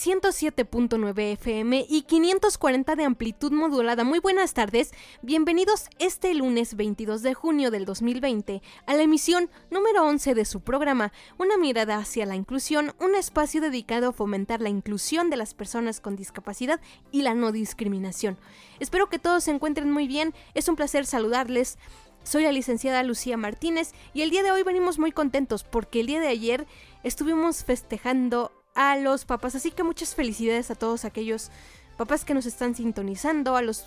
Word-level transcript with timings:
107.9 0.00 1.32
FM 1.34 1.84
y 1.86 2.02
540 2.02 2.96
de 2.96 3.04
amplitud 3.04 3.52
modulada. 3.52 4.02
Muy 4.02 4.18
buenas 4.18 4.54
tardes, 4.54 4.92
bienvenidos 5.20 5.90
este 5.98 6.32
lunes 6.32 6.74
22 6.74 7.20
de 7.20 7.34
junio 7.34 7.70
del 7.70 7.84
2020 7.84 8.62
a 8.86 8.94
la 8.94 9.02
emisión 9.02 9.50
número 9.70 10.06
11 10.06 10.34
de 10.34 10.46
su 10.46 10.60
programa 10.60 11.12
Una 11.36 11.58
mirada 11.58 11.98
hacia 11.98 12.24
la 12.24 12.34
inclusión, 12.34 12.94
un 12.98 13.14
espacio 13.14 13.60
dedicado 13.60 14.08
a 14.08 14.12
fomentar 14.14 14.62
la 14.62 14.70
inclusión 14.70 15.28
de 15.28 15.36
las 15.36 15.52
personas 15.52 16.00
con 16.00 16.16
discapacidad 16.16 16.80
y 17.12 17.20
la 17.20 17.34
no 17.34 17.52
discriminación. 17.52 18.38
Espero 18.78 19.10
que 19.10 19.18
todos 19.18 19.44
se 19.44 19.50
encuentren 19.50 19.90
muy 19.90 20.08
bien, 20.08 20.32
es 20.54 20.66
un 20.68 20.76
placer 20.76 21.04
saludarles. 21.04 21.76
Soy 22.22 22.42
la 22.42 22.52
licenciada 22.52 23.02
Lucía 23.02 23.36
Martínez 23.36 23.92
y 24.14 24.22
el 24.22 24.30
día 24.30 24.42
de 24.42 24.50
hoy 24.50 24.62
venimos 24.62 24.98
muy 24.98 25.12
contentos 25.12 25.62
porque 25.64 26.00
el 26.00 26.06
día 26.06 26.20
de 26.20 26.28
ayer 26.28 26.66
estuvimos 27.02 27.64
festejando 27.64 28.52
a 28.80 28.96
los 28.96 29.26
papás. 29.26 29.54
Así 29.54 29.72
que 29.72 29.82
muchas 29.82 30.14
felicidades 30.14 30.70
a 30.70 30.74
todos 30.74 31.04
aquellos 31.04 31.50
papás 31.98 32.24
que 32.24 32.32
nos 32.32 32.46
están 32.46 32.74
sintonizando, 32.74 33.54
a 33.54 33.60
los, 33.60 33.84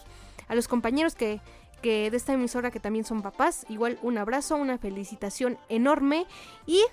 a 0.47 0.53
los 0.53 0.67
compañeros 0.67 1.16
que, 1.16 1.41
que 1.81 2.11
de 2.11 2.17
esta 2.17 2.33
emisora 2.33 2.69
que 2.69 2.80
también 2.80 3.03
son 3.03 3.23
papás. 3.23 3.66
Igual 3.69 3.97
un 4.03 4.19
abrazo, 4.19 4.55
una 4.55 4.77
felicitación 4.77 5.58
enorme 5.67 6.27
y 6.67 6.83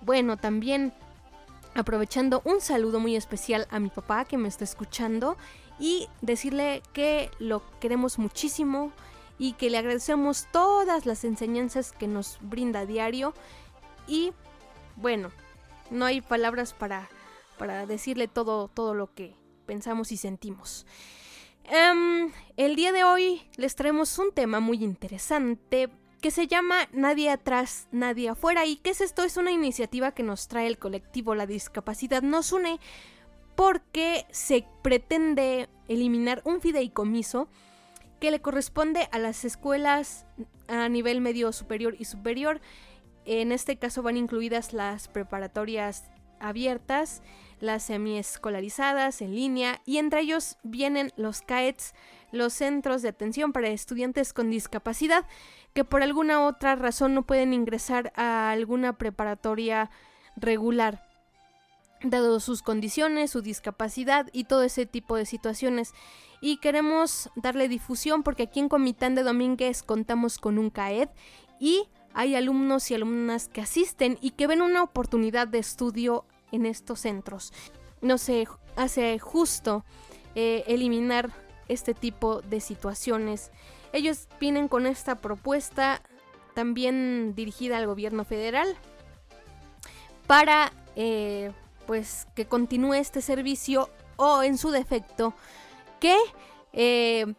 bueno, 0.00 0.38
también 0.38 0.94
aprovechando 1.74 2.40
un 2.46 2.62
saludo 2.62 2.98
muy 2.98 3.14
especial 3.14 3.68
a 3.70 3.78
mi 3.78 3.90
papá 3.90 4.24
que 4.24 4.38
me 4.38 4.48
está 4.48 4.64
escuchando 4.64 5.36
y 5.78 6.08
decirle 6.22 6.82
que 6.94 7.30
lo 7.38 7.62
queremos 7.78 8.18
muchísimo 8.18 8.90
y 9.38 9.52
que 9.52 9.68
le 9.68 9.76
agradecemos 9.76 10.46
todas 10.50 11.04
las 11.04 11.24
enseñanzas 11.24 11.92
que 11.92 12.08
nos 12.08 12.38
brinda 12.40 12.80
a 12.80 12.86
diario 12.86 13.34
y 14.06 14.32
bueno, 14.96 15.30
no 15.90 16.06
hay 16.06 16.22
palabras 16.22 16.72
para 16.72 17.08
para 17.60 17.84
decirle 17.84 18.26
todo, 18.26 18.68
todo 18.68 18.94
lo 18.94 19.12
que 19.12 19.36
pensamos 19.66 20.12
y 20.12 20.16
sentimos. 20.16 20.86
Em, 21.64 22.32
el 22.56 22.74
día 22.74 22.90
de 22.90 23.04
hoy 23.04 23.42
les 23.56 23.76
traemos 23.76 24.18
un 24.18 24.32
tema 24.32 24.60
muy 24.60 24.82
interesante 24.82 25.90
que 26.22 26.30
se 26.30 26.46
llama 26.46 26.88
Nadie 26.94 27.28
atrás, 27.28 27.86
nadie 27.92 28.30
afuera. 28.30 28.64
¿Y 28.64 28.76
qué 28.76 28.88
es 28.90 29.02
esto? 29.02 29.24
Es 29.24 29.36
una 29.36 29.50
iniciativa 29.50 30.12
que 30.12 30.22
nos 30.22 30.48
trae 30.48 30.68
el 30.68 30.78
colectivo 30.78 31.34
La 31.34 31.44
Discapacidad 31.44 32.22
Nos 32.22 32.50
Une 32.52 32.80
porque 33.56 34.24
se 34.30 34.64
pretende 34.80 35.68
eliminar 35.86 36.40
un 36.46 36.62
fideicomiso 36.62 37.46
que 38.20 38.30
le 38.30 38.40
corresponde 38.40 39.06
a 39.12 39.18
las 39.18 39.44
escuelas 39.44 40.24
a 40.66 40.88
nivel 40.88 41.20
medio 41.20 41.52
superior 41.52 41.94
y 41.98 42.06
superior. 42.06 42.62
En 43.26 43.52
este 43.52 43.76
caso 43.76 44.02
van 44.02 44.16
incluidas 44.16 44.72
las 44.72 45.08
preparatorias 45.08 46.10
abiertas, 46.40 47.22
las 47.60 47.84
semiescolarizadas 47.84 49.22
en 49.22 49.34
línea 49.34 49.80
y 49.84 49.98
entre 49.98 50.20
ellos 50.20 50.56
vienen 50.62 51.12
los 51.16 51.42
CAETs, 51.42 51.94
los 52.32 52.52
centros 52.52 53.02
de 53.02 53.08
atención 53.10 53.52
para 53.52 53.68
estudiantes 53.68 54.32
con 54.32 54.50
discapacidad 54.50 55.26
que 55.74 55.84
por 55.84 56.02
alguna 56.02 56.46
otra 56.46 56.74
razón 56.74 57.14
no 57.14 57.22
pueden 57.22 57.52
ingresar 57.52 58.12
a 58.16 58.50
alguna 58.50 58.98
preparatoria 58.98 59.90
regular 60.36 61.06
dado 62.02 62.40
sus 62.40 62.62
condiciones, 62.62 63.30
su 63.30 63.42
discapacidad 63.42 64.28
y 64.32 64.44
todo 64.44 64.62
ese 64.62 64.86
tipo 64.86 65.16
de 65.16 65.26
situaciones. 65.26 65.92
Y 66.40 66.56
queremos 66.56 67.30
darle 67.36 67.68
difusión 67.68 68.22
porque 68.22 68.44
aquí 68.44 68.60
en 68.60 68.68
Comitán 68.68 69.14
de 69.14 69.22
Domínguez 69.22 69.82
contamos 69.82 70.38
con 70.38 70.58
un 70.58 70.70
CAED 70.70 71.08
y 71.58 71.88
hay 72.14 72.34
alumnos 72.34 72.90
y 72.90 72.94
alumnas 72.94 73.48
que 73.48 73.60
asisten 73.60 74.18
y 74.20 74.30
que 74.30 74.46
ven 74.46 74.62
una 74.62 74.82
oportunidad 74.82 75.46
de 75.46 75.58
estudio 75.58 76.24
en 76.52 76.66
estos 76.66 77.00
centros. 77.00 77.52
No 78.00 78.18
se 78.18 78.46
hace 78.76 79.18
justo 79.18 79.84
eh, 80.34 80.64
eliminar 80.66 81.30
este 81.68 81.94
tipo 81.94 82.40
de 82.42 82.60
situaciones. 82.60 83.50
Ellos 83.92 84.28
vienen 84.38 84.68
con 84.68 84.86
esta 84.86 85.16
propuesta 85.16 86.02
también 86.54 87.34
dirigida 87.34 87.76
al 87.76 87.86
gobierno 87.86 88.24
federal 88.24 88.76
para 90.26 90.72
eh, 90.96 91.52
pues 91.86 92.26
que 92.34 92.46
continúe 92.46 92.94
este 92.94 93.22
servicio 93.22 93.90
o 94.16 94.42
en 94.42 94.58
su 94.58 94.70
defecto 94.70 95.34
que 95.98 96.16
eh, 96.72 97.34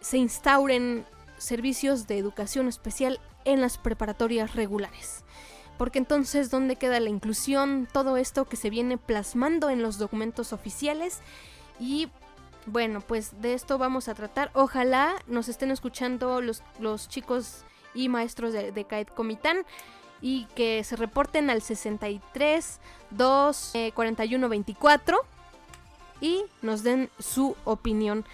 se 0.00 0.18
instauren 0.18 1.06
servicios 1.38 2.06
de 2.06 2.18
educación 2.18 2.68
especial 2.68 3.20
en 3.44 3.60
las 3.60 3.78
preparatorias 3.78 4.54
regulares 4.54 5.24
porque 5.78 5.98
entonces 5.98 6.50
¿dónde 6.50 6.76
queda 6.76 7.00
la 7.00 7.10
inclusión? 7.10 7.88
Todo 7.92 8.16
esto 8.16 8.44
que 8.44 8.56
se 8.56 8.70
viene 8.70 8.98
plasmando 8.98 9.70
en 9.70 9.82
los 9.82 9.98
documentos 9.98 10.52
oficiales 10.52 11.20
y 11.78 12.08
bueno, 12.66 13.00
pues 13.00 13.40
de 13.40 13.54
esto 13.54 13.78
vamos 13.78 14.08
a 14.08 14.14
tratar. 14.14 14.50
Ojalá 14.54 15.14
nos 15.26 15.48
estén 15.48 15.70
escuchando 15.70 16.40
los, 16.40 16.62
los 16.80 17.08
chicos 17.08 17.64
y 17.94 18.08
maestros 18.08 18.52
de, 18.52 18.72
de 18.72 18.84
CAED 18.84 19.08
Comitán 19.08 19.58
y 20.20 20.46
que 20.54 20.82
se 20.84 20.96
reporten 20.96 21.50
al 21.50 21.62
63 21.62 22.80
2 23.10 23.72
41 23.94 24.48
24 24.48 25.18
y 26.20 26.44
nos 26.62 26.82
den 26.82 27.10
su 27.18 27.56
opinión. 27.64 28.24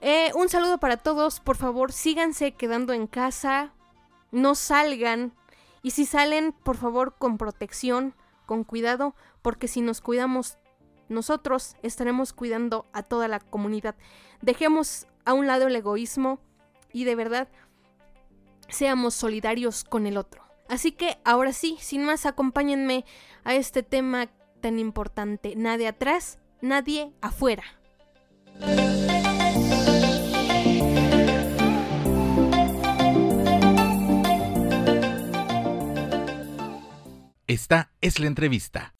Eh, 0.00 0.30
un 0.34 0.48
saludo 0.48 0.78
para 0.78 0.96
todos, 0.96 1.40
por 1.40 1.56
favor 1.56 1.92
síganse 1.92 2.52
quedando 2.52 2.92
en 2.92 3.06
casa, 3.06 3.72
no 4.30 4.54
salgan, 4.54 5.32
y 5.88 5.90
si 5.90 6.04
salen, 6.04 6.52
por 6.52 6.76
favor, 6.76 7.14
con 7.16 7.38
protección, 7.38 8.14
con 8.44 8.62
cuidado, 8.62 9.14
porque 9.40 9.68
si 9.68 9.80
nos 9.80 10.02
cuidamos 10.02 10.58
nosotros, 11.08 11.76
estaremos 11.82 12.34
cuidando 12.34 12.84
a 12.92 13.02
toda 13.02 13.26
la 13.26 13.40
comunidad. 13.40 13.94
Dejemos 14.42 15.06
a 15.24 15.32
un 15.32 15.46
lado 15.46 15.66
el 15.66 15.74
egoísmo 15.74 16.40
y 16.92 17.04
de 17.04 17.14
verdad 17.14 17.48
seamos 18.68 19.14
solidarios 19.14 19.82
con 19.82 20.06
el 20.06 20.18
otro. 20.18 20.44
Así 20.68 20.92
que 20.92 21.16
ahora 21.24 21.54
sí, 21.54 21.78
sin 21.80 22.04
más, 22.04 22.26
acompáñenme 22.26 23.06
a 23.44 23.54
este 23.54 23.82
tema 23.82 24.28
tan 24.60 24.78
importante. 24.78 25.54
Nadie 25.56 25.88
atrás, 25.88 26.38
nadie 26.60 27.14
afuera. 27.22 27.64
Esta 37.60 37.90
es 38.00 38.20
la 38.20 38.28
entrevista. 38.28 38.94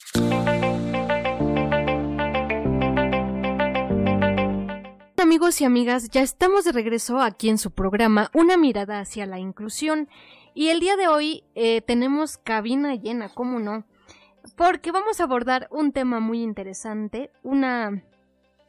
Amigos 5.16 5.60
y 5.60 5.64
amigas, 5.64 6.08
ya 6.10 6.22
estamos 6.22 6.64
de 6.64 6.72
regreso 6.72 7.20
aquí 7.20 7.50
en 7.50 7.58
su 7.58 7.70
programa 7.70 8.32
Una 8.34 8.56
mirada 8.56 8.98
hacia 8.98 9.26
la 9.26 9.38
inclusión 9.38 10.08
y 10.56 10.70
el 10.70 10.80
día 10.80 10.96
de 10.96 11.06
hoy 11.06 11.44
eh, 11.54 11.82
tenemos 11.82 12.36
cabina 12.36 12.96
llena, 12.96 13.28
¿cómo 13.32 13.60
no? 13.60 13.84
Porque 14.56 14.90
vamos 14.90 15.20
a 15.20 15.24
abordar 15.24 15.68
un 15.70 15.92
tema 15.92 16.18
muy 16.18 16.42
interesante, 16.42 17.30
una 17.44 18.02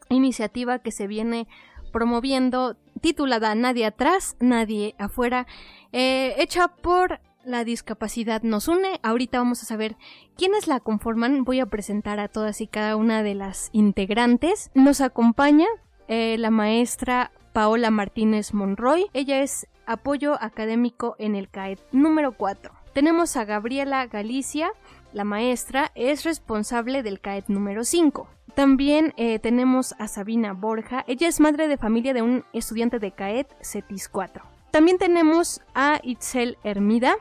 iniciativa 0.09 0.77
que 0.77 0.91
se 0.91 1.07
viene 1.07 1.47
promoviendo 1.91 2.77
titulada 3.01 3.55
Nadie 3.55 3.87
atrás, 3.87 4.37
nadie 4.39 4.93
afuera, 4.99 5.47
eh, 5.91 6.35
hecha 6.37 6.67
por 6.67 7.21
la 7.43 7.63
discapacidad 7.63 8.41
nos 8.43 8.67
une. 8.67 8.99
Ahorita 9.03 9.39
vamos 9.39 9.61
a 9.63 9.65
saber 9.65 9.95
quiénes 10.35 10.67
la 10.67 10.79
conforman. 10.79 11.43
Voy 11.43 11.59
a 11.59 11.65
presentar 11.65 12.19
a 12.19 12.27
todas 12.27 12.61
y 12.61 12.67
cada 12.67 12.95
una 12.95 13.23
de 13.23 13.35
las 13.35 13.69
integrantes. 13.71 14.71
Nos 14.73 15.01
acompaña 15.01 15.67
eh, 16.07 16.37
la 16.37 16.51
maestra 16.51 17.31
Paola 17.53 17.91
Martínez 17.91 18.53
Monroy. 18.53 19.07
Ella 19.13 19.41
es 19.41 19.67
apoyo 19.85 20.41
académico 20.41 21.15
en 21.17 21.35
el 21.35 21.49
CAET 21.49 21.79
número 21.91 22.33
4. 22.33 22.71
Tenemos 22.93 23.35
a 23.37 23.45
Gabriela 23.45 24.05
Galicia, 24.07 24.71
la 25.13 25.23
maestra, 25.23 25.91
es 25.95 26.23
responsable 26.23 27.01
del 27.03 27.19
CAET 27.19 27.47
número 27.47 27.83
5. 27.83 28.27
También 28.55 29.13
eh, 29.17 29.39
tenemos 29.39 29.95
a 29.99 30.07
Sabina 30.07 30.53
Borja, 30.53 31.05
ella 31.07 31.27
es 31.27 31.39
madre 31.39 31.67
de 31.67 31.77
familia 31.77 32.13
de 32.13 32.21
un 32.21 32.43
estudiante 32.53 32.99
de 32.99 33.11
CAET 33.11 33.47
CETIS 33.61 34.09
4. 34.09 34.43
También 34.71 34.97
tenemos 34.97 35.61
a 35.73 35.99
Itzel 36.03 36.57
Hermida, 36.63 37.15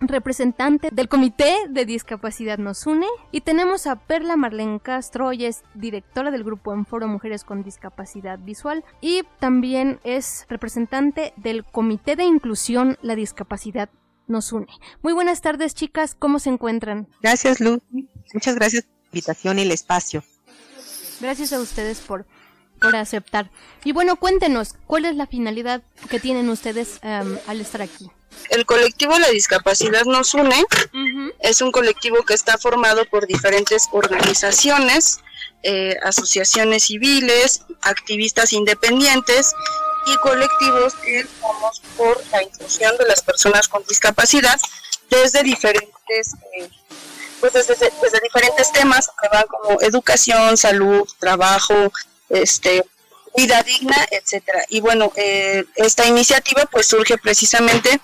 representante 0.00 0.88
del 0.92 1.08
Comité 1.08 1.54
de 1.68 1.84
Discapacidad 1.84 2.58
Nos 2.58 2.86
Une. 2.86 3.06
Y 3.32 3.40
tenemos 3.40 3.86
a 3.86 3.96
Perla 3.96 4.36
Marlene 4.36 4.80
Castro, 4.80 5.30
ella 5.30 5.48
es 5.48 5.62
directora 5.74 6.30
del 6.30 6.44
grupo 6.44 6.72
en 6.72 6.86
Foro 6.86 7.08
Mujeres 7.08 7.44
con 7.44 7.62
Discapacidad 7.62 8.38
Visual 8.38 8.84
y 9.00 9.22
también 9.38 10.00
es 10.04 10.46
representante 10.48 11.32
del 11.36 11.64
Comité 11.64 12.16
de 12.16 12.24
Inclusión 12.24 12.98
La 13.02 13.14
Discapacidad 13.14 13.90
Nos 14.26 14.52
Une. 14.52 14.66
Muy 15.02 15.12
buenas 15.12 15.40
tardes, 15.40 15.74
chicas, 15.74 16.14
¿cómo 16.14 16.38
se 16.38 16.50
encuentran? 16.50 17.08
Gracias, 17.22 17.60
Lu. 17.60 17.80
Muchas 18.34 18.54
gracias 18.54 18.84
por 18.84 18.92
la 18.92 19.06
invitación 19.06 19.58
y 19.58 19.62
el 19.62 19.72
espacio. 19.72 20.22
Gracias 21.20 21.52
a 21.52 21.60
ustedes 21.60 22.00
por 22.00 22.26
por 22.80 22.96
aceptar. 22.96 23.50
Y 23.84 23.92
bueno, 23.92 24.16
cuéntenos, 24.16 24.74
¿cuál 24.86 25.04
es 25.04 25.16
la 25.16 25.26
finalidad 25.26 25.82
que 26.08 26.20
tienen 26.20 26.48
ustedes 26.48 27.00
em, 27.02 27.36
al 27.46 27.60
estar 27.60 27.82
aquí? 27.82 28.10
El 28.50 28.64
colectivo 28.66 29.18
La 29.18 29.28
Discapacidad 29.28 30.04
Nos 30.04 30.34
Une 30.34 30.64
es 31.40 31.60
un 31.60 31.70
colectivo 31.70 32.22
que 32.24 32.34
está 32.34 32.56
formado 32.58 33.04
por 33.06 33.26
diferentes 33.26 33.88
organizaciones, 33.92 35.20
eh, 35.62 35.96
asociaciones 36.02 36.84
civiles, 36.84 37.62
activistas 37.82 38.52
independientes 38.52 39.52
y 40.06 40.16
colectivos 40.16 40.94
que 40.94 41.22
luchamos 41.22 41.82
por 41.96 42.22
la 42.32 42.42
inclusión 42.42 42.96
de 42.96 43.06
las 43.06 43.22
personas 43.22 43.68
con 43.68 43.84
discapacidad 43.84 44.58
desde 45.10 45.42
diferentes 45.42 46.34
eh, 46.56 46.68
pues 47.40 47.52
desde, 47.52 47.74
desde, 47.74 48.20
diferentes 48.22 48.72
temas 48.72 49.10
que 49.20 49.28
van 49.28 49.44
como 49.46 49.80
educación, 49.80 50.56
salud, 50.56 51.08
trabajo, 51.20 51.92
este, 52.28 52.84
vida 53.38 53.62
digna, 53.62 53.96
etcétera. 54.10 54.64
Y 54.68 54.80
bueno, 54.80 55.12
eh, 55.16 55.64
esta 55.76 56.06
iniciativa 56.06 56.66
pues 56.66 56.86
surge 56.86 57.18
precisamente 57.18 58.00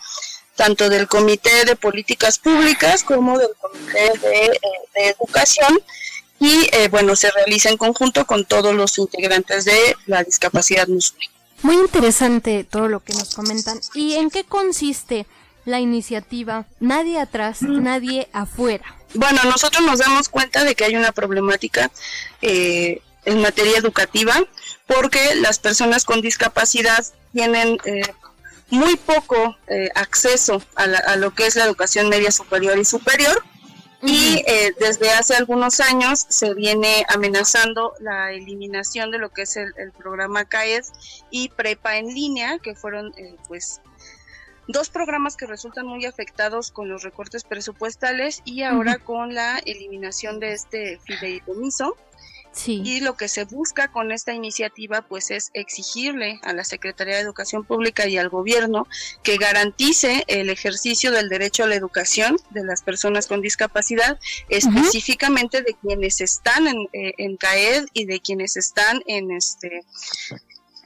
tanto 0.55 0.89
del 0.89 1.09
Comité 1.09 1.65
de 1.65 1.75
Políticas 1.75 2.39
Públicas 2.39 3.03
como 3.03 3.37
del 3.39 3.51
Comité 3.61 4.13
de, 4.23 4.47
eh, 4.47 5.17
Educación 5.19 5.81
y 6.39 6.69
eh, 6.73 6.89
bueno, 6.89 7.17
se 7.17 7.31
realiza 7.33 7.69
en 7.69 7.77
conjunto 7.77 8.27
con 8.27 8.45
todos 8.45 8.73
los 8.75 8.97
integrantes 8.99 9.65
de 9.65 9.97
la 10.07 10.23
discapacidad 10.23 10.87
musulmana. 10.87 11.33
Muy 11.63 11.77
interesante 11.77 12.63
todo 12.63 12.89
lo 12.89 13.01
que 13.01 13.15
nos 13.15 13.35
comentan. 13.35 13.81
¿Y 13.95 14.15
en 14.15 14.31
qué 14.31 14.45
consiste 14.45 15.27
la 15.65 15.81
iniciativa 15.81 16.67
Nadie 16.79 17.19
atrás, 17.19 17.63
nadie 17.63 18.29
afuera? 18.33 18.85
Bueno, 19.15 19.41
nosotros 19.45 19.83
nos 19.83 19.99
damos 19.99 20.29
cuenta 20.29 20.63
de 20.65 20.75
que 20.75 20.85
hay 20.85 20.97
una 20.97 21.13
problemática 21.13 21.91
eh, 22.43 23.01
en 23.25 23.41
materia 23.41 23.79
educativa, 23.79 24.35
porque 24.87 25.35
las 25.37 25.59
personas 25.59 26.05
con 26.05 26.21
discapacidad 26.21 27.05
tienen 27.33 27.79
eh, 27.85 28.03
muy 28.71 28.97
poco 28.97 29.57
eh, 29.67 29.89
acceso 29.95 30.63
a, 30.77 31.17
lo 31.17 31.35
que 31.35 31.47
es 31.47 31.57
la 31.57 31.65
educación 31.65 32.09
media 32.09 32.31
superior 32.31 32.79
y 32.79 32.85
superior. 32.85 33.43
Y 34.07 34.45
eh, 34.47 34.75
desde 34.79 35.11
hace 35.13 35.35
algunos 35.35 35.81
años 35.81 36.27
se 36.29 36.53
viene 36.53 37.07
amenazando 37.09 37.95
la 38.01 38.33
eliminación 38.33 39.11
de 39.11 39.19
lo 39.19 39.31
que 39.31 39.43
es 39.43 39.57
el, 39.57 39.73
programa 39.97 40.45
CAED 40.45 40.85
y 41.31 41.49
Prepa 41.49 41.97
en 41.97 42.09
línea, 42.09 42.59
que 42.59 42.75
fueron 42.75 43.15
pues 43.49 43.81
dos 44.69 44.91
programas 44.91 45.37
que 45.37 45.47
resultan 45.47 45.87
muy 45.87 46.05
afectados 46.05 46.71
con 46.71 46.91
los 46.91 47.03
recortes 47.03 47.45
presupuestales 47.45 48.43
y 48.45 48.63
ahora 48.63 48.99
con 48.99 49.35
la 49.35 49.59
eliminación 49.59 50.39
de 50.39 50.53
este 50.53 50.99
fideicomiso 51.05 51.97
y 52.67 53.01
lo 53.01 53.17
que 53.17 53.29
se 53.29 53.45
busca 53.45 53.89
con 53.89 54.13
esta 54.13 54.33
iniciativa 54.33 55.03
pues 55.03 55.31
es 55.31 55.51
exigirle 55.55 56.41
a 56.43 56.53
la 56.53 56.65
Secretaría 56.65 57.17
de 57.17 57.21
Educación 57.21 57.65
Pública 57.65 58.07
y 58.07 58.17
al 58.17 58.29
gobierno 58.29 58.87
que 59.23 59.37
garantice 59.37 60.25
el 60.29 60.51
ejercicio 60.51 61.11
del 61.11 61.29
derecho 61.29 61.65
a 61.65 61.67
la 61.67 61.75
educación 61.75 62.37
de 62.51 62.65
las 62.65 62.83
personas 62.83 63.27
con 63.27 63.41
discapacidad, 63.41 64.19
específicamente 64.49 65.63
de 65.63 65.75
quienes 65.75 66.21
están 66.21 66.67
en, 66.69 66.89
eh, 66.93 67.15
en 67.19 67.37
CAED 67.37 67.87
y 67.93 68.07
de 68.07 68.21
quienes 68.21 68.57
están 68.57 69.03
en 69.07 69.31
este 69.33 69.85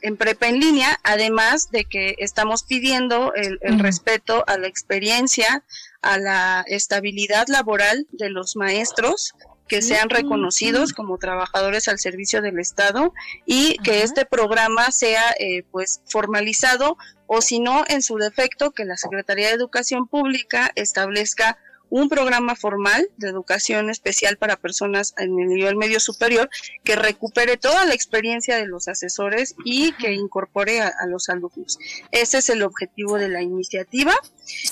en 0.01 0.17
prepa 0.17 0.47
en 0.47 0.59
línea, 0.59 0.99
además 1.03 1.71
de 1.71 1.85
que 1.85 2.15
estamos 2.19 2.63
pidiendo 2.63 3.33
el, 3.33 3.59
respeto 3.79 4.43
a 4.47 4.57
la 4.57 4.67
experiencia, 4.67 5.63
a 6.01 6.17
la 6.17 6.63
estabilidad 6.67 7.47
laboral 7.47 8.07
de 8.11 8.29
los 8.29 8.55
maestros 8.55 9.33
que 9.69 9.81
sean 9.81 10.09
reconocidos 10.09 10.91
como 10.91 11.17
trabajadores 11.19 11.87
al 11.87 11.99
servicio 11.99 12.41
del 12.41 12.59
Estado 12.59 13.13
y 13.45 13.77
que 13.83 14.03
este 14.03 14.25
programa 14.25 14.91
sea 14.91 15.31
eh, 15.39 15.63
pues 15.71 16.01
formalizado 16.05 16.97
o 17.27 17.41
si 17.41 17.59
no 17.59 17.83
en 17.87 18.01
su 18.01 18.17
defecto 18.17 18.71
que 18.71 18.83
la 18.83 18.97
Secretaría 18.97 19.47
de 19.47 19.53
Educación 19.53 20.07
Pública 20.07 20.71
establezca 20.75 21.57
un 21.89 22.09
programa 22.09 22.55
formal 22.55 23.09
de 23.17 23.29
educación 23.29 23.89
especial 23.89 24.37
para 24.37 24.57
personas 24.57 25.13
en 25.17 25.39
el 25.39 25.47
nivel 25.49 25.75
medio 25.75 25.99
superior 25.99 26.49
que 26.83 26.95
recupere 26.95 27.57
toda 27.57 27.85
la 27.85 27.93
experiencia 27.93 28.57
de 28.57 28.67
los 28.67 28.87
asesores 28.87 29.55
y 29.65 29.91
que 29.93 30.13
incorpore 30.13 30.81
a, 30.81 30.93
los 31.07 31.29
alumnos. 31.29 31.79
Ese 32.11 32.39
es 32.39 32.49
el 32.49 32.63
objetivo 32.63 33.17
de 33.17 33.29
la 33.29 33.41
iniciativa. 33.41 34.13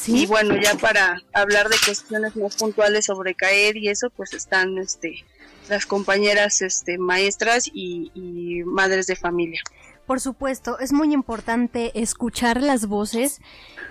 Y 0.06 0.26
bueno, 0.26 0.56
ya 0.62 0.76
para 0.76 1.22
hablar 1.34 1.70
de 1.70 1.78
cuestiones 1.84 2.36
más 2.36 2.56
puntuales 2.56 3.06
sobre 3.06 3.36
caer 3.36 3.78
y 3.78 3.90
eso, 3.90 4.10
pues 4.10 4.34
están 4.34 4.78
este 4.78 5.26
las 5.70 5.86
compañeras 5.86 6.62
este 6.62 6.98
maestras 6.98 7.68
y, 7.68 8.12
y 8.14 8.64
madres 8.64 9.08
de 9.08 9.16
familia. 9.16 9.62
Por 10.08 10.22
supuesto, 10.22 10.80
es 10.80 10.94
muy 10.94 11.14
importante 11.14 11.92
escuchar 12.02 12.64
las 12.64 12.88
voces 12.88 13.42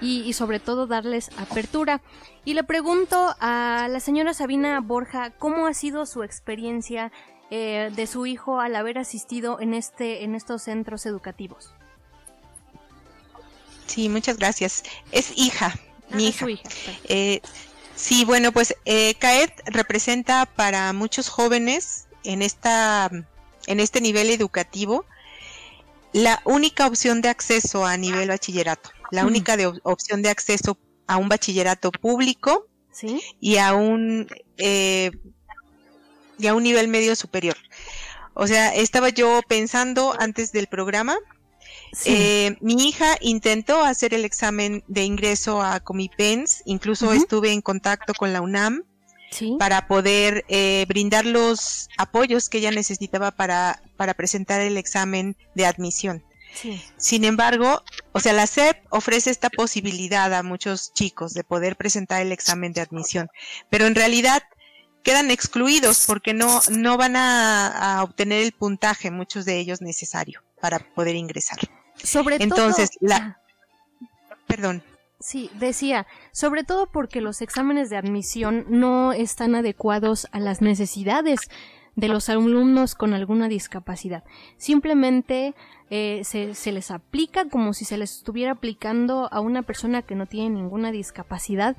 y, 0.00 0.32
sobre 0.32 0.60
todo 0.60 0.86
darles 0.86 1.30
apertura. 1.36 2.00
Y 2.46 2.54
le 2.54 2.64
pregunto 2.64 3.36
a 3.38 3.86
la 3.90 4.00
señora 4.00 4.32
Sabina 4.32 4.80
Borja, 4.80 5.30
¿cómo 5.38 5.66
ha 5.66 5.74
sido 5.74 6.06
su 6.06 6.22
experiencia 6.22 7.12
eh, 7.50 7.92
de 7.94 8.06
su 8.06 8.24
hijo 8.24 8.60
al 8.60 8.76
haber 8.76 8.96
asistido 8.96 9.60
en, 9.60 9.74
este, 9.74 10.24
en 10.24 10.34
estos 10.34 10.62
centros 10.62 11.04
educativos? 11.04 11.74
Sí, 13.86 14.08
muchas 14.08 14.38
gracias. 14.38 14.84
Es 15.12 15.36
hija, 15.36 15.74
mi 16.08 16.28
ah, 16.28 16.28
hija. 16.30 16.46
Eh, 17.10 17.42
sí, 17.94 18.24
bueno, 18.24 18.52
pues 18.52 18.74
eh, 18.86 19.16
CAET 19.18 19.52
representa 19.66 20.46
para 20.46 20.94
muchos 20.94 21.28
jóvenes 21.28 22.06
en, 22.24 22.40
esta, 22.40 23.10
en 23.66 23.80
este 23.80 24.00
nivel 24.00 24.30
educativo 24.30 25.04
la 26.16 26.40
única 26.46 26.86
opción 26.86 27.20
de 27.20 27.28
acceso 27.28 27.84
a 27.84 27.98
nivel 27.98 28.28
bachillerato, 28.28 28.90
la 29.10 29.26
única 29.26 29.58
de, 29.58 29.66
opción 29.82 30.22
de 30.22 30.30
acceso 30.30 30.78
a 31.06 31.18
un 31.18 31.28
bachillerato 31.28 31.92
público 31.92 32.68
y 33.38 33.58
a 33.58 33.74
un 33.74 34.26
eh, 34.56 35.10
y 36.38 36.46
a 36.46 36.54
un 36.54 36.62
nivel 36.62 36.88
medio 36.88 37.14
superior. 37.16 37.56
O 38.32 38.46
sea, 38.46 38.74
estaba 38.74 39.10
yo 39.10 39.40
pensando 39.46 40.14
antes 40.18 40.52
del 40.52 40.68
programa. 40.68 41.18
Eh, 42.06 42.56
mi 42.62 42.88
hija 42.88 43.18
intentó 43.20 43.84
hacer 43.84 44.14
el 44.14 44.24
examen 44.24 44.84
de 44.88 45.04
ingreso 45.04 45.60
a 45.60 45.80
Comipens, 45.80 46.62
incluso 46.64 47.12
estuve 47.12 47.52
en 47.52 47.60
contacto 47.60 48.14
con 48.14 48.32
la 48.32 48.40
UNAM 48.40 48.84
para 49.58 49.86
poder 49.86 50.44
eh, 50.48 50.84
brindar 50.88 51.26
los 51.26 51.88
apoyos 51.98 52.48
que 52.48 52.58
ella 52.58 52.70
necesitaba 52.70 53.30
para, 53.30 53.82
para 53.96 54.14
presentar 54.14 54.60
el 54.60 54.76
examen 54.76 55.36
de 55.54 55.66
admisión. 55.66 56.22
Sin 56.96 57.24
embargo, 57.24 57.82
o 58.12 58.20
sea, 58.20 58.32
la 58.32 58.46
SEP 58.46 58.78
ofrece 58.90 59.30
esta 59.30 59.50
posibilidad 59.50 60.32
a 60.32 60.42
muchos 60.42 60.92
chicos 60.94 61.34
de 61.34 61.44
poder 61.44 61.76
presentar 61.76 62.22
el 62.22 62.32
examen 62.32 62.72
de 62.72 62.80
admisión, 62.80 63.28
pero 63.68 63.86
en 63.86 63.94
realidad 63.94 64.42
quedan 65.02 65.30
excluidos 65.30 66.04
porque 66.06 66.34
no, 66.34 66.60
no 66.70 66.96
van 66.96 67.14
a, 67.16 68.00
obtener 68.02 68.42
el 68.42 68.52
puntaje, 68.52 69.10
muchos 69.10 69.44
de 69.44 69.58
ellos 69.58 69.80
necesario 69.80 70.42
para 70.60 70.78
poder 70.78 71.14
ingresar. 71.14 71.58
Sobre 72.02 72.36
Entonces, 72.36 72.90
la... 73.00 73.38
Perdón. 74.46 74.82
Sí, 75.18 75.50
decía, 75.54 76.06
sobre 76.32 76.62
todo 76.62 76.86
porque 76.86 77.20
los 77.20 77.40
exámenes 77.40 77.88
de 77.88 77.96
admisión 77.96 78.66
no 78.68 79.12
están 79.12 79.54
adecuados 79.54 80.26
a 80.32 80.40
las 80.40 80.60
necesidades 80.60 81.40
de 81.94 82.08
los 82.08 82.28
alumnos 82.28 82.94
con 82.94 83.14
alguna 83.14 83.48
discapacidad. 83.48 84.24
Simplemente 84.58 85.54
eh, 85.88 86.20
se, 86.24 86.54
se, 86.54 86.70
les 86.72 86.90
aplica 86.90 87.48
como 87.48 87.72
si 87.72 87.86
se 87.86 87.96
les 87.96 88.18
estuviera 88.18 88.52
aplicando 88.52 89.28
a 89.32 89.40
una 89.40 89.62
persona 89.62 90.02
que 90.02 90.14
no 90.14 90.26
tiene 90.26 90.50
ninguna 90.50 90.92
discapacidad 90.92 91.76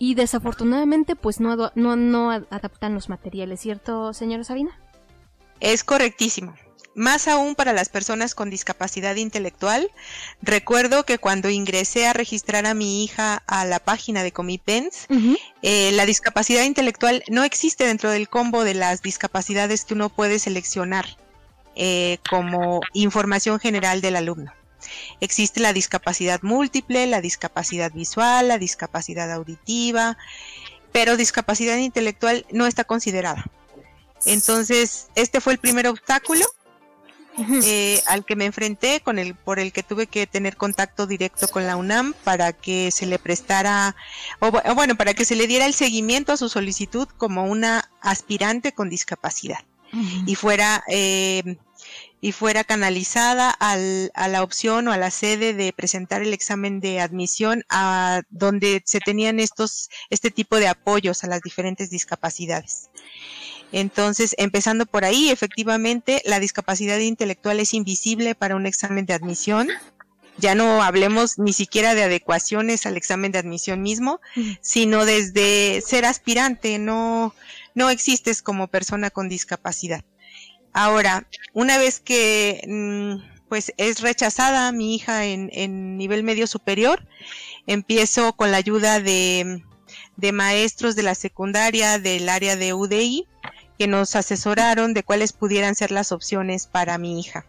y 0.00 0.16
desafortunadamente 0.16 1.14
pues 1.14 1.38
no, 1.38 1.70
no, 1.76 1.94
no 1.94 2.32
adaptan 2.32 2.92
los 2.92 3.08
materiales, 3.08 3.60
¿cierto, 3.60 4.12
señora 4.12 4.42
Sabina? 4.42 4.76
Es 5.60 5.84
correctísimo. 5.84 6.54
Más 6.94 7.28
aún 7.28 7.54
para 7.54 7.72
las 7.72 7.88
personas 7.88 8.34
con 8.34 8.50
discapacidad 8.50 9.16
intelectual. 9.16 9.90
Recuerdo 10.42 11.04
que 11.04 11.18
cuando 11.18 11.48
ingresé 11.50 12.06
a 12.06 12.12
registrar 12.12 12.66
a 12.66 12.74
mi 12.74 13.04
hija 13.04 13.42
a 13.46 13.64
la 13.64 13.78
página 13.78 14.22
de 14.22 14.32
Comipens, 14.32 15.06
eh, 15.62 15.92
la 15.92 16.06
discapacidad 16.06 16.64
intelectual 16.64 17.22
no 17.28 17.44
existe 17.44 17.86
dentro 17.86 18.10
del 18.10 18.28
combo 18.28 18.64
de 18.64 18.74
las 18.74 19.02
discapacidades 19.02 19.84
que 19.84 19.94
uno 19.94 20.08
puede 20.08 20.38
seleccionar 20.38 21.06
eh, 21.74 22.18
como 22.28 22.80
información 22.92 23.58
general 23.58 24.00
del 24.00 24.16
alumno. 24.16 24.52
Existe 25.20 25.60
la 25.60 25.72
discapacidad 25.72 26.42
múltiple, 26.42 27.06
la 27.06 27.20
discapacidad 27.20 27.92
visual, 27.92 28.48
la 28.48 28.58
discapacidad 28.58 29.30
auditiva, 29.30 30.18
pero 30.90 31.16
discapacidad 31.16 31.76
intelectual 31.78 32.44
no 32.50 32.66
está 32.66 32.84
considerada. 32.84 33.46
Entonces, 34.26 35.08
este 35.14 35.40
fue 35.40 35.54
el 35.54 35.58
primer 35.58 35.86
obstáculo 35.88 36.44
eh, 37.38 38.02
al 38.06 38.24
que 38.24 38.36
me 38.36 38.44
enfrenté, 38.44 39.00
con 39.00 39.18
el, 39.18 39.34
por 39.34 39.58
el 39.58 39.72
que 39.72 39.82
tuve 39.82 40.06
que 40.06 40.26
tener 40.26 40.56
contacto 40.56 41.06
directo 41.06 41.48
con 41.48 41.66
la 41.66 41.76
UNAM 41.76 42.14
para 42.24 42.52
que 42.52 42.90
se 42.90 43.06
le 43.06 43.18
prestara, 43.18 43.96
o, 44.40 44.50
bueno, 44.74 44.96
para 44.96 45.14
que 45.14 45.24
se 45.24 45.36
le 45.36 45.46
diera 45.46 45.66
el 45.66 45.74
seguimiento 45.74 46.32
a 46.32 46.36
su 46.36 46.48
solicitud 46.48 47.08
como 47.16 47.44
una 47.44 47.90
aspirante 48.00 48.72
con 48.72 48.88
discapacidad. 48.88 49.60
Y 50.24 50.36
fuera 50.36 50.82
eh, 50.88 51.58
y 52.22 52.30
fuera 52.30 52.62
canalizada 52.62 53.50
al, 53.50 54.12
a 54.14 54.28
la 54.28 54.44
opción 54.44 54.86
o 54.86 54.92
a 54.92 54.96
la 54.96 55.10
sede 55.10 55.54
de 55.54 55.72
presentar 55.72 56.22
el 56.22 56.32
examen 56.32 56.78
de 56.80 57.00
admisión 57.00 57.64
a 57.68 58.22
donde 58.30 58.80
se 58.86 59.00
tenían 59.00 59.40
estos 59.40 59.90
este 60.08 60.30
tipo 60.30 60.56
de 60.56 60.68
apoyos 60.68 61.24
a 61.24 61.26
las 61.26 61.42
diferentes 61.42 61.90
discapacidades. 61.90 62.90
Entonces, 63.72 64.34
empezando 64.38 64.84
por 64.84 65.04
ahí, 65.04 65.30
efectivamente, 65.30 66.20
la 66.26 66.40
discapacidad 66.40 66.98
intelectual 66.98 67.58
es 67.58 67.72
invisible 67.72 68.34
para 68.34 68.54
un 68.54 68.66
examen 68.66 69.06
de 69.06 69.14
admisión. 69.14 69.68
Ya 70.38 70.54
no 70.54 70.82
hablemos 70.82 71.38
ni 71.38 71.52
siquiera 71.52 71.94
de 71.94 72.04
adecuaciones 72.04 72.86
al 72.86 72.96
examen 72.96 73.32
de 73.32 73.38
admisión 73.38 73.82
mismo, 73.82 74.20
sino 74.60 75.04
desde 75.04 75.82
ser 75.86 76.04
aspirante, 76.04 76.78
no, 76.78 77.34
no 77.74 77.90
existes 77.90 78.42
como 78.42 78.68
persona 78.68 79.10
con 79.10 79.28
discapacidad. 79.28 80.04
Ahora, 80.74 81.26
una 81.52 81.76
vez 81.76 82.00
que 82.00 82.64
mm, 82.66 83.48
pues 83.48 83.72
es 83.76 84.00
rechazada 84.00 84.72
mi 84.72 84.94
hija 84.94 85.26
en, 85.26 85.50
en 85.52 85.98
nivel 85.98 86.22
medio 86.22 86.46
superior, 86.46 87.06
empiezo 87.66 88.32
con 88.32 88.50
la 88.50 88.56
ayuda 88.56 89.00
de, 89.00 89.62
de 90.16 90.32
maestros 90.32 90.96
de 90.96 91.02
la 91.02 91.14
secundaria 91.14 91.98
del 91.98 92.28
área 92.28 92.56
de 92.56 92.72
UDI 92.72 93.28
que 93.82 93.88
nos 93.88 94.14
asesoraron 94.14 94.94
de 94.94 95.02
cuáles 95.02 95.32
pudieran 95.32 95.74
ser 95.74 95.90
las 95.90 96.12
opciones 96.12 96.68
para 96.68 96.98
mi 96.98 97.18
hija. 97.18 97.44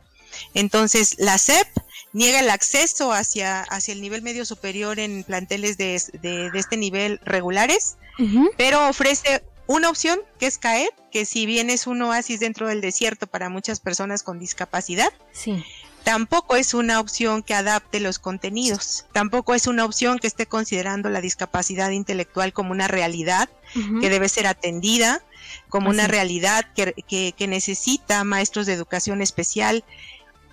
Entonces, 0.56 1.14
la 1.20 1.38
SEP 1.38 1.68
niega 2.12 2.40
el 2.40 2.50
acceso 2.50 3.14
hacia, 3.14 3.62
hacia 3.62 3.94
el 3.94 4.02
nivel 4.02 4.24
medio 4.24 4.44
superior 4.44 4.98
en 4.98 5.24
planteles 5.26 5.78
de, 5.78 5.94
este 6.56 6.76
nivel 6.76 7.20
regulares, 7.24 7.98
pero 8.58 8.90
ofrece 8.90 9.44
una 9.68 9.92
opción 9.92 10.22
que 10.40 10.48
es 10.48 10.58
CAED, 10.58 10.90
que 11.12 11.28
si 11.28 11.46
bien 11.46 11.70
es 11.70 11.86
un 11.86 12.02
oasis 12.02 12.40
dentro 12.40 12.68
del 12.68 12.82
desierto 12.82 13.28
para 13.28 13.50
muchas 13.50 13.80
personas 13.80 14.24
con 14.24 14.40
discapacidad, 14.40 15.14
tampoco 16.04 16.56
es 16.56 16.74
una 16.74 17.00
opción 17.00 17.44
que 17.44 17.54
adapte 17.54 18.00
los 18.00 18.18
contenidos, 18.18 19.06
tampoco 19.14 19.54
es 19.54 19.68
una 19.68 19.86
opción 19.86 20.18
que 20.18 20.26
esté 20.26 20.48
considerando 20.48 21.12
la 21.12 21.22
discapacidad 21.22 21.92
intelectual 21.92 22.54
como 22.54 22.72
una 22.72 22.88
realidad 22.88 23.50
que 24.02 24.10
debe 24.10 24.30
ser 24.30 24.48
atendida, 24.48 25.24
como 25.74 25.90
una 25.90 26.06
realidad 26.06 26.66
que, 26.76 27.34
que, 27.36 27.48
necesita 27.48 28.24
maestros 28.24 28.68
de 28.68 28.74
educación 28.74 29.24
especial 29.24 29.84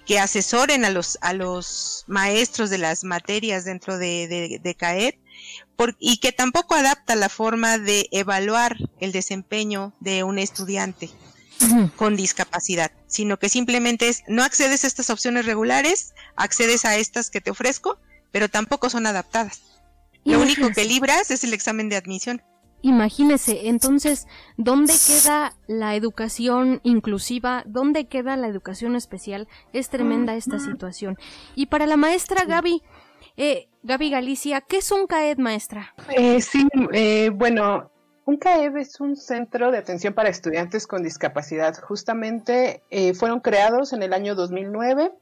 que 0.06 0.18
asesoren 0.18 0.86
a 0.86 0.88
los, 0.88 1.18
a 1.20 1.34
los 1.34 2.04
maestros 2.06 2.70
de 2.70 2.78
las 2.78 3.04
materias 3.04 3.66
dentro 3.66 3.98
de, 3.98 4.58
de, 4.62 4.74
CAED 4.74 5.16
y 5.98 6.16
que 6.20 6.32
tampoco 6.32 6.74
adapta 6.74 7.16
la 7.16 7.28
forma 7.28 7.76
de 7.76 8.08
evaluar 8.12 8.78
el 8.98 9.12
desempeño 9.12 9.92
de 10.00 10.24
un 10.24 10.38
estudiante 10.38 11.10
con 11.96 12.16
discapacidad, 12.16 12.90
sino 13.06 13.38
que 13.38 13.50
simplemente 13.50 14.08
es 14.08 14.22
no 14.26 14.42
accedes 14.42 14.84
a 14.84 14.86
estas 14.86 15.10
opciones 15.10 15.44
regulares, 15.44 16.14
accedes 16.34 16.86
a 16.86 16.96
estas 16.96 17.28
que 17.28 17.42
te 17.42 17.50
ofrezco, 17.50 17.98
pero 18.32 18.48
tampoco 18.48 18.88
son 18.88 19.06
adaptadas. 19.06 19.60
Lo 20.24 20.40
único 20.40 20.70
que 20.70 20.86
libras 20.86 21.30
es 21.30 21.44
el 21.44 21.52
examen 21.52 21.90
de 21.90 21.96
admisión. 21.96 22.42
Imagínese, 22.82 23.68
entonces, 23.68 24.26
¿dónde 24.56 24.94
queda 25.06 25.52
la 25.66 25.94
educación 25.94 26.80
inclusiva? 26.82 27.62
¿Dónde 27.66 28.06
queda 28.06 28.36
la 28.36 28.48
educación 28.48 28.96
especial? 28.96 29.48
Es 29.72 29.90
tremenda 29.90 30.34
esta 30.34 30.58
situación. 30.58 31.18
Y 31.54 31.66
para 31.66 31.86
la 31.86 31.96
maestra 31.96 32.44
Gaby, 32.44 32.82
eh, 33.36 33.68
Gaby 33.82 34.10
Galicia, 34.10 34.60
¿qué 34.62 34.78
es 34.78 34.90
un 34.92 35.06
CAED, 35.06 35.38
maestra? 35.38 35.94
Eh, 36.16 36.40
sí, 36.40 36.66
eh, 36.92 37.30
bueno, 37.34 37.90
un 38.24 38.36
CAED 38.36 38.76
es 38.76 39.00
un 39.00 39.16
centro 39.16 39.70
de 39.70 39.78
atención 39.78 40.14
para 40.14 40.28
estudiantes 40.28 40.86
con 40.86 41.02
discapacidad. 41.02 41.74
Justamente 41.82 42.82
eh, 42.90 43.12
fueron 43.14 43.40
creados 43.40 43.92
en 43.92 44.02
el 44.02 44.12
año 44.12 44.34
2009 44.34 45.12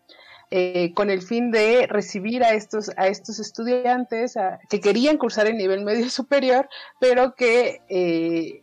eh, 0.50 0.92
con 0.94 1.10
el 1.10 1.22
fin 1.22 1.50
de 1.50 1.86
recibir 1.86 2.42
a 2.42 2.52
estos, 2.54 2.90
a 2.96 3.08
estos 3.08 3.38
estudiantes 3.38 4.34
que 4.68 4.80
querían 4.80 5.18
cursar 5.18 5.46
el 5.46 5.56
nivel 5.56 5.84
medio 5.84 6.08
superior, 6.10 6.68
pero 6.98 7.34
que 7.34 7.82
eh, 7.88 8.62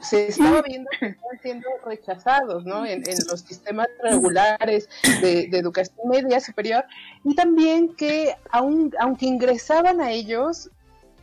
se 0.00 0.28
estaba 0.28 0.62
viendo 0.62 0.88
que 0.98 1.06
estaban 1.06 1.38
siendo 1.42 1.68
rechazados 1.84 2.64
¿no? 2.64 2.86
en, 2.86 3.02
los 3.28 3.40
sistemas 3.40 3.88
regulares 4.02 4.88
de, 5.20 5.44
educación 5.52 5.96
media 6.08 6.40
superior 6.40 6.84
y 7.24 7.34
también 7.34 7.94
que 7.94 8.34
aun, 8.50 8.92
aunque 9.00 9.26
ingresaban 9.26 10.00
a 10.00 10.10
ellos, 10.10 10.70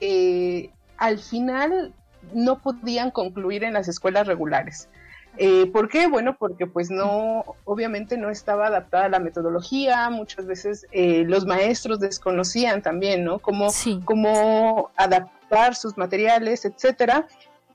eh, 0.02 0.70
al 0.98 1.20
final 1.20 1.94
no 2.34 2.62
podían 2.62 3.12
concluir 3.12 3.64
en 3.64 3.74
las 3.74 3.88
escuelas 3.88 4.28
regulares. 4.28 4.90
Eh, 5.38 5.68
¿Por 5.72 5.90
qué? 5.90 6.08
Bueno, 6.08 6.36
porque 6.38 6.68
pues 6.68 6.90
no, 6.90 7.44
obviamente 7.66 8.18
no 8.18 8.30
estaba 8.30 8.68
adaptada 8.68 9.10
la 9.10 9.20
metodología, 9.20 10.10
muchas 10.10 10.46
veces 10.46 10.88
eh, 10.92 11.24
los 11.26 11.46
maestros 11.46 12.00
desconocían 12.00 12.82
también, 12.82 13.24
¿no? 13.24 13.40
Cómo, 13.40 13.68
cómo 14.06 14.92
adaptar 14.96 15.76
sus 15.76 15.98
materiales, 15.98 16.66
etcétera. 16.66 17.28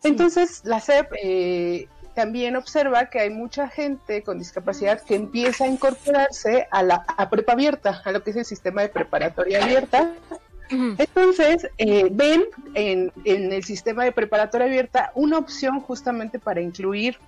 Entonces, 0.03 0.63
la 0.65 0.81
SEP 0.81 1.13
eh, 1.23 1.89
también 2.15 2.57
observa 2.57 3.07
que 3.07 3.21
hay 3.21 3.31
mucha 3.31 3.69
gente 3.69 4.23
con 4.23 4.39
discapacidad 4.39 5.03
que 5.03 5.15
empieza 5.15 5.65
a 5.65 5.69
incorporarse 5.69 6.67
a 6.71 6.83
la 6.83 7.05
a 7.17 7.29
prepa 7.29 7.53
abierta, 7.53 8.01
a 8.05 8.13
lo 8.13 8.23
que 8.23 8.31
es 8.31 8.37
el 8.37 8.45
sistema 8.47 8.83
de 8.83 8.89
preparatoria 8.89 9.63
abierta, 9.63 10.13
entonces, 10.71 11.69
eh, 11.79 12.09
ven 12.13 12.45
en, 12.75 13.13
en, 13.25 13.53
el 13.53 13.65
sistema 13.65 14.05
de 14.05 14.13
preparatoria 14.13 14.67
abierta 14.69 15.11
una 15.15 15.39
opción 15.39 15.81
justamente 15.81 16.39
para 16.39 16.61
incluir 16.61 17.19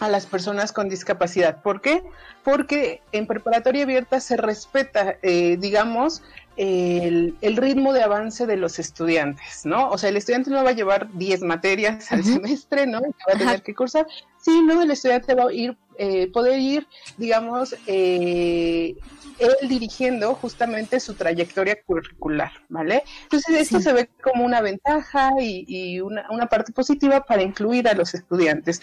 a 0.00 0.08
las 0.08 0.26
personas 0.26 0.72
con 0.72 0.88
discapacidad. 0.88 1.62
¿Por 1.62 1.80
qué? 1.80 2.02
Porque 2.42 3.00
en 3.12 3.26
preparatoria 3.26 3.84
abierta 3.84 4.20
se 4.20 4.36
respeta, 4.36 5.16
eh, 5.22 5.56
digamos, 5.58 6.22
el, 6.56 7.56
ritmo 7.56 7.92
de 7.92 8.02
avance 8.02 8.46
de 8.46 8.56
los 8.56 8.78
estudiantes, 8.78 9.64
¿no? 9.64 9.90
O 9.90 9.98
sea, 9.98 10.10
el 10.10 10.16
estudiante 10.16 10.50
no 10.50 10.62
va 10.62 10.70
a 10.70 10.74
llevar 10.74 11.10
10 11.12 11.42
materias 11.42 12.10
al 12.12 12.24
semestre, 12.24 12.86
¿no? 12.86 13.00
Que 13.00 13.08
va 13.28 13.34
a 13.34 13.38
tener 13.38 13.62
que 13.62 13.74
cursar, 13.74 14.06
sino 14.42 14.82
el 14.82 14.90
estudiante 14.90 15.34
va 15.34 15.44
a 15.44 15.52
ir, 15.52 15.76
eh, 15.98 16.30
poder 16.30 16.58
ir, 16.58 16.86
digamos, 17.16 17.74
eh, 17.86 18.94
él 19.38 19.68
dirigiendo 19.68 20.34
justamente 20.34 21.00
su 21.00 21.14
trayectoria 21.14 21.76
curricular, 21.84 22.52
¿vale? 22.68 23.02
Entonces 23.24 23.62
esto 23.62 23.80
se 23.80 23.92
ve 23.92 24.08
como 24.22 24.44
una 24.44 24.60
ventaja 24.60 25.32
y, 25.40 26.00
una, 26.00 26.46
parte 26.48 26.72
positiva 26.72 27.24
para 27.24 27.42
incluir 27.42 27.88
a 27.88 27.94
los 27.94 28.14
estudiantes. 28.14 28.82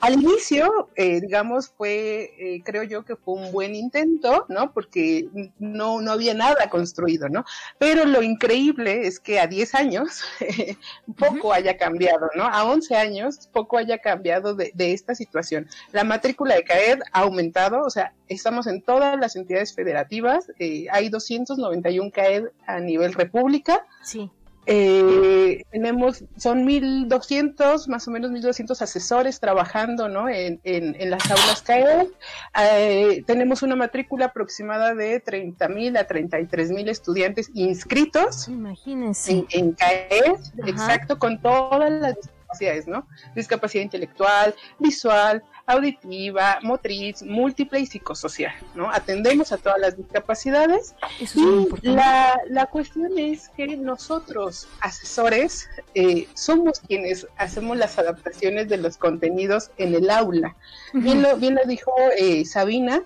Al 0.00 0.14
inicio, 0.14 0.90
eh, 0.96 1.20
digamos, 1.20 1.68
fue, 1.76 2.32
eh, 2.38 2.62
creo 2.64 2.82
yo 2.84 3.04
que 3.04 3.16
fue 3.16 3.34
un 3.34 3.52
buen 3.52 3.74
intento, 3.74 4.46
¿no? 4.48 4.72
Porque 4.72 5.28
no, 5.58 6.00
no 6.00 6.12
había 6.12 6.34
nada 6.34 6.70
construido, 6.70 7.28
¿no? 7.28 7.44
Pero 7.78 8.04
lo 8.06 8.22
increíble 8.22 9.06
es 9.06 9.20
que 9.20 9.38
a 9.38 9.46
10 9.46 9.74
años 9.74 10.22
poco 11.18 11.52
haya 11.52 11.76
cambiado, 11.76 12.30
¿no? 12.34 12.44
A 12.44 12.64
11 12.64 12.96
años 12.96 13.48
poco 13.52 13.76
haya 13.76 13.98
cambiado 13.98 14.54
de, 14.54 14.72
de 14.74 14.92
esta 15.00 15.14
situación. 15.14 15.68
La 15.92 16.04
matrícula 16.04 16.54
de 16.54 16.64
CAED 16.64 17.00
ha 17.12 17.20
aumentado, 17.20 17.82
o 17.82 17.90
sea, 17.90 18.12
estamos 18.28 18.66
en 18.66 18.82
todas 18.82 19.18
las 19.18 19.36
entidades 19.36 19.74
federativas, 19.74 20.50
eh, 20.58 20.86
hay 20.90 21.08
291 21.08 22.10
CAED 22.10 22.44
a 22.66 22.80
nivel 22.80 23.14
república. 23.14 23.84
Sí. 24.02 24.30
Eh, 24.66 25.64
tenemos, 25.72 26.22
son 26.36 26.66
1.200, 26.66 27.88
más 27.88 28.06
o 28.06 28.10
menos 28.10 28.30
1.200 28.30 28.80
asesores 28.82 29.40
trabajando 29.40 30.08
¿no? 30.08 30.28
en, 30.28 30.60
en, 30.62 31.10
las 31.10 31.28
aulas 31.30 31.62
CAED. 31.62 32.06
Eh, 32.56 33.24
tenemos 33.26 33.62
una 33.62 33.74
matrícula 33.74 34.26
aproximada 34.26 34.94
de 34.94 35.24
30.000 35.24 35.98
a 35.98 36.06
33.000 36.06 36.88
estudiantes 36.88 37.50
inscritos 37.54 38.48
Imagínense. 38.48 39.32
En, 39.32 39.46
en 39.50 39.72
CAED, 39.72 40.36
exacto, 40.66 41.18
con 41.18 41.40
todas 41.40 41.90
las 41.90 42.16
discapacidades, 42.50 42.86
¿no? 42.86 43.06
Discapacidad 43.34 43.84
intelectual, 43.84 44.54
visual, 44.78 45.42
auditiva, 45.66 46.58
motriz, 46.62 47.22
múltiple 47.22 47.80
y 47.80 47.86
psicosocial, 47.86 48.52
¿no? 48.74 48.90
Atendemos 48.90 49.52
a 49.52 49.58
todas 49.58 49.80
las 49.80 49.96
discapacidades 49.96 50.94
y 51.34 51.88
la, 51.88 52.38
la, 52.48 52.66
cuestión 52.66 53.18
es 53.18 53.48
que 53.50 53.76
nosotros, 53.76 54.68
asesores, 54.80 55.68
eh, 55.94 56.26
somos 56.34 56.80
quienes 56.80 57.26
hacemos 57.36 57.76
las 57.76 57.98
adaptaciones 57.98 58.68
de 58.68 58.78
los 58.78 58.96
contenidos 58.96 59.70
en 59.76 59.94
el 59.94 60.10
aula. 60.10 60.56
bien, 60.92 61.22
lo, 61.22 61.36
bien 61.36 61.54
lo 61.54 61.64
dijo 61.64 61.92
eh, 62.16 62.44
Sabina, 62.44 63.02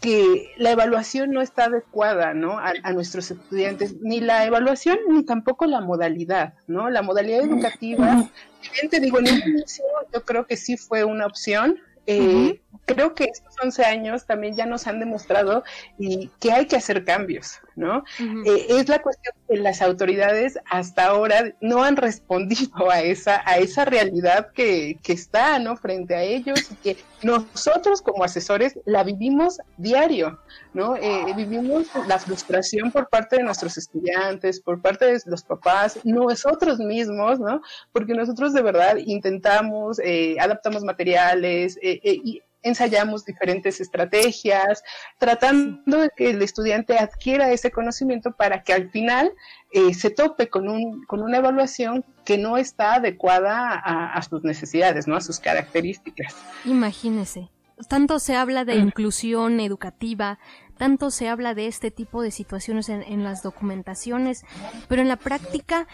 que 0.00 0.52
la 0.56 0.70
evaluación 0.70 1.30
no 1.30 1.42
está 1.42 1.64
adecuada, 1.64 2.32
¿no? 2.32 2.58
A, 2.58 2.92
nuestros 2.92 3.30
estudiantes, 3.30 4.00
ni 4.00 4.20
la 4.20 4.46
evaluación 4.46 4.98
ni 5.10 5.24
tampoco 5.24 5.66
la 5.66 5.80
modalidad, 5.80 6.54
¿no? 6.66 6.88
La 6.88 7.02
modalidad 7.02 7.42
educativa, 7.42 8.28
bien 8.72 8.90
te 8.90 8.98
digo, 8.98 9.18
en 9.18 9.26
el 9.26 9.48
inicio 9.48 9.84
yo 10.12 10.24
creo 10.24 10.46
que 10.46 10.56
sí 10.56 10.76
fue 10.76 11.04
una 11.04 11.26
opción, 11.26 11.76
eh, 12.06 12.60
creo 12.94 13.14
que 13.14 13.24
estos 13.24 13.54
11 13.62 13.84
años 13.84 14.26
también 14.26 14.54
ya 14.54 14.66
nos 14.66 14.86
han 14.86 15.00
demostrado 15.00 15.64
y 15.98 16.28
que 16.40 16.52
hay 16.52 16.66
que 16.66 16.76
hacer 16.76 17.04
cambios, 17.04 17.60
¿no? 17.76 18.04
Eh, 18.18 18.66
es 18.68 18.88
la 18.88 19.00
cuestión 19.00 19.34
que 19.48 19.56
las 19.56 19.82
autoridades 19.82 20.58
hasta 20.70 21.06
ahora 21.06 21.54
no 21.60 21.82
han 21.82 21.96
respondido 21.96 22.90
a 22.90 23.00
esa, 23.00 23.42
a 23.46 23.58
esa 23.58 23.84
realidad 23.84 24.50
que, 24.52 24.98
que 25.02 25.12
está, 25.12 25.58
¿no? 25.58 25.76
Frente 25.76 26.14
a 26.14 26.22
ellos 26.22 26.60
y 26.70 26.74
que 26.76 26.96
nosotros 27.22 28.02
como 28.02 28.24
asesores 28.24 28.78
la 28.84 29.04
vivimos 29.04 29.58
diario, 29.76 30.38
¿no? 30.72 30.96
Eh, 30.96 31.32
vivimos 31.36 31.86
la 32.06 32.18
frustración 32.18 32.90
por 32.90 33.08
parte 33.08 33.36
de 33.36 33.42
nuestros 33.42 33.76
estudiantes, 33.76 34.60
por 34.60 34.80
parte 34.80 35.06
de 35.06 35.20
los 35.26 35.42
papás, 35.42 36.00
nosotros 36.04 36.78
mismos, 36.78 37.38
¿no? 37.38 37.60
Porque 37.92 38.14
nosotros 38.14 38.52
de 38.52 38.62
verdad 38.62 38.96
intentamos, 38.96 39.98
eh, 40.02 40.36
adaptamos 40.40 40.82
materiales 40.82 41.78
y 41.82 42.42
ensayamos 42.62 43.24
diferentes 43.24 43.80
estrategias, 43.80 44.82
tratando 45.18 46.00
de 46.00 46.10
que 46.16 46.30
el 46.30 46.42
estudiante 46.42 46.98
adquiera 46.98 47.50
ese 47.50 47.70
conocimiento 47.70 48.32
para 48.32 48.62
que 48.62 48.72
al 48.72 48.90
final 48.90 49.32
eh, 49.72 49.94
se 49.94 50.10
tope 50.10 50.48
con, 50.48 50.68
un, 50.68 51.04
con 51.04 51.22
una 51.22 51.38
evaluación 51.38 52.04
que 52.24 52.38
no 52.38 52.56
está 52.56 52.94
adecuada 52.94 53.72
a, 53.72 54.22
sus 54.22 54.42
necesidades, 54.42 55.06
¿no? 55.06 55.16
a 55.16 55.20
sus 55.20 55.38
características. 55.40 56.34
Imagínese, 56.64 57.50
tanto 57.88 58.18
se 58.18 58.36
habla 58.36 58.64
de 58.64 58.76
mm. 58.76 58.82
inclusión 58.82 59.60
educativa, 59.60 60.38
tanto 60.76 61.10
se 61.10 61.28
habla 61.28 61.54
de 61.54 61.66
este 61.66 61.90
tipo 61.90 62.22
de 62.22 62.30
situaciones 62.30 62.88
en, 62.88 63.22
las 63.22 63.42
documentaciones, 63.42 64.44
pero 64.88 65.02
en 65.02 65.08
la 65.08 65.16
práctica 65.16 65.86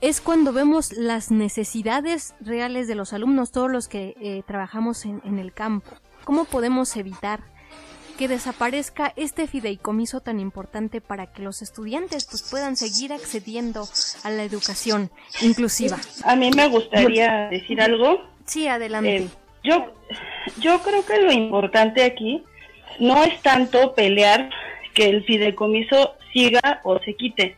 es 0.00 0.20
cuando 0.20 0.52
vemos 0.52 0.92
las 0.92 1.30
necesidades 1.30 2.34
reales 2.40 2.88
de 2.88 2.94
los 2.94 3.12
alumnos, 3.12 3.52
todos 3.52 3.70
los 3.70 3.88
que 3.88 4.14
eh, 4.20 4.42
trabajamos 4.46 5.04
en, 5.04 5.38
el 5.38 5.52
campo. 5.52 5.90
¿Cómo 6.24 6.44
podemos 6.44 6.96
evitar 6.96 7.40
que 8.18 8.28
desaparezca 8.28 9.12
este 9.16 9.46
fideicomiso 9.46 10.20
tan 10.20 10.40
importante 10.40 11.00
para 11.00 11.32
que 11.32 11.42
los 11.42 11.62
estudiantes 11.62 12.26
pues, 12.26 12.42
puedan 12.50 12.76
seguir 12.76 13.12
accediendo 13.12 13.86
a 14.24 14.30
la 14.30 14.42
educación 14.42 15.10
inclusiva? 15.42 15.98
A 16.24 16.36
mí 16.36 16.50
me 16.54 16.68
gustaría 16.68 17.48
decir 17.50 17.80
algo. 17.80 18.22
Sí, 18.46 18.68
adelante. 18.68 19.16
Eh, 19.16 19.28
yo, 19.64 19.92
yo 20.60 20.80
creo 20.82 21.04
que 21.04 21.20
lo 21.20 21.32
importante 21.32 22.04
aquí 22.04 22.42
no 22.98 23.22
es 23.22 23.40
tanto 23.42 23.94
pelear 23.94 24.50
que 24.94 25.08
el 25.08 25.24
fideicomiso 25.24 26.14
siga 26.32 26.80
o 26.84 26.98
se 27.00 27.14
quite 27.16 27.56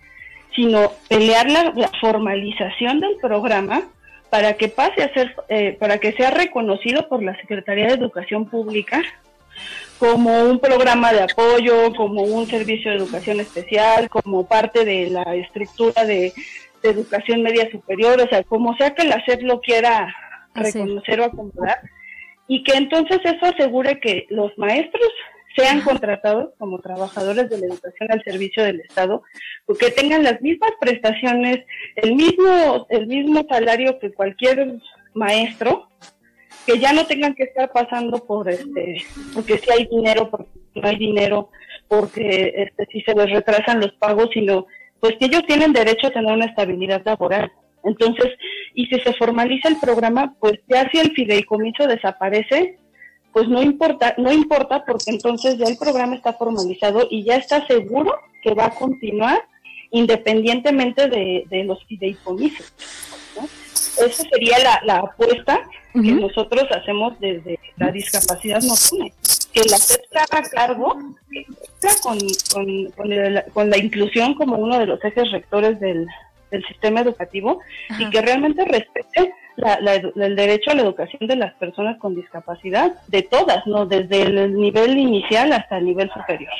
sino 0.54 0.92
pelear 1.08 1.50
la, 1.50 1.72
formalización 2.00 3.00
del 3.00 3.16
programa 3.20 3.82
para 4.30 4.54
que 4.54 4.68
pase 4.68 5.02
a 5.02 5.12
ser, 5.12 5.34
eh, 5.48 5.76
para 5.78 5.98
que 5.98 6.12
sea 6.12 6.30
reconocido 6.30 7.08
por 7.08 7.22
la 7.22 7.36
Secretaría 7.36 7.86
de 7.88 7.94
Educación 7.94 8.46
Pública 8.46 9.02
como 9.98 10.42
un 10.42 10.58
programa 10.58 11.12
de 11.12 11.22
apoyo, 11.22 11.94
como 11.94 12.22
un 12.22 12.46
servicio 12.46 12.90
de 12.90 12.96
educación 12.96 13.38
especial, 13.38 14.08
como 14.08 14.48
parte 14.48 14.84
de 14.84 15.10
la 15.10 15.22
estructura 15.36 16.04
de, 16.04 16.32
educación 16.82 17.42
media 17.42 17.70
superior, 17.70 18.20
o 18.20 18.28
sea, 18.28 18.42
como 18.42 18.76
sea 18.76 18.92
que 18.92 19.04
la 19.04 19.24
SEP 19.24 19.42
lo 19.42 19.60
quiera 19.60 20.12
reconocer 20.52 21.20
o 21.20 21.26
acomodar, 21.26 21.78
y 22.48 22.64
que 22.64 22.72
entonces 22.72 23.20
eso 23.22 23.46
asegure 23.46 24.00
que 24.00 24.26
los 24.30 24.50
maestros 24.58 25.12
sean 25.56 25.80
contratados 25.82 26.50
como 26.58 26.80
trabajadores 26.80 27.50
de 27.50 27.58
la 27.58 27.66
educación 27.66 28.10
al 28.10 28.22
servicio 28.22 28.64
del 28.64 28.80
Estado, 28.80 29.22
porque 29.66 29.90
tengan 29.90 30.22
las 30.22 30.40
mismas 30.40 30.72
prestaciones, 30.80 31.64
el 31.96 32.14
mismo, 32.14 32.86
el 32.88 33.06
mismo 33.06 33.44
salario 33.48 33.98
que 33.98 34.12
cualquier 34.12 34.74
maestro, 35.14 35.88
que 36.66 36.78
ya 36.78 36.92
no 36.92 37.06
tengan 37.06 37.34
que 37.34 37.44
estar 37.44 37.70
pasando 37.72 38.24
por 38.24 38.48
este, 38.48 39.02
porque 39.34 39.58
si 39.58 39.70
hay 39.70 39.86
dinero, 39.86 40.30
porque 40.30 40.50
no 40.74 40.88
hay 40.88 40.96
dinero, 40.96 41.50
porque 41.88 42.52
este, 42.56 42.86
si 42.92 43.02
se 43.02 43.14
les 43.14 43.30
retrasan 43.30 43.80
los 43.80 43.92
pagos, 43.94 44.30
sino 44.32 44.66
pues 45.00 45.16
que 45.18 45.26
ellos 45.26 45.42
tienen 45.46 45.72
derecho 45.72 46.06
a 46.06 46.12
tener 46.12 46.32
una 46.32 46.46
estabilidad 46.46 47.02
laboral. 47.04 47.50
Entonces, 47.84 48.28
y 48.74 48.86
si 48.86 49.00
se 49.00 49.12
formaliza 49.14 49.68
el 49.68 49.80
programa, 49.80 50.34
pues 50.38 50.60
ya 50.68 50.88
si 50.90 50.98
el 50.98 51.12
fideicomiso 51.12 51.86
desaparece, 51.86 52.78
pues 53.32 53.48
no 53.48 53.62
importa, 53.62 54.14
no 54.18 54.32
importa 54.32 54.84
porque 54.84 55.10
entonces 55.10 55.56
ya 55.58 55.66
el 55.66 55.76
programa 55.76 56.14
está 56.14 56.34
formalizado 56.34 57.06
y 57.10 57.24
ya 57.24 57.36
está 57.36 57.66
seguro 57.66 58.14
que 58.42 58.54
va 58.54 58.66
a 58.66 58.70
continuar 58.70 59.42
independientemente 59.90 61.08
de, 61.08 61.64
los 61.64 61.84
fideicomisos. 61.84 62.72
Esa 63.98 64.22
sería 64.30 64.56
la, 64.84 64.96
apuesta 64.98 65.60
que 65.92 66.12
nosotros 66.12 66.64
hacemos 66.70 67.18
desde 67.20 67.58
la 67.76 67.92
discapacidad 67.92 68.62
nocturna, 68.62 69.10
que 69.52 69.62
la 69.64 69.76
SEP 69.76 70.00
haga 70.16 70.42
cargo 70.48 70.96
con, 72.02 72.18
con, 73.52 73.70
la 73.70 73.78
inclusión 73.78 74.34
como 74.34 74.56
uno 74.56 74.78
de 74.78 74.86
los 74.86 75.04
ejes 75.04 75.30
rectores 75.30 75.78
del, 75.78 76.06
sistema 76.68 77.00
educativo 77.00 77.60
y 77.98 78.10
que 78.10 78.20
realmente 78.20 78.62
respete 78.66 79.32
el 79.56 80.36
derecho 80.36 80.70
a 80.70 80.74
la 80.74 80.82
educación 80.82 81.26
de 81.28 81.36
las 81.36 81.54
personas 81.54 81.98
con 81.98 82.14
discapacidad, 82.14 82.92
de 83.08 83.22
todas, 83.22 83.66
¿no? 83.66 83.86
Desde 83.86 84.22
el 84.22 84.54
nivel 84.54 84.98
inicial 84.98 85.52
hasta 85.52 85.78
el 85.78 85.86
nivel 85.86 86.10
superior. 86.12 86.52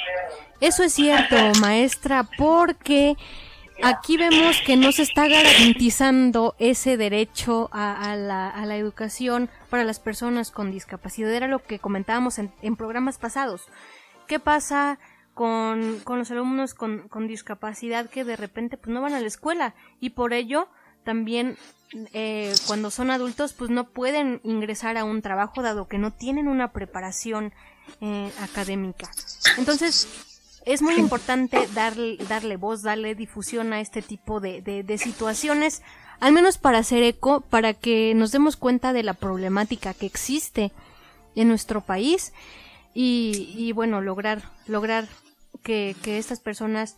Eso 0.61 0.85
es 0.85 0.93
cierto, 0.93 1.37
maestra, 1.61 2.25
porque 2.39 3.17
aquí 3.83 4.17
vemos 4.17 4.61
que 4.65 4.77
no 4.77 4.93
se 4.93 5.03
está 5.03 5.27
garantizando 5.27 6.55
ese 6.59 6.97
derecho 6.97 7.69
a, 7.73 8.15
la, 8.17 8.77
educación 8.77 9.49
para 9.71 9.85
las 9.85 9.99
personas 9.99 10.51
con 10.51 10.71
discapacidad. 10.71 11.33
Era 11.33 11.49
lo 11.49 11.59
que 11.59 11.79
comentábamos 11.79 12.39
en, 12.39 12.77
programas 12.77 13.19
pasados. 13.19 13.67
¿Qué 14.29 14.39
pasa 14.39 14.99
con, 15.35 16.03
los 16.07 16.31
alumnos 16.31 16.75
con, 16.75 17.09
con, 17.09 17.27
discapacidad 17.27 18.09
que 18.09 18.25
de 18.25 18.37
repente 18.37 18.77
pues, 18.77 18.93
no 18.93 19.03
van 19.03 19.15
a 19.15 19.21
la 19.21 19.27
escuela 19.27 19.75
y 19.99 20.11
por 20.11 20.33
ello 20.33 20.69
también 21.05 21.57
eh, 22.13 22.55
cuando 22.67 22.91
son 22.91 23.11
adultos 23.11 23.53
pues 23.53 23.71
no 23.71 23.85
pueden 23.85 24.41
ingresar 24.45 24.97
a 24.97 25.05
un 25.05 25.21
trabajo 25.21 25.63
dado 25.63 25.89
que 25.89 25.99
no 25.99 26.11
tienen 26.11 26.49
una 26.49 26.73
preparación 26.73 27.53
eh, 28.01 28.31
académica. 28.41 29.11
Entonces 29.59 30.09
es 30.65 30.81
muy 30.81 30.95
importante 30.95 31.69
darle, 31.75 32.17
darle 32.29 32.57
voz, 32.57 32.83
darle 32.83 33.15
difusión 33.15 33.73
a 33.73 33.81
este 33.81 34.01
tipo 34.01 34.41
de, 34.41 34.63
de, 34.63 34.99
situaciones, 34.99 35.83
al 36.21 36.33
menos 36.33 36.57
para 36.57 36.79
hacer 36.79 37.03
eco, 37.03 37.41
para 37.41 37.75
que 37.75 38.15
nos 38.15 38.33
demos 38.33 38.57
cuenta 38.57 38.93
de 38.93 39.03
la 39.03 39.15
problemática 39.15 39.93
que 39.93 40.07
existe 40.07 40.73
en 41.35 41.49
nuestro 41.49 41.81
país 41.81 42.33
y, 42.95 43.53
y 43.57 43.73
bueno, 43.73 44.01
lograr, 44.01 44.43
lograr 44.67 45.09
que, 45.63 45.97
que 46.03 46.19
estas 46.19 46.41
personas 46.41 46.97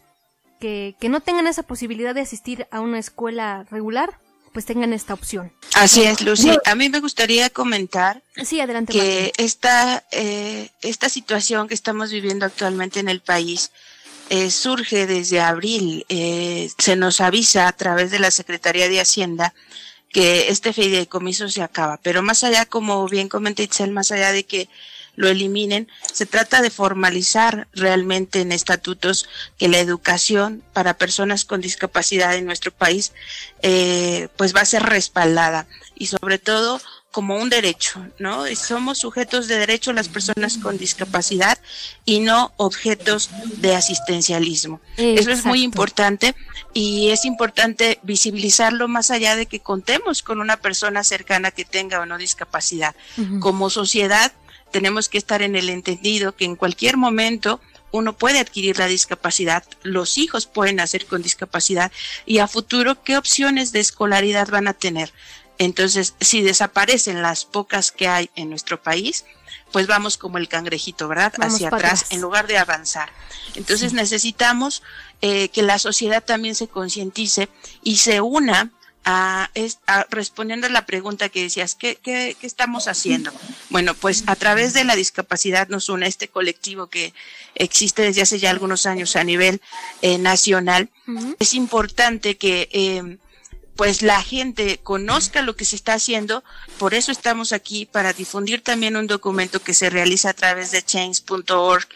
que, 0.64 0.96
que 0.98 1.10
no 1.10 1.20
tengan 1.20 1.46
esa 1.46 1.62
posibilidad 1.62 2.14
de 2.14 2.22
asistir 2.22 2.66
a 2.70 2.80
una 2.80 2.98
escuela 2.98 3.66
regular, 3.70 4.18
pues 4.54 4.64
tengan 4.64 4.94
esta 4.94 5.12
opción. 5.12 5.52
Así 5.74 6.04
es, 6.04 6.22
Lucy. 6.22 6.56
A 6.64 6.74
mí 6.74 6.88
me 6.88 7.00
gustaría 7.00 7.50
comentar 7.50 8.22
sí, 8.42 8.60
adelante, 8.60 8.94
que 8.94 9.32
esta, 9.36 10.04
eh, 10.10 10.70
esta 10.80 11.10
situación 11.10 11.68
que 11.68 11.74
estamos 11.74 12.10
viviendo 12.10 12.46
actualmente 12.46 12.98
en 12.98 13.10
el 13.10 13.20
país 13.20 13.72
eh, 14.30 14.50
surge 14.50 15.06
desde 15.06 15.42
abril. 15.42 16.06
Eh, 16.08 16.70
se 16.78 16.96
nos 16.96 17.20
avisa 17.20 17.68
a 17.68 17.72
través 17.72 18.10
de 18.10 18.20
la 18.20 18.30
Secretaría 18.30 18.88
de 18.88 19.02
Hacienda 19.02 19.52
que 20.08 20.48
este 20.48 20.72
fideicomiso 20.72 21.50
se 21.50 21.60
acaba. 21.60 21.98
Pero 22.02 22.22
más 22.22 22.42
allá, 22.42 22.64
como 22.64 23.06
bien 23.06 23.28
comenta 23.28 23.62
Itzel, 23.62 23.90
más 23.90 24.12
allá 24.12 24.32
de 24.32 24.44
que 24.44 24.70
lo 25.16 25.28
eliminen. 25.28 25.88
Se 26.12 26.26
trata 26.26 26.62
de 26.62 26.70
formalizar 26.70 27.68
realmente 27.72 28.40
en 28.40 28.52
estatutos 28.52 29.28
que 29.58 29.68
la 29.68 29.78
educación 29.78 30.62
para 30.72 30.98
personas 30.98 31.44
con 31.44 31.60
discapacidad 31.60 32.36
en 32.36 32.46
nuestro 32.46 32.72
país 32.72 33.12
eh, 33.62 34.28
pues 34.36 34.54
va 34.54 34.60
a 34.60 34.66
ser 34.66 34.82
respaldada 34.82 35.66
y 35.94 36.06
sobre 36.06 36.38
todo 36.38 36.80
como 37.14 37.36
un 37.36 37.48
derecho, 37.48 38.04
¿no? 38.18 38.44
Somos 38.56 38.98
sujetos 38.98 39.46
de 39.46 39.56
derecho 39.56 39.92
las 39.92 40.08
personas 40.08 40.58
con 40.58 40.78
discapacidad 40.78 41.56
y 42.04 42.18
no 42.18 42.52
objetos 42.56 43.30
de 43.58 43.76
asistencialismo. 43.76 44.80
Eso 44.96 45.30
es 45.30 45.44
muy 45.44 45.62
importante 45.62 46.34
y 46.72 47.10
es 47.10 47.24
importante 47.24 48.00
visibilizarlo 48.02 48.88
más 48.88 49.12
allá 49.12 49.36
de 49.36 49.46
que 49.46 49.60
contemos 49.60 50.24
con 50.24 50.40
una 50.40 50.56
persona 50.56 51.04
cercana 51.04 51.52
que 51.52 51.64
tenga 51.64 52.00
o 52.00 52.06
no 52.06 52.18
discapacidad. 52.18 52.96
Como 53.38 53.70
sociedad 53.70 54.32
tenemos 54.74 55.08
que 55.08 55.18
estar 55.18 55.40
en 55.40 55.54
el 55.54 55.70
entendido 55.70 56.34
que 56.34 56.44
en 56.44 56.56
cualquier 56.56 56.96
momento 56.96 57.60
uno 57.92 58.12
puede 58.12 58.40
adquirir 58.40 58.76
la 58.76 58.88
discapacidad, 58.88 59.62
los 59.84 60.18
hijos 60.18 60.46
pueden 60.46 60.76
nacer 60.76 61.06
con 61.06 61.22
discapacidad 61.22 61.92
y 62.26 62.38
a 62.38 62.48
futuro 62.48 63.00
qué 63.04 63.16
opciones 63.16 63.70
de 63.70 63.78
escolaridad 63.78 64.48
van 64.48 64.66
a 64.66 64.72
tener. 64.72 65.12
Entonces, 65.58 66.14
si 66.20 66.42
desaparecen 66.42 67.22
las 67.22 67.44
pocas 67.44 67.92
que 67.92 68.08
hay 68.08 68.30
en 68.34 68.50
nuestro 68.50 68.82
país, 68.82 69.24
pues 69.70 69.86
vamos 69.86 70.16
como 70.16 70.38
el 70.38 70.48
cangrejito, 70.48 71.06
¿verdad? 71.06 71.32
Hacia 71.38 71.68
atrás, 71.68 72.06
en 72.10 72.20
lugar 72.20 72.48
de 72.48 72.58
avanzar. 72.58 73.10
Entonces 73.54 73.92
necesitamos 73.92 74.82
eh, 75.22 75.50
que 75.50 75.62
la 75.62 75.78
sociedad 75.78 76.24
también 76.24 76.56
se 76.56 76.66
concientice 76.66 77.48
y 77.84 77.98
se 77.98 78.20
una 78.20 78.72
a, 79.04 79.50
respondiendo 80.10 80.66
a 80.66 80.70
la 80.70 80.86
pregunta 80.86 81.28
que 81.28 81.42
decías, 81.42 81.74
¿qué, 81.74 81.96
¿qué, 81.96 82.36
estamos 82.42 82.88
haciendo? 82.88 83.32
Bueno, 83.70 83.94
pues 83.94 84.24
a 84.26 84.36
través 84.36 84.72
de 84.72 84.84
la 84.84 84.96
discapacidad 84.96 85.68
nos 85.68 85.88
une 85.88 86.06
este 86.06 86.28
colectivo 86.28 86.86
que 86.86 87.12
existe 87.54 88.02
desde 88.02 88.22
hace 88.22 88.38
ya 88.38 88.50
algunos 88.50 88.86
años 88.86 89.16
a 89.16 89.24
nivel 89.24 89.60
eh, 90.02 90.18
nacional. 90.18 90.88
Es 91.38 91.54
importante 91.54 92.36
que 92.36 92.68
eh, 92.72 93.18
pues 93.76 94.02
la 94.02 94.22
gente 94.22 94.78
conozca 94.82 95.42
lo 95.42 95.56
que 95.56 95.64
se 95.64 95.76
está 95.76 95.94
haciendo, 95.94 96.44
por 96.78 96.94
eso 96.94 97.12
estamos 97.12 97.52
aquí 97.52 97.86
para 97.86 98.12
difundir 98.12 98.62
también 98.62 98.96
un 98.96 99.06
documento 99.06 99.60
que 99.60 99.74
se 99.74 99.90
realiza 99.90 100.30
a 100.30 100.34
través 100.34 100.70
de 100.70 100.82
change.org 100.82 101.86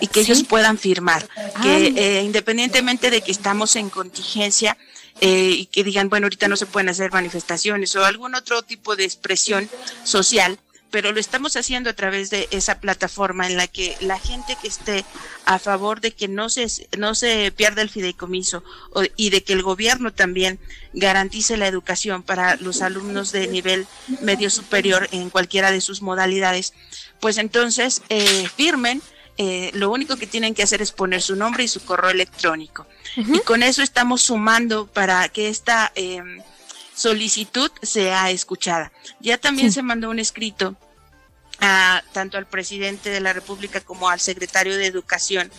y 0.00 0.08
que 0.08 0.20
ellos 0.20 0.42
puedan 0.44 0.78
firmar, 0.78 1.28
que 1.62 1.86
eh, 1.96 2.22
independientemente 2.22 3.10
de 3.10 3.22
que 3.22 3.32
estamos 3.32 3.76
en 3.76 3.88
contingencia, 3.90 4.76
eh, 5.20 5.50
y 5.50 5.66
que 5.66 5.84
digan, 5.84 6.08
bueno, 6.08 6.26
ahorita 6.26 6.48
no 6.48 6.56
se 6.56 6.66
pueden 6.66 6.88
hacer 6.88 7.12
manifestaciones 7.12 7.94
o 7.96 8.04
algún 8.04 8.34
otro 8.34 8.62
tipo 8.62 8.96
de 8.96 9.04
expresión 9.04 9.68
social, 10.04 10.58
pero 10.90 11.12
lo 11.12 11.20
estamos 11.20 11.56
haciendo 11.56 11.90
a 11.90 11.94
través 11.94 12.30
de 12.30 12.48
esa 12.50 12.80
plataforma 12.80 13.46
en 13.46 13.56
la 13.56 13.66
que 13.66 13.96
la 14.00 14.18
gente 14.18 14.56
que 14.60 14.68
esté 14.68 15.04
a 15.44 15.58
favor 15.58 16.00
de 16.00 16.12
que 16.12 16.28
no 16.28 16.48
se, 16.48 16.66
no 16.96 17.14
se 17.14 17.52
pierda 17.52 17.82
el 17.82 17.90
fideicomiso 17.90 18.62
y 19.16 19.30
de 19.30 19.42
que 19.42 19.52
el 19.52 19.62
gobierno 19.62 20.12
también 20.12 20.58
garantice 20.92 21.56
la 21.56 21.66
educación 21.66 22.22
para 22.22 22.56
los 22.56 22.82
alumnos 22.82 23.32
de 23.32 23.48
nivel 23.48 23.86
medio 24.22 24.48
superior 24.50 25.08
en 25.12 25.30
cualquiera 25.30 25.70
de 25.70 25.80
sus 25.80 26.02
modalidades, 26.02 26.72
pues 27.20 27.38
entonces 27.38 28.02
eh, 28.08 28.48
firmen. 28.56 29.02
Eh, 29.38 29.70
lo 29.74 29.90
único 29.90 30.16
que 30.16 30.26
tienen 30.26 30.54
que 30.54 30.62
hacer 30.62 30.80
es 30.80 30.92
poner 30.92 31.20
su 31.20 31.36
nombre 31.36 31.64
y 31.64 31.68
su 31.68 31.84
correo 31.84 32.10
electrónico. 32.10 32.86
Y 33.16 33.40
con 33.40 33.62
eso 33.62 33.82
estamos 33.82 34.22
sumando 34.22 34.86
para 34.86 35.28
que 35.28 35.48
esta 35.48 35.92
eh, 35.94 36.22
solicitud 36.94 37.70
sea 37.82 38.30
escuchada. 38.30 38.92
Ya 39.20 39.38
también 39.38 39.72
se 39.72 39.82
mandó 39.82 40.10
un 40.10 40.18
escrito 40.18 40.76
a, 41.60 42.02
tanto 42.12 42.38
al 42.38 42.46
presidente 42.46 43.10
de 43.10 43.20
la 43.20 43.32
República 43.32 43.80
como 43.80 44.08
al 44.08 44.20
secretario 44.20 44.76
de 44.76 44.86
Educación. 44.86 45.50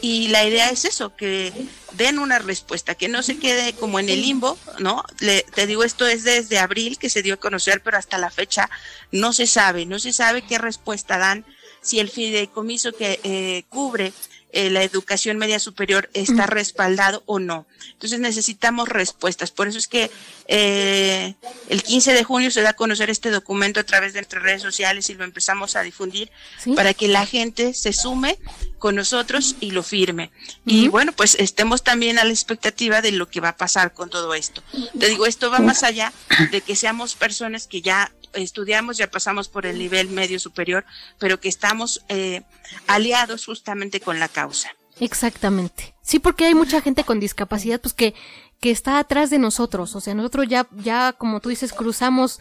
Y 0.00 0.28
la 0.28 0.44
idea 0.44 0.70
es 0.70 0.84
eso, 0.84 1.14
que 1.14 1.52
den 1.92 2.18
una 2.18 2.38
respuesta, 2.38 2.94
que 2.94 3.08
no 3.08 3.22
se 3.22 3.38
quede 3.38 3.74
como 3.74 3.98
en 3.98 4.08
el 4.08 4.22
limbo, 4.22 4.58
¿no? 4.78 5.04
te 5.18 5.66
digo, 5.66 5.84
esto 5.84 6.06
es 6.06 6.24
desde 6.24 6.58
abril 6.58 6.98
que 6.98 7.08
se 7.08 7.22
dio 7.22 7.34
a 7.34 7.38
conocer, 7.38 7.80
pero 7.82 7.96
hasta 7.96 8.18
la 8.18 8.30
fecha 8.30 8.68
no 9.12 9.32
se 9.32 9.46
sabe, 9.46 9.86
no 9.86 9.98
se 9.98 10.12
sabe 10.12 10.42
qué 10.42 10.58
respuesta 10.58 11.18
dan, 11.18 11.44
si 11.84 12.00
el 12.00 12.10
fideicomiso 12.10 12.92
que 12.92 13.20
eh, 13.22 13.64
cubre 13.68 14.12
eh, 14.56 14.70
la 14.70 14.84
educación 14.84 15.36
media 15.36 15.58
superior 15.58 16.08
está 16.14 16.46
respaldado 16.46 17.24
o 17.26 17.40
no. 17.40 17.66
Entonces 17.90 18.20
necesitamos 18.20 18.88
respuestas. 18.88 19.50
Por 19.50 19.66
eso 19.66 19.78
es 19.78 19.88
que 19.88 20.12
eh, 20.46 21.34
el 21.68 21.82
15 21.82 22.12
de 22.12 22.22
junio 22.22 22.52
se 22.52 22.62
da 22.62 22.70
a 22.70 22.74
conocer 22.74 23.10
este 23.10 23.30
documento 23.30 23.80
a 23.80 23.82
través 23.84 24.12
de 24.12 24.20
nuestras 24.20 24.44
redes 24.44 24.62
sociales 24.62 25.10
y 25.10 25.14
lo 25.14 25.24
empezamos 25.24 25.74
a 25.74 25.82
difundir 25.82 26.30
para 26.76 26.94
que 26.94 27.08
la 27.08 27.26
gente 27.26 27.74
se 27.74 27.92
sume 27.92 28.38
con 28.78 28.94
nosotros 28.94 29.56
y 29.58 29.72
lo 29.72 29.82
firme. 29.82 30.30
Y 30.64 30.86
bueno, 30.86 31.10
pues 31.10 31.34
estemos 31.40 31.82
también 31.82 32.20
a 32.20 32.24
la 32.24 32.30
expectativa 32.30 33.02
de 33.02 33.10
lo 33.10 33.28
que 33.28 33.40
va 33.40 33.48
a 33.48 33.56
pasar 33.56 33.92
con 33.92 34.08
todo 34.08 34.34
esto. 34.34 34.62
Te 35.00 35.08
digo, 35.08 35.26
esto 35.26 35.50
va 35.50 35.58
más 35.58 35.82
allá 35.82 36.12
de 36.52 36.60
que 36.60 36.76
seamos 36.76 37.16
personas 37.16 37.66
que 37.66 37.82
ya 37.82 38.12
estudiamos, 38.34 38.96
ya 38.96 39.10
pasamos 39.10 39.48
por 39.48 39.66
el 39.66 39.78
nivel 39.78 40.08
medio 40.08 40.38
superior, 40.38 40.84
pero 41.18 41.40
que 41.40 41.48
estamos 41.48 42.04
eh, 42.08 42.42
aliados 42.86 43.46
justamente 43.46 44.00
con 44.00 44.18
la 44.18 44.28
causa. 44.28 44.70
Exactamente. 45.00 45.94
Sí, 46.02 46.18
porque 46.18 46.44
hay 46.44 46.54
mucha 46.54 46.80
gente 46.80 47.04
con 47.04 47.20
discapacidad, 47.20 47.80
pues 47.80 47.94
que, 47.94 48.14
que 48.60 48.70
está 48.70 48.98
atrás 48.98 49.30
de 49.30 49.38
nosotros. 49.38 49.96
O 49.96 50.00
sea, 50.00 50.14
nosotros 50.14 50.46
ya, 50.48 50.66
ya, 50.72 51.12
como 51.12 51.40
tú 51.40 51.48
dices, 51.48 51.72
cruzamos, 51.72 52.40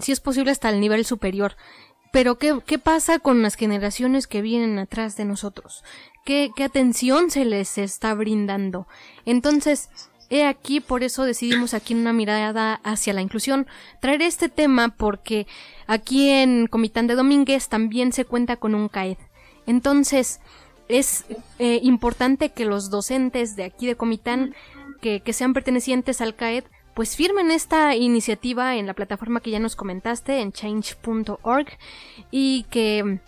si 0.00 0.12
es 0.12 0.20
posible, 0.20 0.50
hasta 0.50 0.68
el 0.70 0.80
nivel 0.80 1.04
superior. 1.04 1.56
Pero 2.12 2.38
¿qué, 2.38 2.58
¿qué 2.66 2.78
pasa 2.78 3.18
con 3.18 3.42
las 3.42 3.54
generaciones 3.54 4.26
que 4.26 4.42
vienen 4.42 4.78
atrás 4.78 5.16
de 5.16 5.24
nosotros? 5.24 5.84
¿Qué, 6.24 6.50
qué 6.56 6.64
atención 6.64 7.30
se 7.30 7.44
les 7.44 7.78
está 7.78 8.14
brindando? 8.14 8.88
Entonces, 9.24 9.90
He 10.30 10.44
aquí, 10.44 10.80
por 10.80 11.02
eso 11.02 11.24
decidimos 11.24 11.72
aquí 11.72 11.94
en 11.94 12.00
una 12.00 12.12
mirada 12.12 12.80
hacia 12.84 13.14
la 13.14 13.22
inclusión 13.22 13.66
traer 14.00 14.20
este 14.22 14.48
tema 14.48 14.88
porque 14.88 15.46
aquí 15.86 16.28
en 16.28 16.66
Comitán 16.66 17.06
de 17.06 17.14
Domínguez 17.14 17.68
también 17.68 18.12
se 18.12 18.26
cuenta 18.26 18.56
con 18.56 18.74
un 18.74 18.88
CAED. 18.88 19.16
Entonces, 19.66 20.40
es 20.88 21.24
eh, 21.58 21.80
importante 21.82 22.50
que 22.50 22.64
los 22.64 22.90
docentes 22.90 23.56
de 23.56 23.64
aquí 23.64 23.86
de 23.86 23.96
Comitán 23.96 24.54
que, 25.00 25.22
sean 25.32 25.52
pertenecientes 25.52 26.20
al 26.20 26.34
CAED 26.34 26.64
pues 26.94 27.14
firmen 27.14 27.52
esta 27.52 27.94
iniciativa 27.94 28.76
en 28.76 28.86
la 28.86 28.94
plataforma 28.94 29.40
que 29.40 29.50
ya 29.50 29.60
nos 29.60 29.76
comentaste 29.76 30.40
en 30.40 30.52
change.org 30.52 31.68
y 32.32 32.64
que 32.70 33.20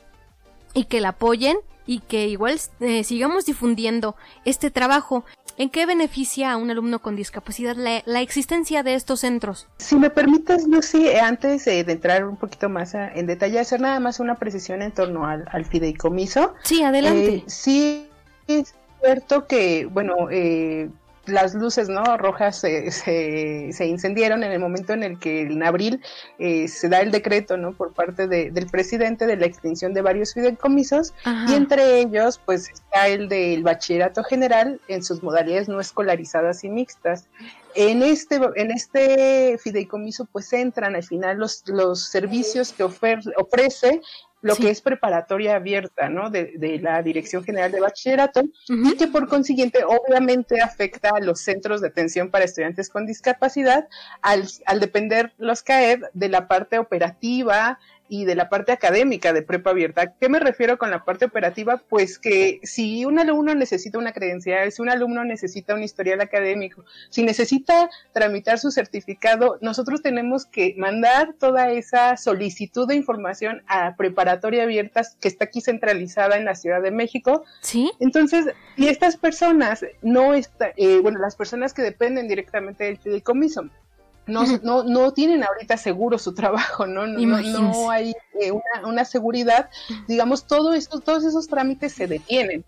y 0.75 0.85
que 0.85 1.01
la 1.01 1.11
apoyen 1.11 1.57
y 1.87 2.01
que 2.01 2.29
igual 2.29 2.61
eh, 2.81 3.05
sigamos 3.05 3.47
difundiendo 3.47 4.17
este 4.45 4.71
trabajo. 4.71 5.25
¿En 5.61 5.68
qué 5.68 5.85
beneficia 5.85 6.53
a 6.53 6.57
un 6.57 6.70
alumno 6.70 7.01
con 7.03 7.16
discapacidad 7.16 7.77
la, 7.77 8.20
existencia 8.23 8.83
de 8.83 8.94
estos 8.94 9.20
centros? 9.20 9.68
Si 9.77 9.94
me 9.94 10.09
permites, 10.09 10.66
Lucy, 10.66 11.07
eh, 11.07 11.20
antes 11.20 11.66
de 11.66 11.81
entrar 11.81 12.25
un 12.25 12.38
poquito 12.38 12.70
más 12.70 12.94
en 12.94 13.27
detalle, 13.27 13.61
hacer 13.61 13.79
nada 13.79 14.01
más 14.01 14.20
una 14.20 14.37
precisión 14.37 14.81
en 14.81 14.90
torno 14.90 15.27
al, 15.27 15.66
fideicomiso. 15.66 16.55
Sí, 16.62 16.83
adelante. 16.83 17.35
Eh, 17.35 17.44
sí, 17.46 18.09
es 18.46 18.75
cierto 19.03 19.46
que, 19.46 19.85
bueno, 19.85 20.31
eh, 20.31 20.88
las 21.31 21.55
luces 21.55 21.88
no 21.88 22.16
rojas 22.16 22.57
se, 22.57 22.90
se, 22.90 23.87
incendiaron 23.87 24.43
en 24.45 24.53
el 24.53 24.59
momento 24.59 24.93
en 24.93 25.03
el 25.03 25.19
que 25.19 25.43
en 25.43 25.62
abril 25.62 26.03
eh, 26.38 26.69
se 26.69 26.88
da 26.88 27.01
el 27.01 27.11
decreto 27.11 27.57
no 27.57 27.73
por 27.73 27.93
parte 27.93 28.27
del 28.27 28.66
presidente 28.66 29.27
de 29.27 29.37
la 29.37 29.47
extinción 29.47 29.95
de 29.95 30.03
varios 30.03 30.35
fideicomisos 30.35 31.14
y 31.49 31.55
entre 31.55 32.01
ellos 32.01 32.40
pues 32.45 32.69
está 32.69 33.09
el 33.09 33.29
del 33.29 33.62
bachillerato 33.62 34.23
general 34.25 34.81
en 34.88 35.03
sus 35.03 35.23
modalidades 35.23 35.69
no 35.69 35.81
escolarizadas 35.81 36.64
y 36.64 36.69
mixtas. 36.69 37.27
En 37.75 38.03
este 38.03 38.40
en 38.57 38.73
este 38.73 39.57
fideicomiso 39.59 40.25
pues 40.25 40.53
entran 40.53 40.97
al 40.97 41.05
final 41.05 41.38
los 41.38 41.62
los 41.69 42.09
servicios 42.09 42.73
que 42.73 42.83
ofrece 42.83 44.01
lo 44.42 44.57
que 44.57 44.70
es 44.70 44.81
preparatoria 44.81 45.57
abierta, 45.57 46.09
¿no? 46.09 46.31
De, 46.31 46.53
de, 46.57 46.79
la 46.79 47.03
Dirección 47.03 47.44
General 47.44 47.70
de 47.70 47.81
Bachillerato 47.81 48.42
y 48.68 48.96
que 48.96 49.07
por 49.07 49.29
consiguiente 49.29 49.85
obviamente 49.85 50.61
afecta 50.61 51.11
a 51.11 51.20
los 51.20 51.40
centros 51.40 51.81
de 51.81 51.88
atención 51.88 52.31
para 52.31 52.44
estudiantes 52.44 52.88
con 52.88 53.07
discapacidad 53.07 53.88
al, 54.22 54.46
al 54.66 54.81
depender 54.81 55.33
los 55.38 55.62
CAED 55.62 56.05
de 56.14 56.29
la 56.29 56.48
parte 56.48 56.79
operativa, 56.79 57.79
y 58.11 58.25
de 58.25 58.35
la 58.35 58.49
parte 58.49 58.73
académica 58.73 59.33
de 59.33 59.42
prepa 59.42 59.70
abierta. 59.70 60.14
¿Qué 60.20 60.29
me 60.29 60.40
refiero 60.40 60.79
con 60.79 60.90
la 60.90 61.05
parte 61.05 61.27
operativa? 61.27 61.81
Pues 61.88 62.18
que 62.18 62.59
si 62.64 63.05
un 63.05 63.20
alumno 63.20 63.55
necesita 63.55 63.99
una 63.99 64.12
credencial, 64.12 64.70
si 64.73 64.83
un 64.83 64.90
alumno 64.90 65.25
necesita 65.25 65.75
un 65.75 65.85
historial 65.85 66.20
académico, 66.20 66.85
si 67.09 67.23
necesita 67.23 67.88
tramitar 68.12 68.59
su 68.59 68.73
certificado, 68.73 69.59
nosotros 69.61 70.03
tenemos 70.03 70.44
que 70.44 70.75
mandar 70.77 71.35
toda 71.38 71.70
esa 71.70 72.16
solicitud 72.16 72.88
de 72.88 72.96
información 72.96 73.62
a 73.68 73.94
preparatoria 73.96 74.64
abierta 74.64 75.03
que 75.20 75.29
está 75.29 75.44
aquí 75.44 75.61
centralizada 75.61 76.37
en 76.37 76.44
la 76.44 76.57
Ciudad 76.57 76.83
de 76.83 76.90
México. 76.90 77.44
Sí. 77.61 77.92
Entonces, 78.01 78.46
y 78.77 78.88
estas 78.88 79.16
personas 79.16 79.85
no 80.03 80.35
está, 80.35 80.73
eh, 80.77 80.99
bueno, 81.01 81.20
las 81.20 81.37
personas 81.37 81.73
que 81.73 81.83
dependen 81.83 82.27
directamente 82.27 82.85
del 82.85 82.99
fideicomiso 82.99 83.70
no, 84.31 84.45
no, 84.62 84.85
no 84.85 85.12
tienen 85.12 85.45
ahorita 85.45 85.77
seguro 85.77 86.19
su 86.19 86.35
trabajo, 86.35 86.87
¿no? 86.87 87.07
No, 87.07 87.40
no, 87.40 87.90
hay 87.90 88.14
eh, 88.40 88.53
una, 88.85 89.05
seguridad, 89.05 89.69
digamos, 90.09 90.47
todo 90.47 90.75
eso, 90.75 91.01
todos 91.01 91.25
esos 91.25 91.49
trámites 91.49 91.93
se 91.93 92.07
detienen. 92.07 92.64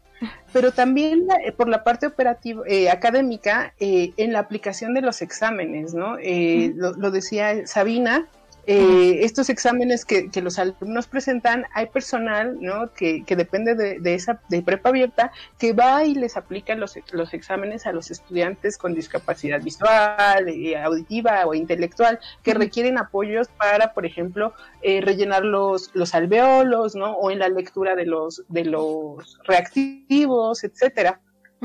Pero 0.52 0.70
también 0.70 1.26
eh, 1.44 1.50
por 1.50 1.68
la 1.68 1.82
parte 1.82 2.06
operativa, 2.06 2.62
eh, 2.68 2.90
académica, 2.90 3.74
en 3.78 4.32
la 4.32 4.38
aplicación 4.38 4.94
de 4.94 5.00
los 5.00 5.20
exámenes, 5.20 5.94
¿no? 5.94 6.16
lo, 6.16 7.10
decía 7.10 7.66
Sabina, 7.66 8.28
eh, 8.66 9.24
estos 9.24 9.50
exámenes 9.50 10.04
que, 10.04 10.30
los 10.40 10.58
alumnos 10.58 11.08
presentan, 11.08 11.64
hay 11.74 11.86
personal 11.86 12.58
¿no? 12.60 12.92
que, 12.92 13.24
depende 13.28 13.74
de, 13.74 14.14
esa 14.14 14.40
de 14.48 14.62
prepa 14.62 14.90
abierta 14.90 15.32
que 15.58 15.72
va 15.72 16.04
y 16.04 16.14
les 16.14 16.36
aplica 16.36 16.74
los, 16.76 16.96
los 17.10 17.34
exámenes 17.34 17.86
a 17.86 17.92
los 17.92 18.10
estudiantes 18.10 18.78
con 18.78 18.94
discapacidad 18.94 19.60
visual, 19.60 20.48
eh, 20.48 20.76
auditiva 20.76 21.44
o 21.46 21.54
intelectual 21.54 22.20
que 22.42 22.54
requieren 22.54 22.98
apoyos 22.98 23.48
para, 23.48 23.92
por 23.94 24.06
ejemplo, 24.06 24.52
eh, 24.82 25.00
rellenar 25.00 25.44
los, 25.44 25.90
los 25.94 26.14
alveolos 26.14 26.94
¿no? 26.94 27.12
o 27.14 27.30
en 27.30 27.40
la 27.40 27.48
lectura 27.48 27.96
de 27.96 28.06
los, 28.06 28.44
de 28.48 28.64
los 28.64 29.38
reactivos, 29.44 30.62
etcétera. 30.62 31.20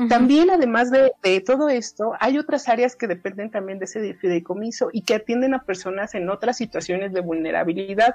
También, 0.06 0.48
además 0.50 0.92
de, 0.92 1.40
todo 1.40 1.68
esto, 1.68 2.12
hay 2.20 2.38
otras 2.38 2.68
áreas 2.68 2.94
que 2.94 3.08
dependen 3.08 3.50
también 3.50 3.80
de 3.80 3.86
ese 3.86 4.14
fideicomiso 4.14 4.90
y 4.92 5.02
que 5.02 5.14
atienden 5.14 5.54
a 5.54 5.64
personas 5.64 6.14
en 6.14 6.30
otras 6.30 6.56
situaciones 6.56 7.12
de 7.12 7.20
vulnerabilidad. 7.20 8.14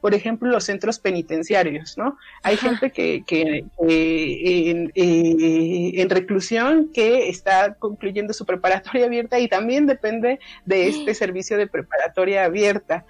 Por 0.00 0.14
ejemplo, 0.14 0.48
los 0.48 0.64
centros 0.64 1.00
penitenciarios, 1.00 1.98
¿no? 1.98 2.16
Hay 2.44 2.56
gente 2.56 2.92
que, 2.92 3.24
que 3.26 3.64
eh, 3.88 4.90
en, 4.94 6.10
reclusión 6.10 6.92
que 6.94 7.28
está 7.28 7.74
concluyendo 7.74 8.32
su 8.32 8.46
preparatoria 8.46 9.06
abierta 9.06 9.40
y 9.40 9.48
también 9.48 9.86
depende 9.86 10.38
de 10.64 10.86
este 10.86 11.12
servicio 11.14 11.58
de 11.58 11.66
preparatoria 11.66 12.44
abierta. 12.44 13.04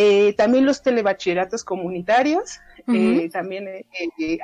Eh, 0.00 0.32
también 0.34 0.64
los 0.64 0.80
telebachilleratos 0.80 1.64
comunitarios, 1.64 2.60
eh, 2.86 3.28
también 3.32 3.66
eh, 3.66 3.84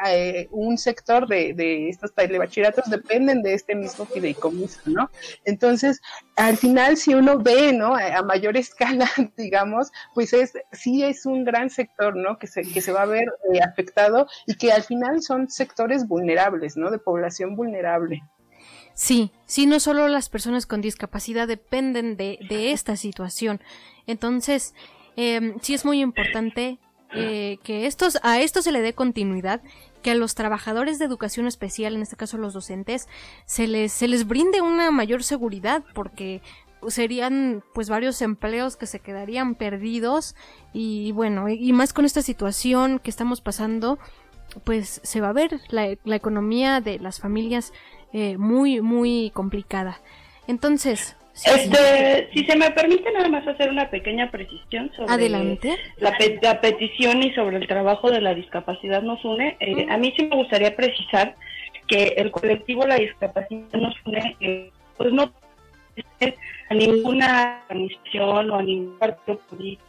eh, 0.05 0.49
un 0.51 0.77
sector 0.79 1.29
de, 1.29 1.55
de 1.55 1.91
estos 1.91 2.13
telebachilleratos 2.13 2.91
dependen 2.91 3.41
de 3.41 3.55
este 3.55 3.77
mismo 3.77 4.05
fideicomiso, 4.05 4.81
¿no? 4.87 5.09
Entonces, 5.45 6.03
al 6.35 6.57
final, 6.57 6.97
si 6.97 7.15
uno 7.15 7.39
ve, 7.39 7.73
¿no? 7.73 7.95
A, 7.95 8.21
mayor 8.25 8.57
escala, 8.57 9.09
digamos, 9.37 9.93
pues 10.13 10.33
es, 10.33 10.55
sí 10.73 11.05
es 11.05 11.25
un 11.25 11.45
gran 11.45 11.71
sector, 11.71 12.17
¿no? 12.17 12.37
Que 12.37 12.49
se, 12.49 12.63
que 12.63 12.81
se 12.81 12.91
va 12.91 13.03
a 13.03 13.07
ver 13.07 13.29
afectado 13.63 14.27
y 14.49 14.57
que 14.57 14.73
al 14.73 14.83
final 14.83 15.23
son 15.23 15.49
sectores 15.49 16.09
vulnerables, 16.09 16.77
¿no? 16.77 16.91
De 16.91 16.99
población 16.99 17.55
vulnerable. 17.55 18.25
Sí, 18.95 19.31
sí, 19.47 19.67
no 19.67 19.79
solo 19.79 20.09
las 20.09 20.29
personas 20.29 20.67
con 20.67 20.81
discapacidad 20.81 21.47
dependen 21.47 22.17
de, 22.17 22.41
de 22.49 22.73
esta 22.73 22.97
situación. 22.97 23.61
Entonces, 24.09 24.75
eh, 25.17 25.55
sí 25.61 25.75
es 25.75 25.85
muy 25.85 26.01
importante 26.01 26.79
eh, 27.15 27.59
que 27.63 27.87
estos, 27.87 28.19
a 28.23 28.41
esto 28.41 28.63
se 28.63 28.73
le 28.73 28.81
dé 28.81 28.93
continuidad, 28.93 29.63
que 30.03 30.11
a 30.11 30.15
los 30.15 30.35
trabajadores 30.35 30.99
de 30.99 31.05
educación 31.05 31.47
especial, 31.47 31.95
en 31.95 32.03
este 32.03 32.17
caso 32.17 32.39
los 32.39 32.53
docentes, 32.55 33.09
se 33.47 33.67
les, 33.69 33.93
se 33.93 34.09
les 34.09 34.27
brinde 34.27 34.61
una 34.61 34.91
mayor 34.91 35.23
seguridad, 35.23 35.85
porque 35.95 36.43
serían 36.89 37.63
pues 37.73 37.89
varios 37.89 38.21
empleos 38.21 38.77
que 38.77 38.87
se 38.87 39.01
quedarían 39.01 39.55
perdidos 39.55 40.35
y 40.75 41.13
bueno, 41.13 41.49
y 41.49 41.73
más 41.73 41.93
con 41.95 42.05
esta 42.05 42.21
situación 42.21 42.99
que 42.99 43.11
estamos 43.11 43.41
pasando, 43.41 43.99
pues 44.65 45.01
se 45.03 45.21
va 45.21 45.31
a 45.31 45.33
ver 45.33 45.61
la, 45.69 45.97
economía 46.15 46.81
de 46.81 46.99
las 46.99 47.21
familias 47.21 47.73
eh, 48.13 48.37
muy, 48.37 48.81
muy 48.81 49.31
complicada. 49.35 50.01
Entonces, 50.47 51.17
este, 51.35 52.31
si 52.33 52.45
se 52.45 52.57
me 52.57 52.71
permite 52.71 53.11
nada 53.13 53.29
más 53.29 53.47
hacer 53.47 53.69
una 53.69 53.91
pequeña 53.91 54.31
precisión 54.31 54.91
sobre 54.97 55.29
La, 55.99 56.61
petición 56.61 57.23
y 57.23 57.35
sobre 57.35 57.57
el 57.57 57.67
trabajo 57.67 58.11
de 58.11 58.21
la 58.21 58.35
discapacidad 58.35 59.03
nos 59.03 59.25
une. 59.25 59.57
Eh, 59.59 59.87
a 59.91 59.97
mí 59.97 60.15
sí 60.17 60.25
me 60.27 60.37
gustaría 60.37 60.77
precisar 60.77 61.35
que 61.89 62.15
el 62.17 62.31
colectivo 62.31 62.87
La 62.87 62.97
Discapacidad 62.97 63.73
nos 63.73 63.95
une, 64.07 64.37
eh, 64.41 64.71
pues 64.97 65.13
no 65.13 65.33
a 66.71 66.75
ninguna 66.75 67.63
organización 67.69 68.51
o 68.51 68.57
a 68.57 68.63
ningún 68.63 68.99
partido 68.99 69.39
político. 69.51 69.85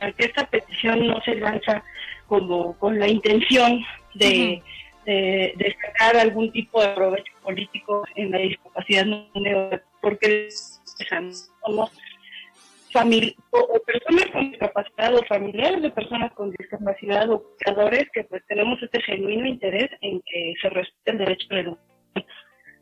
Que 0.00 0.26
esta 0.26 0.46
petición 0.46 1.06
no 1.06 1.20
se 1.22 1.34
lanza 1.36 1.82
como 2.26 2.74
con 2.78 2.98
la 2.98 3.08
intención 3.08 3.82
de, 4.14 4.62
de, 5.06 5.76
sacar 5.80 6.16
algún 6.16 6.50
tipo 6.52 6.82
de 6.82 6.88
provecho 6.88 7.32
político 7.42 8.04
en 8.14 8.30
la 8.30 8.38
discapacidad, 8.38 9.06
porque 10.00 10.48
somos 11.62 11.92
o, 13.50 13.80
personas 13.84 14.26
con 14.32 14.50
discapacidad 14.50 15.14
o 15.14 15.24
familiares 15.24 15.82
de 15.82 15.90
personas 15.90 16.32
con 16.32 16.52
discapacidad 16.52 17.28
o 17.30 17.42
creadores 17.58 18.08
que 18.12 18.24
pues 18.24 18.42
tenemos 18.46 18.80
este 18.82 19.02
genuino 19.02 19.46
interés 19.46 19.90
en 20.00 20.20
que 20.20 20.54
se 20.60 20.70
respete 20.70 21.10
el 21.10 21.18
derecho 21.18 21.46
de 21.50 21.62
la 21.64 21.76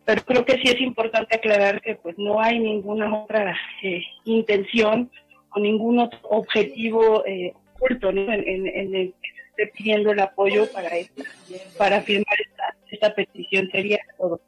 pero 0.04 0.22
creo 0.24 0.44
que 0.44 0.58
sí 0.58 0.64
es 0.64 0.80
importante 0.80 1.36
aclarar 1.36 1.80
que 1.80 1.94
pues 1.94 2.18
no 2.18 2.40
hay 2.40 2.58
ninguna 2.58 3.22
otra 3.22 3.56
eh, 3.82 4.02
intención 4.24 5.10
o 5.54 5.60
ningún 5.60 6.00
otro 6.00 6.18
objetivo 6.24 7.24
eh, 7.24 7.54
oculto 7.74 8.10
en, 8.10 8.28
el 8.28 9.14
que 9.22 9.28
se 9.30 9.48
esté 9.48 9.66
pidiendo 9.78 10.12
el 10.12 10.20
apoyo 10.20 10.70
para 10.72 10.90
para 11.78 12.00
firmar 12.00 12.36
esta, 12.40 12.76
esta 12.90 13.14
petición 13.14 13.70
sería 13.70 13.98
todo. 14.18 14.40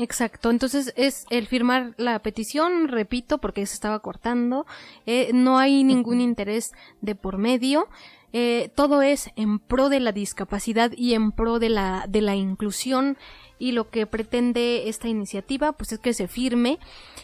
Exacto, 0.00 0.48
entonces 0.48 0.94
es 0.96 1.26
el 1.28 1.46
firmar 1.46 1.92
la 1.98 2.18
petición, 2.20 2.88
repito, 2.88 3.36
porque 3.36 3.66
se 3.66 3.74
estaba 3.74 3.98
cortando, 3.98 4.64
eh, 5.04 5.30
no 5.34 5.58
hay 5.58 5.84
ningún 5.84 6.22
interés 6.22 6.72
de 7.02 7.14
por 7.14 7.36
medio, 7.36 7.86
eh, 8.32 8.70
todo 8.74 9.02
es 9.02 9.28
en 9.36 9.58
pro 9.58 9.90
de 9.90 10.00
la 10.00 10.12
discapacidad 10.12 10.90
y 10.96 11.12
en 11.12 11.32
pro 11.32 11.58
de 11.58 11.68
la, 11.68 12.06
de 12.08 12.22
la 12.22 12.34
inclusión 12.34 13.18
y 13.58 13.72
lo 13.72 13.90
que 13.90 14.06
pretende 14.06 14.88
esta 14.88 15.06
iniciativa 15.08 15.72
pues 15.72 15.92
es 15.92 15.98
que 15.98 16.14
se 16.14 16.28
firme 16.28 16.78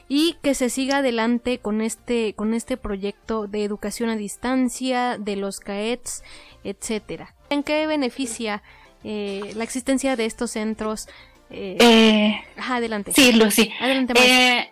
y 0.07 0.37
que 0.43 0.55
se 0.55 0.69
siga 0.69 0.99
adelante 0.99 1.61
con 1.61 1.81
este, 1.81 2.35
con 2.35 2.53
este 2.53 2.77
proyecto 2.77 3.47
de 3.47 3.65
educación 3.65 4.11
a 4.11 4.17
distancia, 4.17 5.17
de 5.17 5.37
los 5.37 5.61
CAETs, 5.61 6.23
etcétera. 6.63 7.35
¿En 7.49 7.63
qué 7.63 7.87
beneficia 7.87 8.63
eh, 9.03 9.53
la 9.55 9.65
existencia 9.65 10.15
de 10.17 10.27
estos 10.27 10.51
centros 10.51 11.09
eh, 11.51 11.77
eh, 11.81 12.45
adelante. 12.57 13.13
Sí, 13.13 13.33
Lucy. 13.33 13.73
Eh, 13.81 14.71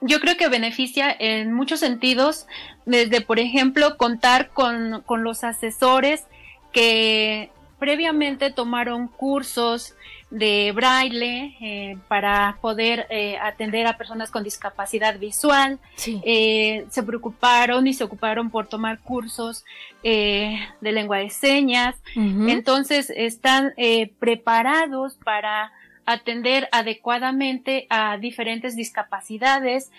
yo 0.00 0.20
creo 0.20 0.36
que 0.36 0.48
beneficia 0.48 1.14
en 1.18 1.52
muchos 1.52 1.80
sentidos, 1.80 2.46
desde, 2.84 3.20
por 3.20 3.38
ejemplo, 3.38 3.96
contar 3.96 4.50
con, 4.50 5.04
los 5.22 5.44
asesores 5.44 6.24
que 6.72 7.50
previamente 7.78 8.50
tomaron 8.50 9.08
cursos 9.08 9.94
de 10.30 10.72
braille 10.74 11.98
para 12.08 12.58
poder 12.60 13.06
atender 13.40 13.86
a 13.86 13.96
personas 13.96 14.30
con 14.30 14.42
discapacidad 14.42 15.18
visual. 15.18 15.78
se 15.96 17.02
preocuparon 17.04 17.86
y 17.86 17.94
se 17.94 18.04
ocuparon 18.04 18.50
por 18.50 18.66
tomar 18.66 18.98
cursos 18.98 19.64
de 20.02 20.58
lengua 20.80 21.18
de 21.18 21.30
señas. 21.30 21.96
Entonces 22.14 23.10
están 23.14 23.72
preparados 24.18 25.14
para 25.24 25.72
atender 26.06 26.68
adecuadamente 26.72 27.86
a 27.90 28.16
diferentes 28.16 28.76
discapacidades 28.76 29.90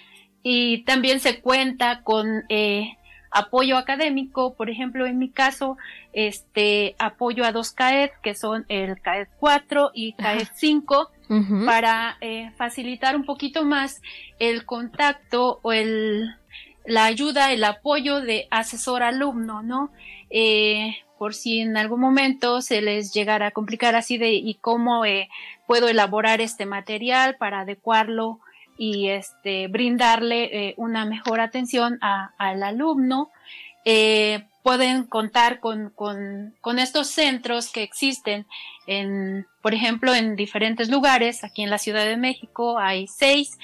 y 0.41 0.83
también 0.83 1.19
se 1.19 1.41
cuenta 1.41 2.01
con 2.03 2.43
eh, 2.49 2.97
apoyo 3.31 3.77
académico, 3.77 4.55
por 4.55 4.69
ejemplo, 4.69 5.05
en 5.05 5.19
mi 5.19 5.29
caso, 5.29 5.77
este 6.13 6.95
apoyo 6.97 7.43
a 7.43 7.51
dos 7.51 7.71
CAED, 7.71 8.11
que 8.23 8.33
son 8.33 8.65
el 8.69 9.01
CAED 9.01 9.27
4 9.39 9.91
y 9.93 10.13
CAED 10.13 10.47
5, 10.55 11.11
para 11.65 12.17
eh, 12.21 12.51
facilitar 12.57 13.17
un 13.17 13.25
poquito 13.25 13.65
más 13.65 14.01
el 14.39 14.65
contacto 14.65 15.59
o 15.61 15.73
el, 15.73 16.33
la 16.85 17.03
ayuda, 17.03 17.51
el 17.51 17.65
apoyo 17.65 18.21
de 18.21 18.47
asesor 18.49 19.03
alumno, 19.03 19.61
¿no? 19.61 19.91
Eh, 20.29 20.97
por 21.17 21.33
si 21.33 21.61
en 21.61 21.77
algún 21.77 21.99
momento 21.99 22.61
se 22.61 22.81
les 22.81 23.13
llegara 23.13 23.47
a 23.47 23.51
complicar 23.51 23.95
así 23.95 24.17
de 24.17 24.33
y 24.33 24.55
cómo 24.55 25.05
eh, 25.05 25.29
puedo 25.65 25.87
elaborar 25.87 26.41
este 26.41 26.65
material 26.65 27.35
para 27.37 27.61
adecuarlo 27.61 28.39
y 28.77 29.09
este 29.09 29.67
brindarle 29.67 30.43
eh, 30.69 30.73
una 30.77 31.05
mejor 31.05 31.39
atención 31.39 31.99
al 32.01 32.63
alumno. 32.63 33.31
Eh, 33.85 34.43
pueden 34.63 35.05
contar 35.05 35.61
con, 35.61 35.91
con, 35.91 36.53
con, 36.59 36.77
estos 36.77 37.07
centros 37.07 37.71
que 37.71 37.83
existen 37.83 38.45
en, 38.85 39.47
por 39.61 39.73
ejemplo, 39.73 40.13
en 40.13 40.35
diferentes 40.35 40.89
lugares. 40.89 41.45
Aquí 41.45 41.63
en 41.63 41.69
la 41.69 41.77
Ciudad 41.77 42.05
de 42.05 42.17
México 42.17 42.77
hay 42.77 43.07
seis, 43.07 43.57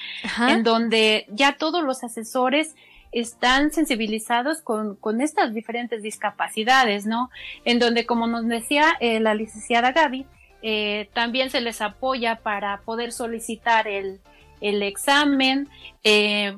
en 0.48 0.62
donde 0.62 1.26
ya 1.28 1.58
todos 1.58 1.84
los 1.84 2.02
asesores 2.04 2.74
están 3.14 3.70
sensibilizados 3.70 4.60
con, 4.60 4.96
con 4.96 5.20
estas 5.20 5.54
diferentes 5.54 6.02
discapacidades, 6.02 7.06
¿no? 7.06 7.30
En 7.64 7.78
donde, 7.78 8.06
como 8.06 8.26
nos 8.26 8.46
decía 8.46 8.96
eh, 8.98 9.20
la 9.20 9.34
licenciada 9.34 9.92
Gaby, 9.92 10.26
eh, 10.62 11.08
también 11.14 11.48
se 11.48 11.60
les 11.60 11.80
apoya 11.80 12.36
para 12.36 12.80
poder 12.80 13.12
solicitar 13.12 13.86
el, 13.86 14.20
el 14.60 14.82
examen, 14.82 15.68
eh, 16.02 16.56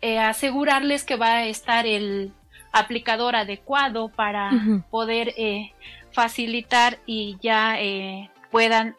asegurarles 0.00 1.04
que 1.04 1.16
va 1.16 1.34
a 1.34 1.46
estar 1.46 1.86
el 1.86 2.32
aplicador 2.72 3.36
adecuado 3.36 4.08
para 4.08 4.50
poder 4.90 5.34
facilitar 6.12 6.98
y 7.06 7.38
ya 7.40 7.78
puedan 8.50 8.96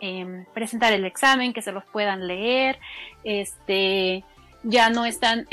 presentar 0.56 0.94
el 0.94 1.06
examen, 1.06 1.54
que 1.54 1.62
se 1.62 1.72
los 1.72 1.86
puedan 1.86 2.26
leer, 2.26 2.80
este, 3.24 4.24
ya 4.64 4.90
no 4.90 5.06
están 5.06 5.46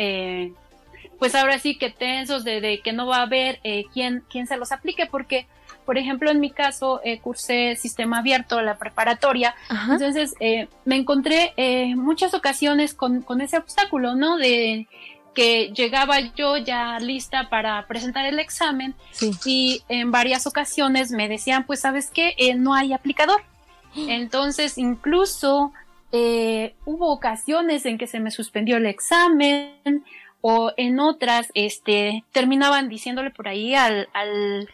pues 1.23 1.37
ahora 1.37 1.61
sí 1.61 1.77
que 1.77 1.89
tensos 1.89 2.43
de, 2.43 2.81
que 2.83 2.93
no 2.93 3.07
va 3.07 3.19
a 3.19 3.23
haber 3.23 3.61
eh, 3.63 3.85
quien, 3.95 4.25
quien 4.29 4.49
se 4.49 4.57
los 4.57 4.73
aplique, 4.73 5.07
porque, 5.07 5.47
por 5.87 5.97
ejemplo, 5.97 6.33
en 6.33 6.41
mi 6.41 6.51
caso, 6.51 7.01
eh, 7.05 7.21
cursé 7.21 7.77
sistema 7.77 8.19
abierto, 8.19 8.61
la 8.61 8.77
preparatoria, 8.77 9.55
entonces 9.89 10.35
eh, 10.41 10.67
me 10.85 10.97
encontré 10.97 11.53
eh, 11.57 11.95
muchas 11.95 12.35
ocasiones 12.35 12.93
con, 12.93 13.23
con 13.23 13.41
ese 13.41 13.57
obstáculo, 13.57 14.17
¿no? 14.17 14.37
De 14.37 14.89
que 15.33 15.73
llegaba 15.73 16.19
yo 16.35 16.57
ya 16.57 16.99
lista 16.99 17.49
para 17.49 17.87
presentar 17.87 18.27
el 18.27 18.41
examen 18.41 18.97
y 19.45 19.85
en 19.89 20.11
varias 20.11 20.49
ocasiones 20.49 21.13
me 21.13 21.29
decían, 21.29 21.67
pues 21.67 21.79
sabes 21.79 22.11
qué, 22.11 22.35
eh, 22.37 22.57
no 22.57 22.75
hay 22.75 22.93
aplicador. 22.95 23.45
Entonces 23.95 24.77
incluso 24.77 25.73
eh, 26.15 26.75
hubo 26.85 27.11
ocasiones 27.11 27.87
en 27.87 27.97
que 27.97 28.07
se 28.07 28.21
me 28.21 28.31
suspendió 28.31 28.77
el 28.77 28.85
examen 28.85 30.05
o 30.43 30.73
en 30.77 31.01
otras 31.01 31.51
este, 31.55 32.25
terminaban 32.33 32.89
diciéndole 32.91 33.31
por 33.31 33.49
ahí 33.49 33.75
al, 33.75 34.09
al, 34.13 34.69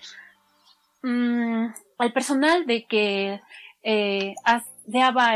mm, 1.02 1.66
al 1.98 2.12
personal 2.12 2.66
de 2.66 2.84
que 2.84 3.40
eh, 3.84 4.34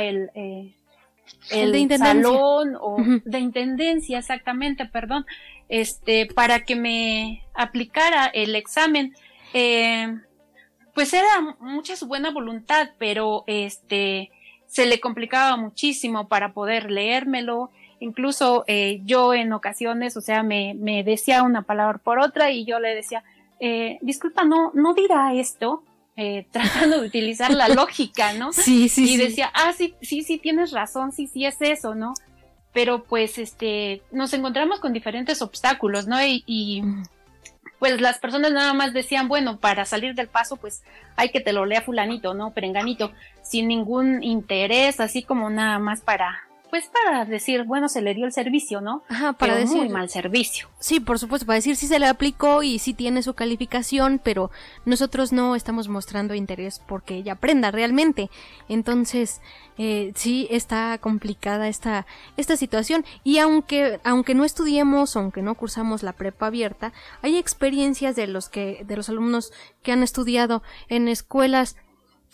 el... 0.01 0.31
Eh, 0.35 0.75
el, 1.51 1.89
de 1.89 1.99
salón 1.99 2.77
o 2.81 2.97
de 3.25 3.39
intendencia, 3.39 4.19
exactamente, 4.19 4.87
perdón, 4.87 5.27
este, 5.69 6.27
para 6.27 6.61
que 6.61 6.77
me 6.77 7.45
aplicara 7.55 8.27
el 8.27 8.55
examen. 8.55 9.15
Eh, 9.55 10.15
pues 10.95 11.13
era 11.13 11.57
mucha 11.61 11.97
su 11.97 12.07
buena 12.07 12.31
voluntad, 12.31 12.91
pero 12.99 13.45
este, 13.47 14.31
se 14.67 14.87
le 14.87 15.01
complicaba 15.01 15.57
muchísimo 15.57 16.29
para 16.29 16.53
poder 16.53 16.91
leérmelo. 16.91 17.71
Incluso 18.03 18.65
eh, 18.67 19.01
yo 19.05 19.33
en 19.33 19.53
ocasiones, 19.53 20.17
o 20.17 20.21
sea, 20.21 20.43
me, 20.43 20.75
me 20.75 21.05
decía 21.05 21.45
una 21.45 21.63
palabra 21.63 21.99
por 21.99 22.19
otra 22.19 22.51
y 22.51 22.65
yo 22.65 22.81
le 22.81 22.97
decía, 22.97 23.23
eh, 23.61 23.99
disculpa, 24.03 24.43
no, 24.43 24.73
no 24.75 24.93
dirá 24.93 25.33
esto. 25.35 25.85
Eh, 26.17 26.47
tratando 26.53 27.01
de 27.01 27.07
utilizar 27.07 27.55
la 27.55 27.69
lógica, 27.69 28.33
¿no? 28.33 28.53
Sí, 28.53 28.89
sí. 28.89 29.15
Y 29.15 29.17
decía, 29.17 29.53
ah, 29.55 29.73
sí, 29.73 29.95
sí, 30.03 30.25
sí, 30.25 30.39
tienes 30.39 30.73
razón, 30.73 31.13
sí, 31.13 31.29
sí 31.29 31.47
es 31.47 31.63
eso, 31.63 31.95
¿no? 31.95 32.15
Pero 32.73 33.05
pues, 33.05 33.39
este, 33.39 34.03
nos 34.11 34.35
encontramos 34.35 34.81
con 34.81 34.93
diferentes 34.93 35.41
obstáculos, 35.41 36.09
¿no? 36.09 36.17
Y, 36.25 36.83
pues 37.79 38.01
las 38.01 38.19
personas 38.19 38.53
nada 38.53 38.73
más 38.75 38.93
decían, 38.93 39.29
bueno, 39.29 39.59
para 39.59 39.85
salir 39.85 40.15
del 40.15 40.29
paso, 40.29 40.57
pues 40.57 40.83
hay 41.15 41.31
que 41.31 41.41
te 41.41 41.53
lo 41.53 41.67
lea 41.67 41.83
fulanito, 41.83 42.35
¿no? 42.35 42.53
Perenganito, 42.53 43.13
sin 43.43 43.69
ningún 43.69 44.25
interés, 44.25 44.99
así 44.99 45.23
como 45.23 45.51
nada 45.51 45.79
más 45.79 46.01
para, 46.01 46.43
pues 46.73 46.89
para 46.89 47.27
decir, 47.27 47.65
bueno, 47.65 47.87
se 47.91 48.01
le 48.01 48.15
dio 48.15 48.25
el 48.25 48.33
servicio, 48.33 48.81
¿no? 48.81 49.03
Ajá, 49.11 49.35
para 49.35 49.57
decir 49.57 49.77
muy 49.77 49.89
mal 49.91 50.09
servicio. 50.09 50.71
Sí, 50.79 51.01
por 51.01 51.19
supuesto, 51.19 51.45
para 51.45 51.57
decir 51.57 51.77
si 51.77 51.87
se 51.87 51.99
le 51.99 52.07
aplicó 52.07 52.63
y 52.63 52.79
si 52.79 52.95
tiene 52.95 53.23
su 53.23 53.35
calificación, 53.35 54.19
pero 54.25 54.51
nosotros 54.87 55.35
no 55.35 55.55
estamos 55.55 55.89
mostrando 55.89 56.35
interés 56.35 56.81
porque 56.89 57.17
ella 57.17 57.35
aprenda 57.35 57.71
realmente. 57.73 58.31
Entonces, 58.71 59.43
eh, 59.77 60.13
sí 60.17 60.49
está 60.51 60.97
complicada 60.97 61.69
esta 61.69 62.07
esta 62.39 62.57
situación 62.57 63.05
y 63.23 63.37
aunque 63.37 64.01
aunque 64.03 64.35
no 64.35 64.47
estudiemos, 64.47 65.15
aunque 65.15 65.43
no 65.43 65.55
cursamos 65.57 66.03
la 66.03 66.15
prepa 66.15 66.47
abierta, 66.47 66.95
hay 67.21 67.37
experiencias 67.37 68.17
de 68.17 68.29
los 68.29 68.49
que 68.49 68.83
de 68.89 68.97
los 68.97 69.11
alumnos 69.11 69.53
que 69.83 69.93
han 69.93 70.03
estudiado 70.03 70.63
en 70.89 71.09
escuelas 71.09 71.77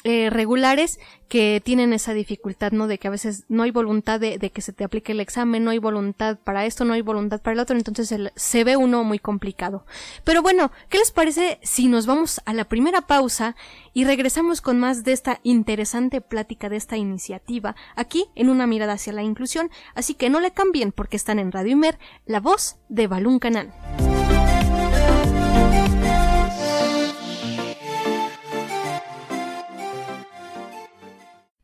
eh, 0.04 0.30
regulares 0.30 1.00
que 1.28 1.60
tienen 1.64 1.92
esa 1.92 2.14
dificultad, 2.14 2.70
¿no? 2.70 2.86
De 2.86 2.98
que 2.98 3.08
a 3.08 3.10
veces 3.10 3.44
no 3.48 3.64
hay 3.64 3.72
voluntad 3.72 4.20
de, 4.20 4.38
que 4.38 4.62
se 4.62 4.72
te 4.72 4.84
aplique 4.84 5.10
el 5.10 5.18
examen, 5.18 5.64
no 5.64 5.72
hay 5.72 5.78
voluntad 5.78 6.38
para 6.38 6.66
esto, 6.66 6.84
no 6.84 6.94
hay 6.94 7.02
voluntad 7.02 7.42
para 7.42 7.54
el 7.54 7.60
otro, 7.60 7.76
entonces 7.76 8.14
se 8.36 8.64
ve 8.64 8.76
uno 8.76 9.02
muy 9.02 9.18
complicado. 9.18 9.84
Pero 10.22 10.40
bueno, 10.40 10.70
¿qué 10.88 10.98
les 10.98 11.10
parece 11.10 11.58
si 11.64 11.88
nos 11.88 12.06
vamos 12.06 12.40
a 12.44 12.54
la 12.54 12.68
primera 12.68 13.02
pausa 13.02 13.56
y 13.92 14.04
regresamos 14.04 14.60
con 14.60 14.78
más 14.78 15.02
de 15.02 15.12
esta 15.12 15.40
interesante 15.42 16.20
plática 16.20 16.68
de 16.68 16.76
esta 16.76 16.96
iniciativa 16.96 17.74
aquí 17.96 18.26
en 18.36 18.50
una 18.50 18.68
mirada 18.68 18.92
hacia 18.92 19.12
la 19.12 19.24
inclusión? 19.24 19.68
Así 19.96 20.14
que 20.14 20.30
no 20.30 20.38
le 20.38 20.52
cambien 20.52 20.92
porque 20.92 21.16
están 21.16 21.40
en 21.40 21.50
Radio 21.50 21.72
Imer, 21.72 21.98
la 22.24 22.38
voz 22.38 22.76
de 22.88 23.08
Balún 23.08 23.40
Canal. 23.40 23.74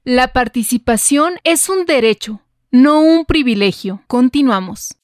La 0.06 0.34
participación 0.34 1.36
es 1.44 1.70
un 1.70 1.86
derecho, 1.86 2.42
no 2.70 3.00
un 3.00 3.24
privilegio. 3.24 4.02
Continuamos. 4.06 4.98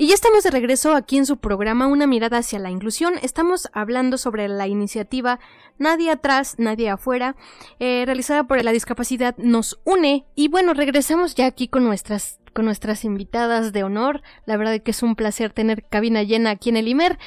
Y 0.00 0.06
ya 0.06 0.14
estamos 0.14 0.44
de 0.44 0.52
regreso 0.52 0.94
aquí 0.94 1.18
en 1.18 1.26
su 1.26 1.38
programa 1.38 1.88
Una 1.88 2.06
mirada 2.06 2.38
hacia 2.38 2.60
la 2.60 2.70
inclusión. 2.70 3.14
Estamos 3.20 3.68
hablando 3.72 4.16
sobre 4.16 4.46
la 4.46 4.68
iniciativa 4.68 5.40
Nadie 5.76 6.12
atrás, 6.12 6.54
nadie 6.58 6.88
afuera, 6.88 7.34
eh, 7.80 8.04
realizada 8.06 8.44
por 8.44 8.62
la 8.62 8.70
discapacidad 8.70 9.36
Nos 9.36 9.80
Une. 9.82 10.24
Y 10.36 10.46
bueno, 10.46 10.74
regresamos 10.74 11.34
ya 11.34 11.46
aquí 11.46 11.66
con 11.66 11.82
nuestras 11.82 12.38
con 12.54 12.64
nuestras 12.64 13.04
invitadas 13.04 13.72
de 13.72 13.84
honor. 13.84 14.22
La 14.44 14.56
verdad 14.56 14.80
que 14.80 14.90
es 14.90 15.02
un 15.02 15.14
placer 15.14 15.52
tener 15.52 15.84
cabina 15.84 16.22
llena 16.22 16.50
aquí 16.50 16.70
en 16.70 16.76
el 16.76 16.88
IMER. 16.88 17.18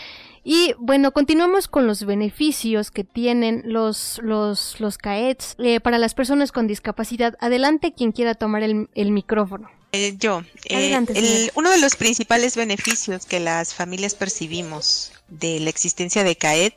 Y 0.44 0.74
bueno, 0.80 1.12
continuamos 1.12 1.68
con 1.68 1.86
los 1.86 2.04
beneficios 2.06 2.90
que 2.90 3.04
tienen 3.04 3.62
los, 3.66 4.20
los, 4.24 4.80
los 4.80 4.98
CAETs 4.98 5.56
eh, 5.60 5.80
para 5.80 6.00
las 6.00 6.16
personas 6.16 6.52
con 6.52 6.68
discapacidad. 6.68 7.38
Adelante 7.40 7.94
quien 7.94 8.12
quiera 8.12 8.34
tomar 8.34 8.64
el, 8.64 9.12
micrófono. 9.12 9.70
Eh, 9.92 10.16
yo, 10.18 10.42
eh, 10.70 11.52
uno 11.54 11.70
de 11.70 11.78
los 11.78 11.96
principales 11.96 12.56
beneficios 12.56 13.26
que 13.26 13.40
las 13.40 13.74
familias 13.74 14.16
percibimos 14.16 15.12
de 15.28 15.60
la 15.60 15.70
existencia 15.70 16.24
de 16.24 16.36
CAET 16.36 16.74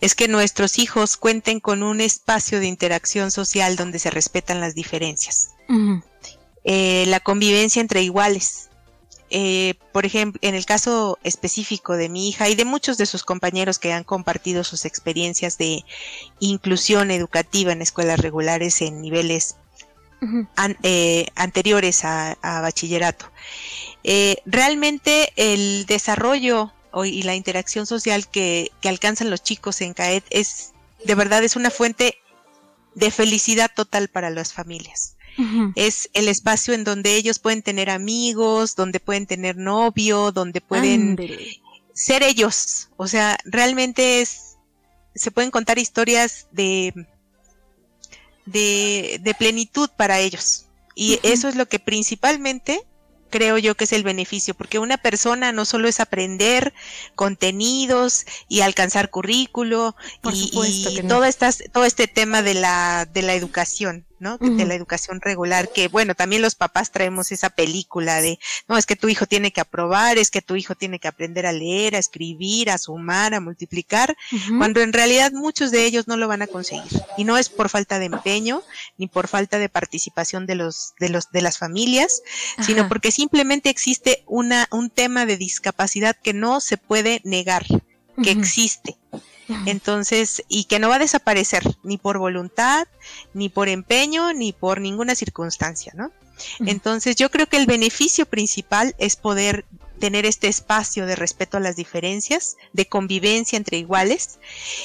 es 0.00 0.14
que 0.14 0.26
nuestros 0.26 0.78
hijos 0.78 1.16
cuenten 1.16 1.60
con 1.60 1.82
un 1.82 2.00
espacio 2.00 2.58
de 2.58 2.66
interacción 2.66 3.30
social 3.30 3.76
donde 3.76 3.98
se 3.98 4.10
respetan 4.10 4.60
las 4.60 4.74
diferencias. 4.74 5.50
la 6.64 7.20
convivencia 7.20 7.80
entre 7.80 8.02
iguales, 8.02 8.70
eh, 9.30 9.74
por 9.92 10.06
ejemplo, 10.06 10.38
en 10.42 10.54
el 10.54 10.64
caso 10.66 11.18
específico 11.24 11.96
de 11.96 12.08
mi 12.08 12.28
hija 12.28 12.48
y 12.48 12.54
de 12.54 12.64
muchos 12.64 12.98
de 12.98 13.06
sus 13.06 13.24
compañeros 13.24 13.78
que 13.78 13.92
han 13.92 14.04
compartido 14.04 14.62
sus 14.64 14.84
experiencias 14.84 15.58
de 15.58 15.84
inclusión 16.38 17.10
educativa 17.10 17.72
en 17.72 17.82
escuelas 17.82 18.20
regulares 18.20 18.80
en 18.82 19.00
niveles 19.02 19.56
eh, 20.82 21.26
anteriores 21.34 22.04
a, 22.04 22.36
bachillerato. 22.42 23.30
Eh, 24.04 24.36
realmente 24.46 25.32
el 25.36 25.86
desarrollo 25.86 26.72
y 27.04 27.22
la 27.24 27.34
interacción 27.34 27.86
social 27.86 28.28
que, 28.28 28.70
que 28.80 28.88
alcanzan 28.88 29.28
los 29.28 29.42
chicos 29.42 29.80
en 29.80 29.92
CAET 29.92 30.24
es, 30.30 30.72
de 31.04 31.14
verdad, 31.14 31.44
es 31.44 31.56
una 31.56 31.70
fuente 31.70 32.18
de 32.94 33.10
felicidad 33.10 33.70
total 33.74 34.08
para 34.08 34.30
las 34.30 34.52
familias. 34.52 35.15
Es 35.74 36.08
el 36.14 36.28
espacio 36.28 36.74
en 36.74 36.84
donde 36.84 37.16
ellos 37.16 37.38
pueden 37.38 37.62
tener 37.62 37.90
amigos, 37.90 38.74
donde 38.74 39.00
pueden 39.00 39.26
tener 39.26 39.56
novio, 39.56 40.32
donde 40.32 40.60
pueden 40.60 41.18
ser 41.92 42.22
ellos. 42.22 42.88
O 42.96 43.06
sea, 43.06 43.38
realmente 43.44 44.20
es, 44.20 44.56
se 45.14 45.30
pueden 45.30 45.50
contar 45.50 45.78
historias 45.78 46.48
de, 46.52 46.92
de, 48.46 49.20
de 49.22 49.34
plenitud 49.34 49.90
para 49.96 50.20
ellos. 50.20 50.66
Y 50.94 51.20
eso 51.22 51.48
es 51.48 51.56
lo 51.56 51.66
que 51.66 51.78
principalmente 51.78 52.82
creo 53.30 53.58
yo 53.58 53.74
que 53.74 53.84
es 53.84 53.92
el 53.92 54.02
beneficio, 54.02 54.54
porque 54.54 54.78
una 54.78 54.96
persona 54.96 55.52
no 55.52 55.64
solo 55.64 55.88
es 55.88 56.00
aprender 56.00 56.72
contenidos 57.14 58.24
y 58.48 58.60
alcanzar 58.60 59.10
currículo 59.10 59.96
y, 60.32 61.02
todo, 61.06 61.24
estas, 61.24 61.62
todo 61.72 61.84
este 61.84 62.06
tema 62.08 62.42
de 62.42 62.54
la, 62.54 63.06
de 63.12 63.22
la 63.22 63.34
educación, 63.34 64.06
¿no? 64.18 64.38
De 64.38 64.64
la 64.64 64.74
educación 64.74 65.20
regular, 65.20 65.70
que 65.72 65.88
bueno, 65.88 66.14
también 66.14 66.42
los 66.42 66.54
papás 66.54 66.90
traemos 66.90 67.32
esa 67.32 67.50
película 67.50 68.20
de, 68.20 68.38
no, 68.68 68.78
es 68.78 68.86
que 68.86 68.96
tu 68.96 69.08
hijo 69.08 69.26
tiene 69.26 69.52
que 69.52 69.60
aprobar, 69.60 70.18
es 70.18 70.30
que 70.30 70.42
tu 70.42 70.56
hijo 70.56 70.74
tiene 70.74 70.98
que 70.98 71.08
aprender 71.08 71.46
a 71.46 71.52
leer, 71.52 71.94
a 71.94 71.98
escribir, 71.98 72.70
a 72.70 72.78
sumar, 72.78 73.34
a 73.34 73.40
multiplicar, 73.40 74.16
cuando 74.58 74.80
en 74.80 74.92
realidad 74.92 75.32
muchos 75.32 75.70
de 75.70 75.84
ellos 75.84 76.08
no 76.08 76.16
lo 76.16 76.28
van 76.28 76.42
a 76.42 76.46
conseguir. 76.46 77.00
Y 77.16 77.24
no 77.24 77.36
es 77.36 77.48
por 77.48 77.68
falta 77.68 77.98
de 77.98 78.06
empeño, 78.06 78.62
ni 78.96 79.06
por 79.06 79.28
falta 79.28 79.58
de 79.58 79.68
participación 79.68 80.46
de 80.46 80.54
los, 80.54 80.94
de 80.98 81.08
los, 81.08 81.30
de 81.30 81.42
las 81.42 81.58
familias, 81.58 82.22
sino 82.60 82.88
porque 82.88 83.10
simplemente 83.10 83.68
existe 83.68 84.24
una, 84.26 84.68
un 84.70 84.90
tema 84.90 85.26
de 85.26 85.36
discapacidad 85.36 86.16
que 86.16 86.32
no 86.32 86.60
se 86.60 86.76
puede 86.76 87.20
negar, 87.24 87.66
que 88.22 88.30
existe. 88.30 88.96
Entonces, 89.66 90.42
y 90.48 90.64
que 90.64 90.78
no 90.78 90.88
va 90.88 90.96
a 90.96 91.00
desaparecer 91.00 91.62
ni 91.82 91.98
por 91.98 92.18
voluntad, 92.18 92.86
ni 93.32 93.48
por 93.48 93.68
empeño, 93.68 94.32
ni 94.32 94.52
por 94.52 94.80
ninguna 94.80 95.14
circunstancia, 95.14 95.92
¿no? 95.96 96.10
Entonces, 96.60 97.16
yo 97.16 97.30
creo 97.30 97.46
que 97.46 97.56
el 97.56 97.66
beneficio 97.66 98.26
principal 98.26 98.94
es 98.98 99.16
poder 99.16 99.64
tener 99.98 100.26
este 100.26 100.48
espacio 100.48 101.06
de 101.06 101.16
respeto 101.16 101.56
a 101.56 101.60
las 101.60 101.76
diferencias, 101.76 102.56
de 102.72 102.86
convivencia 102.86 103.56
entre 103.56 103.78
iguales. 103.78 104.38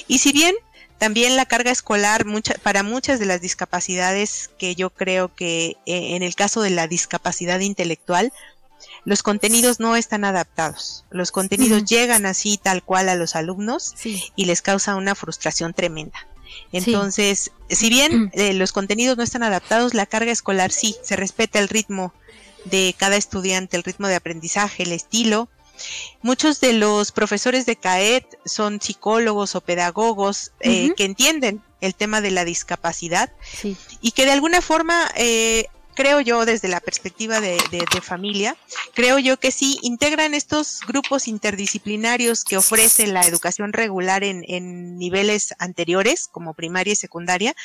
Y 0.08 0.20
si 0.20 0.32
bien 0.32 0.56
también 1.02 1.36
la 1.36 1.48
carga 1.48 1.72
escolar 1.72 2.26
para 2.62 2.84
muchas 2.84 3.20
de 3.20 3.26
las 3.26 3.42
discapacidades 3.42 4.52
que 4.60 4.76
yo 4.76 4.92
creo 4.92 5.34
que 5.34 5.78
eh, 5.88 6.16
en 6.16 6.22
el 6.22 6.36
caso 6.36 6.62
de 6.62 6.70
la 6.70 6.88
discapacidad 6.88 7.60
intelectual 7.60 8.32
los 9.04 9.24
contenidos 9.24 9.80
no 9.80 9.95
están 9.95 10.26
adaptados. 10.26 11.06
Los 11.10 11.32
contenidos 11.32 11.86
llegan 11.86 12.26
así 12.26 12.58
tal 12.62 12.84
cual 12.84 13.10
a 13.10 13.16
los 13.16 13.36
alumnos 13.36 13.95
y 14.36 14.45
les 14.45 14.62
causa 14.62 14.95
una 14.95 15.16
frustración 15.16 15.74
tremenda. 15.74 16.28
Entonces, 16.72 17.52
si 17.70 17.89
bien 17.89 18.30
eh, 18.34 18.54
los 18.54 18.72
contenidos 18.72 19.18
no 19.18 19.24
están 19.24 19.43
adaptados, 19.43 19.93
la 19.93 20.06
carga 20.06 20.32
escolar 20.32 20.72
sí, 20.72 20.95
se 21.02 21.16
respeta 21.16 21.60
el 21.60 21.70
ritmo 21.70 22.14
de 22.66 22.93
cada 22.97 23.16
estudiante, 23.16 23.78
el 23.78 23.84
ritmo 23.84 24.08
de 24.08 24.16
aprendizaje, 24.16 24.84
el 24.84 24.91
estilo. 24.91 25.49
Muchos 26.22 26.60
de 26.60 26.74
los 26.74 27.12
profesores 27.12 27.66
de 27.66 27.76
CAET 27.76 28.26
son 28.45 28.80
psicólogos 28.82 29.56
o 29.56 29.62
pedagogos 29.62 30.52
eh, 30.60 30.93
que 30.95 31.06
entienden 31.06 31.62
el 31.80 31.95
tema 31.95 32.22
de 32.22 32.30
la 32.30 32.45
discapacidad 32.45 33.32
y 34.02 34.12
que 34.12 34.26
de 34.26 34.32
alguna 34.32 34.62
forma 34.62 35.10
eh, 35.16 35.66
creo 35.94 36.22
yo 36.22 36.46
desde 36.46 36.68
la 36.68 36.80
perspectiva 36.80 37.39
de, 37.39 37.60
familia, 38.02 38.56
creo 38.94 39.20
yo 39.20 39.38
que 39.38 39.52
sí 39.52 39.78
integran 39.82 40.34
estos 40.34 40.80
grupos 40.88 41.28
interdisciplinarios 41.28 42.44
que 42.44 42.58
ofrece 42.58 43.08
la 43.08 43.22
educación 43.28 43.74
regular 43.74 44.24
en, 44.24 44.98
niveles 44.98 45.54
anteriores, 45.60 46.28
como 46.32 46.54
primaria 46.54 46.94
y 46.94 46.96
secundaria, 46.96 47.56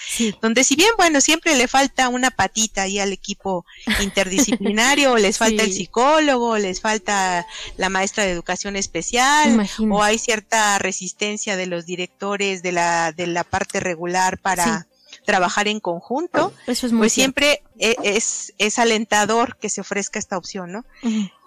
donde 0.40 0.64
si 0.64 0.76
bien, 0.76 0.90
bueno, 0.96 1.20
siempre 1.20 1.54
le 1.56 1.68
falta 1.68 2.08
una 2.08 2.30
patita 2.30 2.82
ahí 2.82 2.98
al 2.98 3.12
equipo 3.12 3.64
interdisciplinario, 4.00 5.16
les 5.16 5.38
falta 5.38 5.62
el 5.62 5.72
psicólogo, 5.72 6.58
les 6.58 6.80
falta 6.80 7.46
la 7.76 7.88
maestra 7.88 8.24
de 8.24 8.32
educación 8.32 8.76
especial, 8.76 9.66
o 9.90 10.02
hay 10.02 10.18
cierta 10.18 10.78
resistencia 10.78 11.56
de 11.56 11.66
los 11.66 11.86
directores 11.86 12.62
de 12.62 12.72
la, 12.72 13.12
de 13.12 13.26
la 13.26 13.44
parte 13.44 13.80
regular 13.80 14.38
para 14.38 14.86
trabajar 15.26 15.68
en 15.68 15.80
conjunto, 15.80 16.54
Eso 16.66 16.86
es 16.86 16.92
muy 16.92 17.00
pues 17.00 17.12
siempre 17.12 17.62
e, 17.78 17.96
es, 18.02 18.54
es, 18.56 18.78
alentador 18.78 19.58
que 19.58 19.68
se 19.68 19.82
ofrezca 19.82 20.18
esta 20.18 20.38
opción, 20.38 20.72
¿no? 20.72 20.84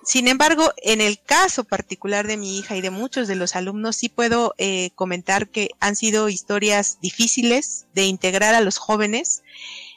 Sin 0.03 0.27
embargo, 0.27 0.71
en 0.77 1.01
el 1.01 1.19
caso 1.19 1.63
particular 1.63 2.27
de 2.27 2.38
mi 2.38 2.59
hija 2.59 2.75
y 2.75 2.82
de 2.82 2.89
muchos 2.91 3.27
de 3.27 3.36
los 3.36 3.55
alumnos, 3.55 3.95
sí 3.95 4.09
puedo 4.09 4.53
eh, 4.57 4.91
comentar 4.95 5.49
que 5.49 5.71
han 5.80 5.95
sido 5.95 6.30
historias 6.30 6.99
difíciles 7.01 7.88
de 7.93 8.05
integrar 8.05 8.53
a 8.53 8.61
los 8.61 8.77
jóvenes 8.77 9.43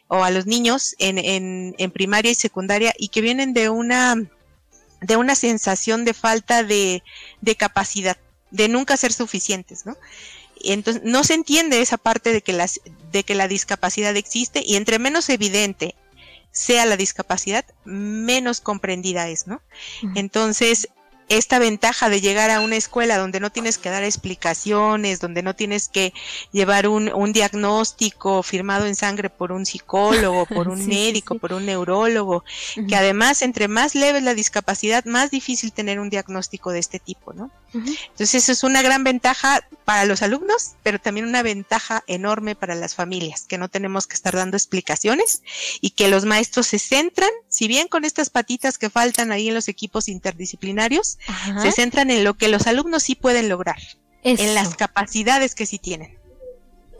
o 0.08 0.24
a 0.24 0.30
los 0.30 0.46
niños 0.46 0.94
en, 0.98 1.18
en, 1.18 1.74
en 1.78 1.90
primaria 1.90 2.30
y 2.30 2.34
secundaria 2.34 2.94
y 2.98 3.08
que 3.08 3.20
vienen 3.20 3.52
de 3.52 3.68
una, 3.68 4.16
de 5.00 5.16
una 5.16 5.34
sensación 5.34 6.04
de 6.04 6.14
falta 6.14 6.62
de, 6.62 7.02
de 7.40 7.56
capacidad, 7.56 8.16
de 8.50 8.68
nunca 8.68 8.96
ser 8.96 9.12
suficientes, 9.12 9.86
¿no? 9.86 9.96
Entonces 10.64 11.02
no 11.04 11.24
se 11.24 11.34
entiende 11.34 11.80
esa 11.80 11.96
parte 11.96 12.32
de 12.32 12.40
que, 12.40 12.52
las, 12.52 12.80
de 13.10 13.24
que 13.24 13.34
la 13.34 13.48
discapacidad 13.48 14.16
existe 14.16 14.62
y 14.64 14.76
entre 14.76 15.00
menos 15.00 15.28
evidente 15.28 15.96
sea 16.52 16.86
la 16.86 16.96
discapacidad, 16.96 17.64
menos 17.84 18.60
comprendida 18.60 19.28
es, 19.28 19.46
¿no? 19.46 19.62
Entonces, 20.14 20.88
esta 21.28 21.58
ventaja 21.58 22.10
de 22.10 22.20
llegar 22.20 22.50
a 22.50 22.60
una 22.60 22.76
escuela 22.76 23.16
donde 23.16 23.40
no 23.40 23.50
tienes 23.50 23.78
que 23.78 23.88
dar 23.88 24.04
explicaciones, 24.04 25.18
donde 25.18 25.42
no 25.42 25.54
tienes 25.54 25.88
que 25.88 26.12
llevar 26.52 26.88
un, 26.88 27.10
un 27.12 27.32
diagnóstico 27.32 28.42
firmado 28.42 28.86
en 28.86 28.94
sangre 28.94 29.30
por 29.30 29.50
un 29.50 29.64
psicólogo, 29.64 30.44
por 30.46 30.68
un 30.68 30.86
médico, 30.86 31.38
por 31.38 31.54
un 31.54 31.64
neurólogo, 31.64 32.44
que 32.86 32.96
además 32.96 33.40
entre 33.40 33.66
más 33.66 33.94
leve 33.94 34.20
la 34.20 34.34
discapacidad, 34.34 35.06
más 35.06 35.30
difícil 35.30 35.72
tener 35.72 36.00
un 36.00 36.10
diagnóstico 36.10 36.70
de 36.70 36.80
este 36.80 36.98
tipo, 36.98 37.32
¿no? 37.32 37.50
Entonces 37.74 38.34
eso 38.34 38.52
es 38.52 38.64
una 38.64 38.82
gran 38.82 39.02
ventaja 39.04 39.66
para 39.84 40.04
los 40.04 40.22
alumnos, 40.22 40.72
pero 40.82 40.98
también 40.98 41.26
una 41.26 41.42
ventaja 41.42 42.04
enorme 42.06 42.54
para 42.54 42.74
las 42.74 42.94
familias, 42.94 43.44
que 43.48 43.58
no 43.58 43.68
tenemos 43.68 44.06
que 44.06 44.14
estar 44.14 44.34
dando 44.36 44.56
explicaciones 44.56 45.42
y 45.80 45.90
que 45.90 46.08
los 46.08 46.24
maestros 46.24 46.66
se 46.66 46.78
centran, 46.78 47.30
si 47.48 47.68
bien 47.68 47.88
con 47.88 48.04
estas 48.04 48.30
patitas 48.30 48.78
que 48.78 48.90
faltan 48.90 49.32
ahí 49.32 49.48
en 49.48 49.54
los 49.54 49.68
equipos 49.68 50.08
interdisciplinarios, 50.08 51.18
se 51.60 51.72
centran 51.72 52.10
en 52.10 52.24
lo 52.24 52.34
que 52.34 52.48
los 52.48 52.66
alumnos 52.66 53.04
sí 53.04 53.14
pueden 53.14 53.48
lograr, 53.48 53.80
en 54.22 54.54
las 54.54 54.74
capacidades 54.74 55.54
que 55.54 55.66
sí 55.66 55.78
tienen. 55.78 56.18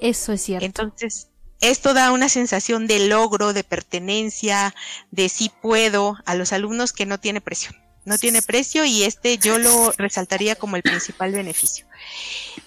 Eso 0.00 0.32
es 0.32 0.42
cierto. 0.42 0.64
Entonces, 0.64 1.28
esto 1.60 1.94
da 1.94 2.10
una 2.10 2.28
sensación 2.28 2.88
de 2.88 3.06
logro, 3.06 3.52
de 3.52 3.62
pertenencia, 3.62 4.74
de 5.12 5.28
sí 5.28 5.50
puedo 5.62 6.16
a 6.24 6.34
los 6.34 6.52
alumnos 6.52 6.92
que 6.92 7.06
no 7.06 7.20
tiene 7.20 7.40
presión. 7.40 7.76
No 8.04 8.18
tiene 8.18 8.42
precio 8.42 8.84
y 8.84 9.04
este 9.04 9.38
yo 9.38 9.58
lo 9.58 9.92
resaltaría 9.96 10.56
como 10.56 10.76
el 10.76 10.82
principal 10.82 11.32
beneficio. 11.32 11.86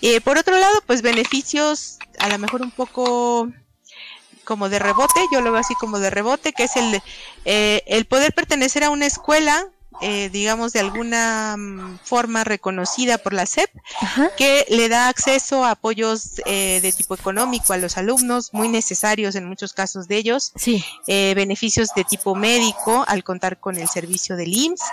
Eh, 0.02 0.22
por 0.22 0.38
otro 0.38 0.58
lado, 0.58 0.82
pues 0.86 1.02
beneficios 1.02 2.00
a 2.20 2.30
lo 2.30 2.38
mejor 2.38 2.62
un 2.62 2.72
poco 2.72 3.50
como 4.46 4.70
de 4.70 4.80
rebote, 4.80 5.20
yo 5.34 5.42
lo 5.42 5.52
veo 5.52 5.60
así 5.60 5.74
como 5.76 6.00
de 6.00 6.10
rebote, 6.10 6.54
que 6.54 6.64
es 6.64 6.76
el, 6.78 7.02
eh, 7.46 7.84
el 7.88 8.06
poder 8.06 8.34
pertenecer 8.34 8.84
a 8.84 8.92
una 8.92 9.08
escuela 9.08 9.68
eh, 10.02 10.30
digamos, 10.30 10.74
de 10.74 10.80
alguna 10.80 11.56
mm, 11.58 12.00
forma 12.04 12.44
reconocida 12.44 13.18
por 13.18 13.34
la 13.34 13.46
SEP, 13.46 13.70
que 14.38 14.66
le 14.70 14.90
da 14.90 15.10
acceso 15.10 15.64
a 15.64 15.72
apoyos 15.72 16.42
eh, 16.46 16.80
de 16.82 16.92
tipo 16.92 17.16
económico 17.16 17.74
a 17.74 17.78
los 17.78 17.98
alumnos, 17.98 18.54
muy 18.54 18.68
necesarios 18.68 19.36
en 19.36 19.46
muchos 19.46 19.74
casos 19.74 20.08
de 20.08 20.18
ellos, 20.18 20.52
sí. 20.56 20.84
eh, 21.08 21.34
beneficios 21.36 21.90
de 21.96 22.04
tipo 22.04 22.36
médico 22.36 23.06
al 23.08 23.24
contar 23.24 23.60
con 23.60 23.78
el 23.78 23.88
servicio 23.88 24.36
del 24.36 24.54
IMSS, 24.54 24.84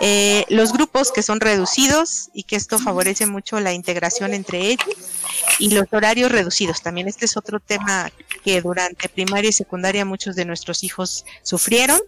eh, 0.00 0.44
los 0.48 0.72
grupos 0.72 1.12
que 1.12 1.22
son 1.22 1.40
reducidos 1.40 2.30
y 2.32 2.44
que 2.44 2.56
esto 2.56 2.78
favorece 2.78 3.26
mucho 3.26 3.60
la 3.60 3.72
integración 3.72 4.34
entre 4.34 4.58
ellos, 4.60 4.96
y 5.58 5.70
los 5.70 5.86
horarios 5.92 6.32
reducidos. 6.32 6.82
También 6.82 7.08
este 7.08 7.24
es 7.26 7.36
otro 7.36 7.60
tema 7.60 8.10
que 8.44 8.60
durante 8.60 9.08
primaria 9.08 9.50
y 9.50 9.52
secundaria 9.52 10.04
muchos 10.04 10.36
de 10.36 10.44
nuestros 10.44 10.82
hijos 10.84 11.24
sufrieron 11.42 12.00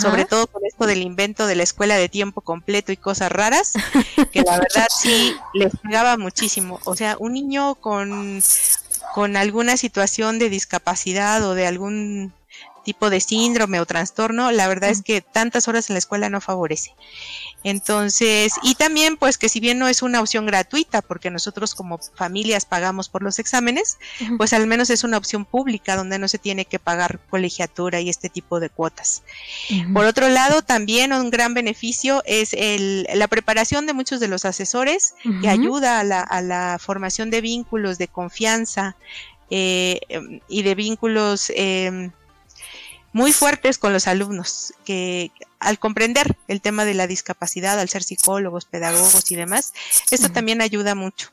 sobre 0.00 0.24
todo 0.24 0.46
con 0.46 0.64
esto 0.64 0.86
del 0.86 1.02
invento 1.02 1.46
de 1.46 1.54
la 1.54 1.62
escuela 1.62 1.96
de 1.96 2.08
tiempo 2.08 2.40
completo 2.40 2.92
y 2.92 2.96
cosas 2.96 3.30
raras, 3.30 3.72
que 4.32 4.42
la 4.42 4.58
verdad 4.58 4.86
sí 4.90 5.34
les 5.54 5.72
pegaba 5.76 6.16
muchísimo. 6.16 6.80
O 6.84 6.96
sea, 6.96 7.16
un 7.18 7.32
niño 7.32 7.74
con, 7.76 8.42
con 9.14 9.36
alguna 9.36 9.76
situación 9.76 10.38
de 10.38 10.50
discapacidad 10.50 11.44
o 11.44 11.54
de 11.54 11.66
algún 11.66 12.32
tipo 12.88 13.10
de 13.10 13.20
síndrome 13.20 13.80
o 13.80 13.84
trastorno, 13.84 14.50
la 14.50 14.66
verdad 14.66 14.88
es 14.88 15.02
que 15.02 15.20
tantas 15.20 15.68
horas 15.68 15.90
en 15.90 15.94
la 15.94 15.98
escuela 15.98 16.30
no 16.30 16.40
favorece. 16.40 16.94
Entonces, 17.62 18.54
y 18.62 18.76
también 18.76 19.18
pues 19.18 19.36
que 19.36 19.50
si 19.50 19.60
bien 19.60 19.78
no 19.78 19.88
es 19.88 20.00
una 20.00 20.22
opción 20.22 20.46
gratuita, 20.46 21.02
porque 21.02 21.30
nosotros 21.30 21.74
como 21.74 21.98
familias 21.98 22.64
pagamos 22.64 23.10
por 23.10 23.22
los 23.22 23.38
exámenes, 23.38 23.98
pues 24.38 24.54
al 24.54 24.66
menos 24.66 24.88
es 24.88 25.04
una 25.04 25.18
opción 25.18 25.44
pública 25.44 25.96
donde 25.96 26.18
no 26.18 26.28
se 26.28 26.38
tiene 26.38 26.64
que 26.64 26.78
pagar 26.78 27.20
colegiatura 27.28 28.00
y 28.00 28.08
este 28.08 28.30
tipo 28.30 28.58
de 28.58 28.70
cuotas. 28.70 29.22
Por 29.92 30.06
otro 30.06 30.30
lado, 30.30 30.62
también 30.62 31.12
un 31.12 31.28
gran 31.28 31.52
beneficio 31.52 32.22
es 32.24 32.54
el, 32.54 33.06
la 33.12 33.28
preparación 33.28 33.84
de 33.84 33.92
muchos 33.92 34.18
de 34.18 34.28
los 34.28 34.46
asesores 34.46 35.14
que 35.42 35.50
ayuda 35.50 36.00
a 36.00 36.04
la, 36.04 36.22
a 36.22 36.40
la, 36.40 36.78
formación 36.80 37.28
de 37.28 37.42
vínculos 37.42 37.98
de 37.98 38.08
confianza 38.08 38.96
eh, 39.50 40.00
y 40.48 40.62
de 40.62 40.74
vínculos 40.74 41.52
eh, 41.54 42.10
muy 43.12 43.32
fuertes 43.32 43.78
con 43.78 43.92
los 43.92 44.06
alumnos, 44.06 44.74
que 44.84 45.30
al 45.58 45.78
comprender 45.78 46.36
el 46.46 46.60
tema 46.60 46.84
de 46.84 46.94
la 46.94 47.06
discapacidad, 47.06 47.78
al 47.80 47.88
ser 47.88 48.02
psicólogos, 48.02 48.64
pedagogos 48.64 49.30
y 49.30 49.36
demás, 49.36 49.72
esto 50.10 50.30
también 50.30 50.60
ayuda 50.60 50.94
mucho. 50.94 51.30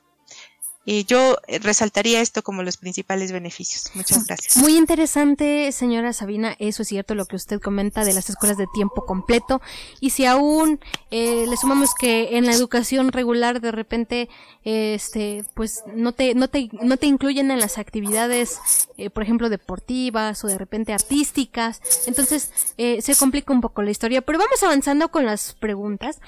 Y 0.85 1.05
yo 1.05 1.37
eh, 1.47 1.57
resaltaría 1.59 2.21
esto 2.21 2.43
como 2.43 2.61
los 2.61 2.77
principales 2.77 3.31
beneficios. 3.31 3.89
Muchas 3.95 4.25
gracias. 4.27 4.57
Muy 4.57 4.77
interesante, 4.77 5.71
señora 5.71 6.13
Sabina. 6.13 6.55
Eso 6.59 6.83
es 6.83 6.89
cierto 6.89 7.15
lo 7.15 7.25
que 7.25 7.35
usted 7.35 7.59
comenta 7.59 8.05
de 8.05 8.13
las 8.13 8.29
escuelas 8.29 8.57
de 8.57 8.67
tiempo 8.71 9.05
completo. 9.05 9.61
Y 9.99 10.11
si 10.11 10.25
aún 10.25 10.79
eh, 11.09 11.45
le 11.49 11.57
sumamos 11.57 11.95
que 11.95 12.37
en 12.37 12.45
la 12.45 12.53
educación 12.53 13.11
regular 13.11 13.61
de 13.61 13.71
repente, 13.71 14.29
este, 14.63 15.43
pues 15.55 15.83
no 15.93 16.11
te, 16.11 16.35
no 16.35 16.49
te, 16.49 16.69
no 16.73 16.97
te 16.97 17.07
incluyen 17.07 17.49
en 17.49 17.59
las 17.59 17.79
actividades, 17.79 18.59
eh, 18.97 19.09
por 19.09 19.23
ejemplo, 19.23 19.49
deportivas 19.49 20.43
o 20.43 20.47
de 20.47 20.57
repente 20.57 20.93
artísticas. 20.93 21.81
Entonces, 22.05 22.51
eh, 22.77 23.01
se 23.01 23.15
complica 23.15 23.53
un 23.53 23.61
poco 23.61 23.81
la 23.81 23.89
historia. 23.91 24.21
Pero 24.21 24.37
vamos 24.37 24.61
avanzando 24.61 25.09
con 25.09 25.25
las 25.25 25.53
preguntas. 25.53 26.19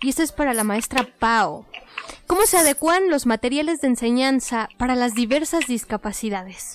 Y 0.00 0.10
esto 0.10 0.22
es 0.22 0.32
para 0.32 0.54
la 0.54 0.64
maestra 0.64 1.06
Pau. 1.18 1.64
¿Cómo 2.26 2.42
se 2.42 2.58
adecuan 2.58 3.08
los 3.08 3.26
materiales 3.26 3.80
de 3.80 3.88
enseñanza 3.88 4.68
para 4.78 4.94
las 4.94 5.14
diversas 5.14 5.66
discapacidades? 5.66 6.74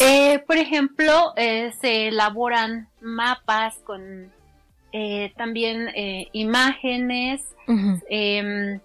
Eh, 0.00 0.38
por 0.46 0.56
ejemplo, 0.56 1.32
eh, 1.36 1.72
se 1.80 2.08
elaboran 2.08 2.88
mapas 3.00 3.76
con 3.84 4.30
eh, 4.92 5.32
también 5.36 5.90
imágenes 6.32 7.42
em, 8.08 8.80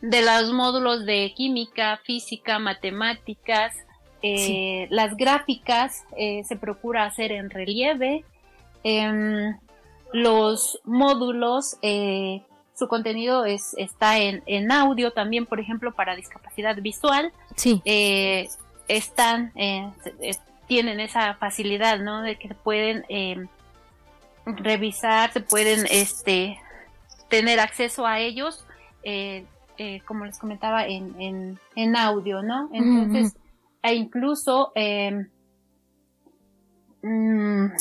de 0.00 0.22
los 0.22 0.52
módulos 0.52 1.06
de 1.06 1.32
química, 1.34 1.98
física, 2.04 2.58
matemáticas. 2.58 3.74
Las 4.90 5.16
gráficas 5.16 6.04
se 6.16 6.56
procura 6.56 7.04
hacer 7.04 7.32
en 7.32 7.50
relieve. 7.50 8.24
Los 10.14 10.80
módulos 10.84 11.76
su 12.74 12.88
contenido 12.88 13.44
es, 13.44 13.74
está 13.78 14.18
en, 14.18 14.42
en 14.46 14.72
audio 14.72 15.12
también, 15.12 15.46
por 15.46 15.60
ejemplo, 15.60 15.92
para 15.92 16.16
discapacidad 16.16 16.76
visual. 16.80 17.32
Sí. 17.56 17.80
Eh, 17.84 18.48
están, 18.88 19.52
eh, 19.54 19.90
tienen 20.66 21.00
esa 21.00 21.34
facilidad, 21.34 22.00
¿no? 22.00 22.22
De 22.22 22.36
que 22.36 22.48
pueden 22.54 23.04
em, 23.08 23.48
revisar, 24.44 25.32
se 25.32 25.40
pueden 25.40 25.86
este, 25.90 26.58
tener 27.28 27.60
acceso 27.60 28.06
a 28.06 28.18
ellos, 28.18 28.66
eh, 29.02 29.46
eh, 29.78 30.00
como 30.06 30.24
les 30.24 30.38
comentaba, 30.38 30.86
en, 30.86 31.20
en, 31.20 31.58
en 31.76 31.96
audio, 31.96 32.42
¿no? 32.42 32.68
Entonces, 32.72 33.36
e 33.82 33.94
incluso 33.94 34.72
em, 34.74 35.28
mm, 37.02 37.72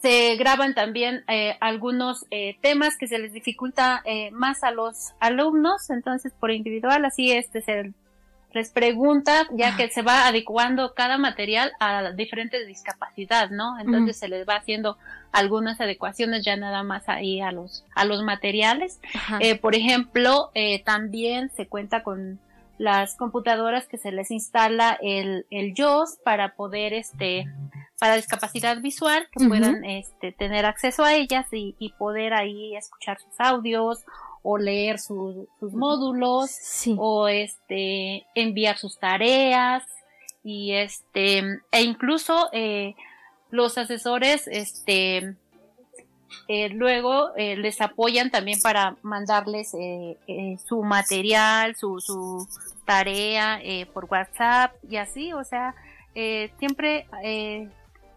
se 0.00 0.36
graban 0.36 0.74
también 0.74 1.24
eh, 1.28 1.56
algunos 1.60 2.24
temas 2.60 2.96
que 2.96 3.08
se 3.08 3.18
les 3.18 3.32
dificulta 3.32 4.02
más 4.32 4.62
a 4.62 4.70
los 4.70 5.14
alumnos, 5.20 5.90
entonces 5.90 6.32
por 6.38 6.50
individual, 6.50 7.04
así 7.04 7.32
este 7.32 7.58
es 7.58 7.68
el 7.68 7.94
les 8.52 8.70
pregunta, 8.70 9.46
ya 9.52 9.76
que 9.76 9.90
se 9.90 10.02
va 10.02 10.26
adecuando 10.26 10.94
cada 10.94 11.18
material 11.18 11.72
a 11.80 12.12
diferentes 12.12 12.66
discapacidad, 12.66 13.50
¿no? 13.50 13.78
Entonces 13.78 14.16
se 14.16 14.28
les 14.28 14.48
va 14.48 14.56
haciendo 14.56 14.96
algunas 15.32 15.80
adecuaciones 15.80 16.44
ya 16.44 16.56
nada 16.56 16.82
más 16.82 17.08
ahí 17.08 17.40
a 17.40 17.52
los, 17.52 17.84
a 17.94 18.04
los 18.04 18.22
materiales. 18.22 19.00
Eh, 19.40 19.58
por 19.58 19.74
ejemplo, 19.74 20.50
eh, 20.54 20.82
también 20.82 21.50
se 21.50 21.66
cuenta 21.66 22.02
con 22.02 22.40
las 22.78 23.16
computadoras 23.16 23.86
que 23.86 23.98
se 23.98 24.12
les 24.12 24.30
instala 24.30 24.96
el, 25.02 25.46
el 25.50 25.74
JOS 25.76 26.18
para 26.24 26.54
poder, 26.54 26.94
este, 26.94 27.44
para 27.98 28.16
discapacidad 28.16 28.80
visual, 28.80 29.28
que 29.32 29.46
puedan, 29.46 29.84
este, 29.84 30.32
tener 30.32 30.66
acceso 30.66 31.04
a 31.04 31.14
ellas 31.14 31.46
y, 31.52 31.74
y 31.78 31.92
poder 31.94 32.32
ahí 32.32 32.76
escuchar 32.76 33.18
sus 33.18 33.38
audios 33.38 34.04
o 34.42 34.58
leer 34.58 34.98
sus 34.98 35.46
módulos 35.60 36.50
o 36.96 37.28
este 37.28 38.26
enviar 38.34 38.78
sus 38.78 38.98
tareas 38.98 39.84
y 40.42 40.72
este 40.72 41.38
e 41.72 41.82
incluso 41.82 42.48
eh, 42.52 42.94
los 43.50 43.76
asesores 43.78 44.46
este 44.46 45.36
eh, 46.46 46.68
luego 46.70 47.34
eh, 47.36 47.56
les 47.56 47.80
apoyan 47.80 48.30
también 48.30 48.60
para 48.62 48.96
mandarles 49.02 49.72
su 50.66 50.82
material 50.82 51.74
su, 51.74 52.00
su 52.00 52.46
tarea 52.84 53.60
por 53.92 54.06
WhatsApp 54.06 54.72
y 54.88 54.96
así 54.96 55.32
o 55.32 55.44
sea 55.44 55.74
siempre 56.58 57.06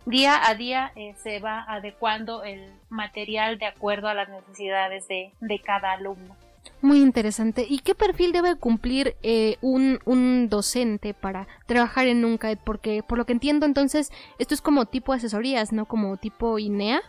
día 0.05 0.47
a 0.47 0.55
día 0.55 0.91
eh, 0.95 1.15
se 1.21 1.39
va 1.39 1.63
adecuando 1.67 2.43
el 2.43 2.71
material 2.89 3.57
de 3.59 3.65
acuerdo 3.65 4.07
a 4.07 4.13
las 4.13 4.29
necesidades 4.29 5.07
de, 5.07 5.61
cada 5.63 5.93
alumno. 5.93 6.35
Muy 6.81 7.01
interesante. 7.01 7.65
¿Y 7.67 7.79
qué 7.79 7.95
perfil 7.95 8.31
debe 8.31 8.55
cumplir 8.55 9.15
eh, 9.23 9.57
un, 9.61 9.99
un, 10.05 10.49
docente 10.49 11.13
para 11.13 11.47
trabajar 11.65 12.07
en 12.07 12.25
un 12.25 12.37
CAED? 12.37 12.59
Porque 12.63 13.03
por 13.03 13.17
lo 13.17 13.25
que 13.25 13.33
entiendo 13.33 13.65
entonces 13.65 14.11
esto 14.39 14.53
es 14.53 14.61
como 14.61 14.85
tipo 14.85 15.13
asesorías, 15.13 15.71
¿no? 15.71 15.85
Como 15.85 16.17
tipo 16.17 16.57
INEA 16.59 17.01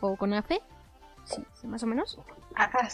o 0.00 0.16
CONAFE. 0.16 0.60
Sí, 1.24 1.42
más 1.66 1.82
o 1.82 1.86
menos. 1.86 2.18
Ajá, 2.54 2.88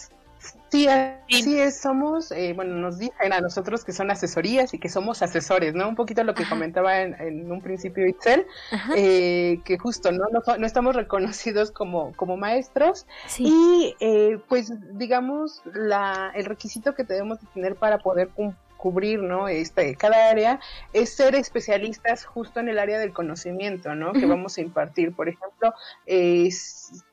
Sí, 0.70 0.86
así 0.86 1.58
es, 1.58 1.80
somos, 1.80 2.30
eh, 2.30 2.52
bueno, 2.54 2.74
nos 2.74 2.98
dicen 2.98 3.32
a 3.32 3.40
nosotros 3.40 3.84
que 3.84 3.92
son 3.92 4.10
asesorías 4.10 4.74
y 4.74 4.78
que 4.78 4.90
somos 4.90 5.22
asesores, 5.22 5.74
¿no? 5.74 5.88
Un 5.88 5.94
poquito 5.94 6.22
lo 6.24 6.34
que 6.34 6.46
comentaba 6.46 7.00
en, 7.00 7.50
un 7.50 7.62
principio 7.62 8.06
Itzel, 8.06 8.46
eh, 8.94 9.60
que 9.64 9.78
justo, 9.78 10.12
¿no? 10.12 10.26
¿no? 10.30 10.66
estamos 10.66 10.94
reconocidos 10.94 11.70
como, 11.70 12.12
como 12.16 12.36
maestros 12.36 13.06
y 13.38 13.96
eh, 14.00 14.38
pues 14.48 14.70
digamos 14.98 15.62
la, 15.72 16.32
el 16.34 16.44
requisito 16.44 16.94
que 16.94 17.04
debemos 17.04 17.38
tener 17.54 17.74
para 17.76 17.98
poder 17.98 18.28
cumplir 18.28 18.67
cubrir, 18.78 19.20
¿no? 19.20 19.48
Este, 19.48 19.94
cada 19.96 20.30
área 20.30 20.60
es 20.94 21.10
ser 21.10 21.34
especialistas 21.34 22.24
justo 22.24 22.60
en 22.60 22.68
el 22.68 22.78
área 22.78 22.98
del 22.98 23.12
conocimiento, 23.12 23.94
¿no? 23.94 24.12
Que 24.12 24.24
vamos 24.24 24.56
a 24.56 24.62
impartir. 24.62 25.12
Por 25.12 25.28
ejemplo, 25.28 25.74
eh, 26.06 26.48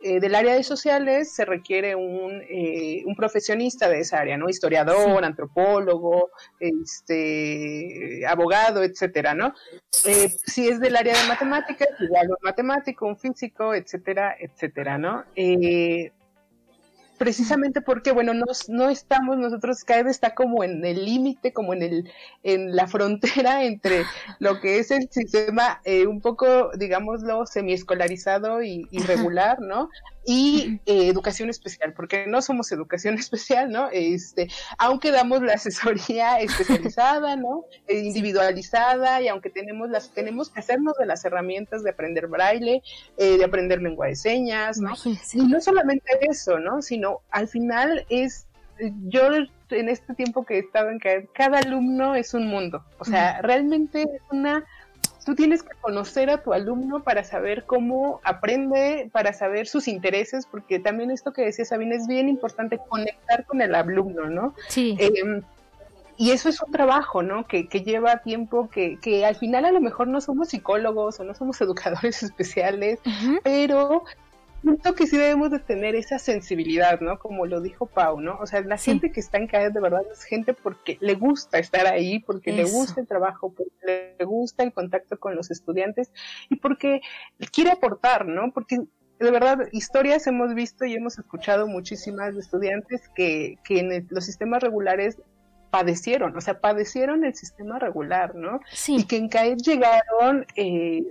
del 0.02 0.36
área 0.36 0.54
de 0.54 0.64
sociales 0.64 1.34
se 1.34 1.44
requiere 1.44 1.96
un, 1.96 2.42
eh, 2.50 3.04
un, 3.06 3.16
profesionista 3.16 3.90
de 3.90 4.00
esa 4.00 4.20
área, 4.20 4.38
¿no? 4.38 4.48
Historiador, 4.48 5.26
antropólogo, 5.26 6.30
este, 6.60 8.26
abogado, 8.28 8.84
etcétera, 8.84 9.34
¿no? 9.34 9.54
Eh, 10.06 10.30
si 10.46 10.70
es 10.70 10.80
del 10.80 10.96
área 10.96 11.20
de 11.20 11.28
matemáticas, 11.28 11.90
igual 12.00 12.30
un 12.30 12.38
matemático, 12.44 13.08
un 13.08 13.18
físico, 13.18 13.74
etcétera, 13.74 14.36
etcétera, 14.40 14.98
¿no? 14.98 15.26
Precisamente 17.18 17.82
porque, 17.82 18.12
bueno, 18.12 18.34
no, 18.34 18.46
no 18.68 18.90
estamos 18.90 19.38
nosotros, 19.38 19.84
CAED 19.84 20.08
está 20.08 20.36
como 20.36 20.64
en 20.64 20.86
el 20.86 21.06
límite, 21.06 21.54
como 21.54 21.74
en 21.74 21.84
el 21.84 22.12
en 22.44 22.76
la 22.76 22.88
frontera 22.88 23.64
entre 23.66 24.04
lo 24.40 24.60
que 24.60 24.80
es 24.80 24.92
el 24.92 25.10
sistema 25.10 25.82
eh, 25.84 26.08
un 26.08 26.22
poco, 26.22 26.72
digámoslo, 26.78 27.46
semiescolarizado 27.46 28.64
y 28.64 28.88
irregular, 28.92 29.60
¿no? 29.62 29.90
Y 30.26 30.80
eh, 30.86 31.08
educación 31.08 31.50
especial, 31.50 31.94
porque 31.94 32.26
no 32.28 32.42
somos 32.42 32.72
educación 32.72 33.16
especial, 33.20 33.72
¿no? 33.72 33.90
Este, 33.92 34.48
aunque 34.78 35.12
damos 35.12 35.42
la 35.42 35.54
asesoría 35.54 36.40
especializada, 36.40 37.36
¿no? 37.36 37.66
Eh, 37.88 38.00
individualizada 38.00 39.22
y 39.22 39.28
aunque 39.28 39.50
tenemos 39.50 39.90
las 39.90 40.10
tenemos 40.10 40.50
que 40.50 40.60
hacernos 40.60 40.98
de 40.98 41.06
las 41.06 41.24
herramientas 41.26 41.84
de 41.84 41.92
aprender 41.92 42.28
braille, 42.28 42.82
eh, 43.18 43.38
de 43.38 43.44
aprender 43.44 43.82
lengua 43.82 44.08
de 44.08 44.16
señas, 44.16 44.80
¿no? 44.80 44.94
Y 45.34 45.46
no 45.48 45.62
solamente 45.62 46.12
eso, 46.22 46.60
¿no? 46.60 46.82
Sino 46.82 47.22
al 47.30 47.48
final 47.48 48.06
es 48.10 48.48
yo 49.08 49.30
en 49.70 49.90
este 49.90 50.14
tiempo 50.16 50.46
que 50.46 50.56
he 50.56 50.60
estado 50.60 50.90
en 50.90 51.00
cada, 51.00 51.22
cada 51.34 51.60
alumno 51.60 52.16
es 52.16 52.34
un 52.34 52.48
mundo, 52.48 52.84
o 53.00 53.06
sea, 53.06 53.42
realmente 53.42 54.02
es 54.02 54.22
una 54.32 54.66
tú 55.26 55.36
tienes 55.36 55.64
que 55.64 55.76
conocer 55.82 56.30
a 56.30 56.44
tu 56.44 56.54
alumno 56.54 57.04
para 57.04 57.24
saber 57.24 57.66
cómo 57.66 58.22
aprende, 58.24 59.10
para 59.12 59.34
saber 59.34 59.68
sus 59.68 59.88
intereses, 59.88 60.46
porque 60.46 60.80
también 60.80 61.10
esto 61.10 61.34
que 61.34 61.42
decía 61.42 61.66
Sabine 61.66 61.96
es 61.96 62.08
bien 62.08 62.30
importante 62.30 62.78
conectar 62.78 63.44
con 63.46 63.62
el 63.62 63.74
alumno, 63.74 64.30
¿no? 64.30 64.54
Sí. 64.70 64.96
Em, 65.00 65.42
y 66.18 66.32
eso 66.32 66.48
es 66.48 66.62
un 66.62 66.72
trabajo, 66.72 67.24
¿no? 67.24 67.46
Que, 67.48 67.68
que 67.68 67.82
lleva 67.82 68.18
tiempo, 68.18 68.70
que, 68.70 69.00
que, 69.02 69.26
al 69.26 69.36
final 69.36 69.66
a 69.66 69.72
lo 69.72 69.82
mejor 69.82 70.08
no 70.08 70.22
somos 70.22 70.50
psicólogos 70.50 71.20
o 71.20 71.24
no 71.24 71.34
somos 71.34 71.60
educadores 71.62 72.22
especiales, 72.22 73.00
pero 73.44 74.04
siento 74.66 74.96
que 74.96 75.06
sí 75.06 75.18
debemos 75.18 75.52
de 75.52 75.60
tener 75.60 75.96
esa 75.96 76.18
sensibilidad, 76.18 77.00
¿no? 77.00 77.20
Como 77.20 77.46
lo 77.46 77.62
dijo 77.62 77.86
Pau, 77.86 78.20
¿no? 78.20 78.38
O 78.40 78.48
sea, 78.48 78.62
la 78.62 78.78
gente 78.78 79.12
que 79.12 79.20
está 79.20 79.38
en 79.38 79.48
CAED 79.48 79.72
de 79.72 79.80
verdad 79.80 80.02
es 80.12 80.24
gente 80.24 80.54
porque 80.54 80.98
le 81.02 81.14
gusta 81.14 81.60
estar 81.60 81.86
ahí, 81.86 82.20
porque 82.20 82.52
le 82.52 82.64
gusta 82.64 83.00
el 83.00 83.08
trabajo, 83.08 83.54
porque 83.54 84.16
le 84.18 84.26
gusta 84.26 84.64
el 84.64 84.74
contacto 84.74 85.20
con 85.20 85.36
los 85.36 85.52
estudiantes 85.52 86.12
y 86.50 86.56
porque 86.56 87.02
quiere 87.52 87.72
aportar, 87.72 88.26
¿no? 88.26 88.52
Porque 88.52 88.80
de 89.20 89.32
verdad, 89.32 89.60
historias 89.72 90.28
hemos 90.28 90.54
visto 90.56 90.84
y 90.84 90.96
hemos 90.96 91.18
escuchado 91.18 91.68
muchísimas 91.68 92.34
de 92.34 92.42
estudiantes 92.42 93.10
que, 93.16 93.58
que 93.64 93.80
en 93.80 94.08
los 94.10 94.26
sistemas 94.26 94.62
regulares 94.62 95.18
padecieron, 95.70 96.36
o 96.36 96.42
sea, 96.42 96.60
padecieron 96.60 97.24
el 97.24 97.36
sistema 97.36 97.80
regular, 97.80 98.34
¿no? 98.34 98.60
Sí. 98.72 98.98
Y 98.98 99.04
que 99.06 99.18
en 99.18 99.30
CAED 99.30 99.58
llegaron 99.58 100.46
eh, 100.56 101.04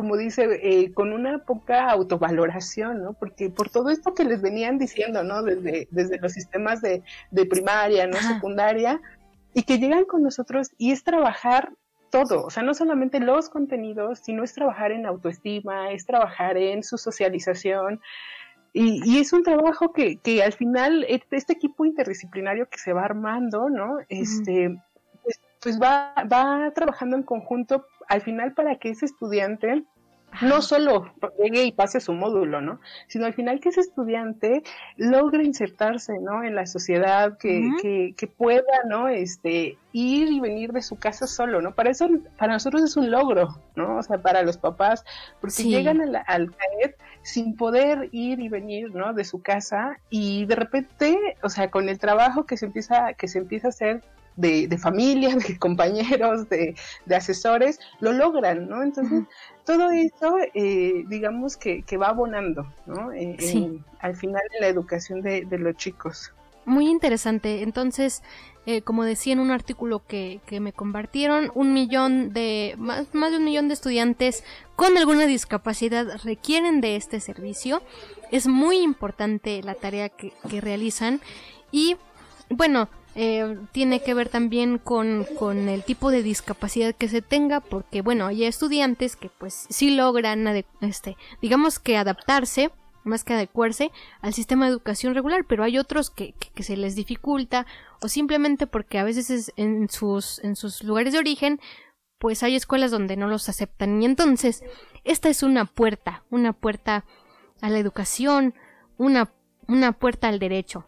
como 0.00 0.16
dice, 0.16 0.48
eh, 0.62 0.94
con 0.94 1.12
una 1.12 1.44
poca 1.44 1.90
autovaloración, 1.90 3.02
¿no? 3.02 3.12
Porque 3.12 3.50
por 3.50 3.68
todo 3.68 3.90
esto 3.90 4.14
que 4.14 4.24
les 4.24 4.40
venían 4.40 4.78
diciendo, 4.78 5.22
¿no? 5.22 5.42
Desde, 5.42 5.88
desde 5.90 6.18
los 6.18 6.32
sistemas 6.32 6.80
de, 6.80 7.02
de 7.30 7.44
primaria, 7.44 8.06
¿no? 8.06 8.16
Secundaria, 8.16 8.98
y 9.52 9.64
que 9.64 9.78
llegan 9.78 10.06
con 10.06 10.22
nosotros 10.22 10.70
y 10.78 10.92
es 10.92 11.04
trabajar 11.04 11.74
todo, 12.08 12.46
o 12.46 12.48
sea, 12.48 12.62
no 12.62 12.72
solamente 12.72 13.20
los 13.20 13.50
contenidos, 13.50 14.20
sino 14.20 14.42
es 14.42 14.54
trabajar 14.54 14.90
en 14.90 15.04
autoestima, 15.04 15.92
es 15.92 16.06
trabajar 16.06 16.56
en 16.56 16.82
su 16.82 16.96
socialización. 16.96 18.00
Y, 18.72 19.02
y 19.04 19.18
es 19.18 19.34
un 19.34 19.42
trabajo 19.42 19.92
que, 19.92 20.16
que 20.16 20.42
al 20.42 20.54
final 20.54 21.04
este, 21.10 21.36
este 21.36 21.52
equipo 21.52 21.84
interdisciplinario 21.84 22.70
que 22.70 22.78
se 22.78 22.94
va 22.94 23.04
armando, 23.04 23.68
¿no? 23.68 23.98
Este, 24.08 24.80
pues, 25.22 25.42
pues 25.60 25.78
va, 25.78 26.14
va 26.32 26.70
trabajando 26.74 27.16
en 27.18 27.22
conjunto 27.22 27.84
al 28.10 28.20
final 28.20 28.52
para 28.52 28.74
que 28.76 28.90
ese 28.90 29.06
estudiante 29.06 29.84
no 30.42 30.62
solo 30.62 31.12
llegue 31.42 31.64
y 31.64 31.72
pase 31.72 32.00
su 32.00 32.12
módulo, 32.12 32.60
¿no? 32.60 32.80
Sino 33.08 33.26
al 33.26 33.34
final 33.34 33.60
que 33.60 33.70
ese 33.70 33.80
estudiante 33.80 34.62
logre 34.96 35.44
insertarse, 35.44 36.18
¿no? 36.20 36.44
En 36.44 36.54
la 36.54 36.66
sociedad, 36.66 37.38
que, 37.38 37.68
que, 37.80 38.14
que, 38.16 38.26
pueda, 38.26 38.84
¿no? 38.88 39.08
Este, 39.08 39.76
ir 39.92 40.28
y 40.28 40.40
venir 40.40 40.72
de 40.72 40.82
su 40.82 40.96
casa 40.96 41.26
solo, 41.26 41.60
¿no? 41.62 41.74
Para 41.74 41.90
eso, 41.90 42.08
para 42.36 42.52
nosotros 42.52 42.82
es 42.82 42.96
un 42.96 43.10
logro, 43.10 43.60
¿no? 43.76 43.98
O 43.98 44.02
sea, 44.02 44.18
para 44.18 44.42
los 44.42 44.56
papás, 44.56 45.04
porque 45.40 45.64
llegan 45.64 46.00
al, 46.00 46.22
al 46.26 46.50
CAED 46.50 46.94
sin 47.22 47.56
poder 47.56 48.08
ir 48.12 48.40
y 48.40 48.48
venir, 48.48 48.94
¿no? 48.94 49.12
De 49.12 49.24
su 49.24 49.42
casa 49.42 49.98
y 50.10 50.46
de 50.46 50.56
repente, 50.56 51.18
o 51.42 51.48
sea, 51.48 51.70
con 51.70 51.88
el 51.88 51.98
trabajo 51.98 52.44
que 52.44 52.56
se 52.56 52.66
empieza, 52.66 53.14
que 53.14 53.28
se 53.28 53.38
empieza 53.38 53.68
a 53.68 53.70
hacer 53.70 54.02
de, 54.40 54.66
de 54.68 54.78
familia, 54.78 55.36
de 55.48 55.58
compañeros, 55.58 56.48
de, 56.48 56.74
asesores, 57.14 57.78
lo 58.00 58.12
logran, 58.12 58.68
¿no? 58.68 58.82
Entonces, 58.82 59.24
todo 59.64 59.90
eso, 59.90 60.36
eh, 60.54 61.04
digamos 61.08 61.56
que, 61.56 61.82
que, 61.82 61.96
va 61.96 62.08
abonando, 62.08 62.66
¿no? 62.86 63.10
al 64.00 64.16
final 64.16 64.42
de 64.52 64.60
la 64.60 64.68
educación 64.68 65.20
de, 65.22 65.44
de 65.44 65.58
los 65.58 65.76
chicos. 65.76 66.32
muy 66.64 66.88
interesante. 66.88 67.62
Entonces, 67.62 68.22
eh, 68.66 68.82
como 68.82 69.04
decía 69.04 69.32
en 69.32 69.40
un 69.40 69.50
artículo 69.50 70.02
que, 70.06 70.40
que, 70.46 70.60
me 70.60 70.74
compartieron, 70.74 71.50
un 71.54 71.72
millón 71.72 72.32
de, 72.34 72.74
más, 72.78 73.12
más 73.14 73.30
de 73.30 73.38
un 73.38 73.44
millón 73.44 73.68
de 73.68 73.74
estudiantes 73.74 74.44
con 74.76 74.98
alguna 74.98 75.26
discapacidad 75.26 76.20
requieren 76.22 76.82
de 76.82 76.96
este 76.96 77.20
servicio. 77.20 77.82
Es 78.30 78.46
muy 78.46 78.78
importante 78.78 79.62
la 79.62 79.74
tarea 79.74 80.10
que, 80.10 80.34
que 80.48 80.60
realizan 80.60 81.20
y, 81.72 81.96
bueno, 82.50 82.88
eh, 83.14 83.58
tiene 83.72 84.02
que 84.02 84.14
ver 84.14 84.28
también 84.28 84.78
con, 84.78 85.26
con, 85.38 85.68
el 85.68 85.82
tipo 85.82 86.10
de 86.10 86.22
discapacidad 86.22 86.94
que 86.94 87.08
se 87.08 87.22
tenga, 87.22 87.60
porque 87.60 88.02
bueno, 88.02 88.26
hay 88.26 88.44
estudiantes 88.44 89.16
que 89.16 89.28
pues 89.28 89.66
sí 89.68 89.94
logran, 89.96 90.46
este, 90.80 91.16
digamos 91.42 91.78
que 91.78 91.96
adaptarse, 91.96 92.70
más 93.02 93.24
que 93.24 93.34
adecuarse 93.34 93.90
al 94.20 94.34
sistema 94.34 94.66
de 94.66 94.72
educación 94.72 95.14
regular, 95.14 95.44
pero 95.48 95.64
hay 95.64 95.78
otros 95.78 96.10
que, 96.10 96.34
que, 96.54 96.62
se 96.62 96.76
les 96.76 96.94
dificulta 96.94 97.66
o 98.00 98.08
simplemente 98.08 98.66
porque 98.66 98.98
a 98.98 99.04
veces 99.04 99.52
en 99.56 99.88
sus, 99.88 100.38
en 100.44 100.54
sus 100.54 100.84
lugares 100.84 101.12
de 101.12 101.18
origen 101.18 101.60
pues 102.18 102.42
hay 102.42 102.54
escuelas 102.54 102.90
donde 102.90 103.16
no 103.16 103.26
los 103.26 103.48
aceptan 103.48 104.02
y 104.02 104.04
entonces 104.04 104.62
esta 105.04 105.30
es 105.30 105.42
una 105.42 105.64
puerta, 105.64 106.22
una 106.30 106.52
puerta 106.52 107.06
a 107.62 107.70
la 107.70 107.78
educación, 107.78 108.54
una, 108.98 109.32
una 109.66 109.92
puerta 109.92 110.28
al 110.28 110.38
derecho. 110.38 110.86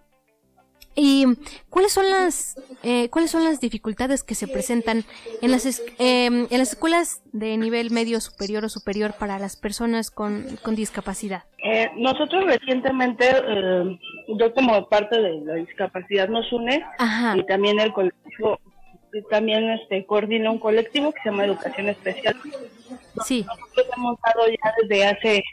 ¿Y 0.95 1.24
cuáles 1.70 1.93
son 1.93 2.11
las 2.11 2.61
eh, 2.82 3.09
cuáles 3.09 3.30
son 3.30 3.45
las 3.45 3.61
dificultades 3.61 4.22
que 4.22 4.34
se 4.34 4.47
presentan 4.47 5.05
en 5.40 5.51
las 5.51 5.64
em, 5.99 6.47
en 6.51 6.59
las 6.59 6.72
escuelas 6.72 7.22
de 7.32 7.57
nivel 7.57 7.90
medio 7.90 8.20
superior 8.20 8.64
o 8.64 8.68
superior 8.68 9.14
para 9.18 9.38
las 9.38 9.57
personas 9.57 10.11
con, 10.11 10.59
con 10.62 10.74
discapacidad? 10.74 11.45
Eh, 11.64 11.90
nosotros 11.97 12.45
recientemente, 12.45 13.24
eh, 13.30 13.99
yo 14.28 14.55
como 14.55 14.88
parte 14.88 15.20
de 15.20 15.40
la 15.40 15.55
discapacidad 15.55 16.28
nos 16.28 16.53
une 16.53 16.84
y 17.36 17.47
también 17.47 17.80
el 17.80 17.93
colectivo 17.93 18.59
también 19.30 19.70
este 19.70 20.07
coordina 20.07 20.51
un 20.51 20.59
colectivo 20.59 21.12
que 21.12 21.20
se 21.22 21.30
llama 21.30 21.45
Educación 21.45 21.88
Especial. 21.88 22.34
Sí. 23.24 23.45
Nosotros 23.47 23.86
hemos 23.97 24.18
dado 24.20 24.49
ya 24.49 24.74
desde 24.80 25.07
hace 25.07 25.45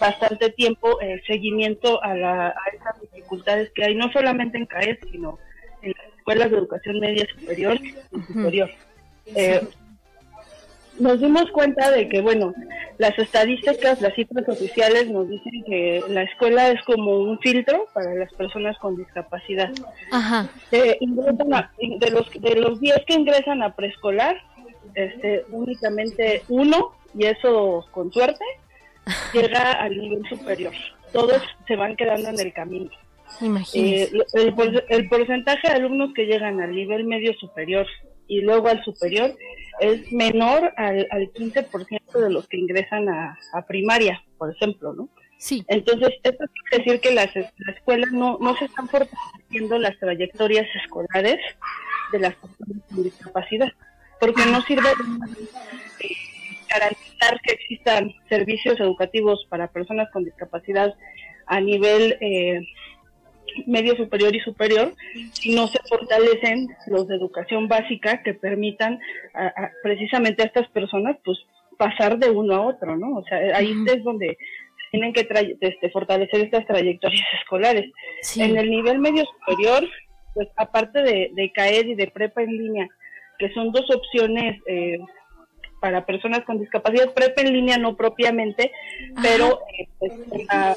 bastante 0.00 0.50
tiempo 0.50 1.00
el 1.00 1.22
seguimiento 1.24 2.02
a, 2.02 2.14
la, 2.14 2.48
a 2.48 2.74
esas 2.74 3.00
dificultades 3.00 3.70
que 3.72 3.84
hay, 3.84 3.94
no 3.94 4.10
solamente 4.12 4.58
en 4.58 4.66
CAES, 4.66 4.98
sino 5.10 5.38
en 5.82 5.92
las 5.92 6.18
escuelas 6.18 6.50
de 6.50 6.58
educación 6.58 7.00
media 7.00 7.26
superior 7.38 7.78
y 7.80 8.32
superior. 8.32 8.70
Eh, 9.34 9.60
nos 10.98 11.20
dimos 11.20 11.50
cuenta 11.50 11.90
de 11.90 12.08
que, 12.08 12.20
bueno, 12.20 12.54
las 12.98 13.18
estadísticas, 13.18 14.00
las 14.00 14.14
cifras 14.14 14.48
oficiales 14.48 15.08
nos 15.10 15.28
dicen 15.28 15.62
que 15.66 16.02
la 16.08 16.22
escuela 16.22 16.68
es 16.68 16.82
como 16.84 17.18
un 17.18 17.38
filtro 17.40 17.86
para 17.92 18.14
las 18.14 18.32
personas 18.32 18.78
con 18.78 18.96
discapacidad. 18.96 19.70
Ajá. 20.10 20.48
Eh, 20.72 20.98
de 21.00 22.10
los 22.10 22.30
de 22.30 22.54
los 22.56 22.80
10 22.80 23.04
que 23.06 23.14
ingresan 23.14 23.62
a 23.62 23.74
preescolar, 23.74 24.36
este, 24.94 25.44
únicamente 25.50 26.42
uno, 26.48 26.92
y 27.14 27.26
eso 27.26 27.86
con 27.90 28.10
suerte, 28.12 28.44
llega 29.32 29.72
al 29.72 29.96
nivel 29.96 30.28
superior. 30.28 30.72
Todos 31.12 31.42
se 31.66 31.76
van 31.76 31.96
quedando 31.96 32.28
en 32.28 32.40
el 32.40 32.52
camino. 32.52 32.90
Eh, 33.74 34.10
el, 34.34 35.08
porcentaje 35.08 35.68
de 35.68 35.74
alumnos 35.74 36.12
que 36.14 36.26
llegan 36.26 36.60
al 36.60 36.74
nivel 36.74 37.04
medio 37.04 37.34
superior 37.34 37.86
y 38.28 38.40
luego 38.40 38.68
al 38.68 38.82
superior 38.84 39.34
es 39.80 40.10
menor 40.12 40.72
al, 40.76 41.06
al 41.10 41.32
15% 41.32 42.12
de 42.12 42.30
los 42.30 42.48
que 42.48 42.56
ingresan 42.56 43.08
a, 43.08 43.36
primaria, 43.66 44.22
por 44.38 44.54
ejemplo, 44.54 44.94
¿no? 44.94 45.08
Sí. 45.38 45.64
Entonces, 45.68 46.14
esto 46.22 46.44
quiere 46.70 46.84
decir 46.84 47.00
que 47.00 47.14
las, 47.14 47.28
escuelas 47.76 48.10
no, 48.10 48.38
no 48.40 48.56
se 48.56 48.66
están 48.66 48.88
fortaleciendo 48.88 49.78
las 49.78 49.98
trayectorias 49.98 50.66
escolares 50.82 51.38
de 52.12 52.18
las 52.20 52.34
personas 52.36 52.82
con 52.88 53.02
discapacidad, 53.02 53.72
porque 54.18 54.46
no 54.46 54.62
sirve 54.62 54.88
de 54.88 56.06
garantizar 56.68 57.40
que 57.42 57.54
existan 57.54 58.14
servicios 58.28 58.78
educativos 58.80 59.46
para 59.48 59.68
personas 59.68 60.10
con 60.12 60.24
discapacidad 60.24 60.94
a 61.46 61.60
nivel 61.60 62.16
eh, 62.20 62.60
medio 63.66 63.96
superior 63.96 64.34
y 64.34 64.40
superior 64.40 64.92
si 65.32 65.54
no 65.54 65.66
se 65.68 65.78
fortalecen 65.88 66.68
los 66.88 67.08
de 67.08 67.16
educación 67.16 67.68
básica 67.68 68.22
que 68.22 68.34
permitan 68.34 68.98
precisamente 69.82 70.42
a 70.42 70.46
estas 70.46 70.68
personas 70.68 71.16
pues 71.24 71.38
pasar 71.78 72.18
de 72.18 72.30
uno 72.30 72.54
a 72.54 72.62
otro, 72.62 72.96
¿no? 72.96 73.18
O 73.18 73.24
sea, 73.24 73.38
ahí 73.56 73.74
es 73.86 74.02
donde 74.02 74.36
tienen 74.90 75.12
que 75.12 75.26
este, 75.60 75.90
fortalecer 75.90 76.40
estas 76.40 76.66
trayectorias 76.66 77.26
escolares. 77.40 77.92
En 78.36 78.56
el 78.56 78.70
nivel 78.70 78.98
medio 78.98 79.24
superior, 79.24 79.86
pues 80.34 80.48
aparte 80.56 81.02
de, 81.02 81.30
de 81.34 81.52
CAED 81.52 81.86
y 81.86 81.94
de 81.94 82.08
prepa 82.08 82.42
en 82.42 82.56
línea, 82.56 82.88
que 83.38 83.52
son 83.52 83.72
dos 83.72 83.84
opciones 83.94 84.60
eh, 84.66 84.98
para 85.80 86.06
personas 86.06 86.44
con 86.44 86.58
discapacidad, 86.58 87.12
PREP 87.12 87.38
en 87.38 87.52
línea 87.52 87.78
no 87.78 87.96
propiamente, 87.96 88.72
pero 89.22 89.60
eh, 89.78 89.88
pues, 89.98 90.12
la, 90.48 90.76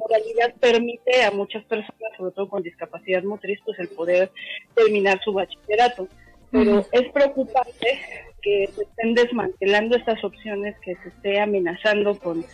modalidad 0.00 0.54
permite 0.58 1.24
a 1.24 1.30
muchas 1.30 1.64
personas, 1.64 2.12
sobre 2.16 2.32
todo 2.32 2.48
con 2.48 2.62
discapacidad 2.62 3.22
motriz, 3.22 3.60
pues 3.64 3.78
el 3.78 3.88
poder 3.88 4.30
terminar 4.74 5.20
su 5.22 5.32
bachillerato. 5.32 6.08
Pero 6.50 6.86
es 6.92 7.12
preocupante 7.12 8.00
que 8.40 8.68
se 8.74 8.82
estén 8.82 9.14
desmantelando 9.14 9.96
estas 9.96 10.22
opciones, 10.24 10.76
que 10.80 10.94
se 10.96 11.08
esté 11.08 11.40
amenazando 11.40 12.18
con, 12.18 12.44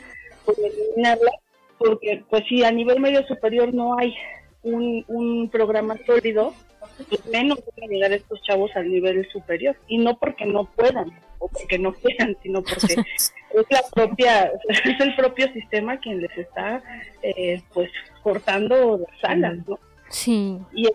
con 0.45 0.55
eliminarlas, 0.65 1.35
porque 1.79 2.25
pues 2.29 2.43
si 2.49 2.65
a 2.65 2.73
nivel 2.73 3.01
medio 3.01 3.25
superior 3.27 3.73
no 3.73 3.99
hay 3.99 4.15
un, 4.63 5.05
un 5.09 5.49
programa 5.51 5.97
sólido, 6.07 6.55
pues 7.09 7.25
menos 7.27 7.59
van 7.77 7.89
a 7.89 7.93
llegar 7.93 8.13
estos 8.13 8.43
chavos 8.43 8.71
al 8.75 8.91
nivel 8.91 9.29
superior. 9.31 9.77
Y 9.87 9.99
no 9.99 10.19
porque 10.19 10.47
no 10.47 10.65
puedan 10.65 11.13
o 11.43 11.49
porque 11.49 11.79
no 11.79 11.93
quieran, 11.93 12.37
sino 12.43 12.63
porque 12.63 12.95
es 12.95 13.67
la 13.71 13.83
propia, 13.93 14.53
es 14.69 15.01
el 15.01 15.15
propio 15.17 15.53
sistema 15.53 15.99
quien 15.99 16.21
les 16.21 16.39
está 16.39 16.83
eh, 17.23 17.61
pues 17.75 17.91
cortando 18.23 18.99
las 18.99 19.31
alas, 19.31 19.57
¿no? 19.67 19.79
Sí. 20.09 20.59
Y 20.73 20.89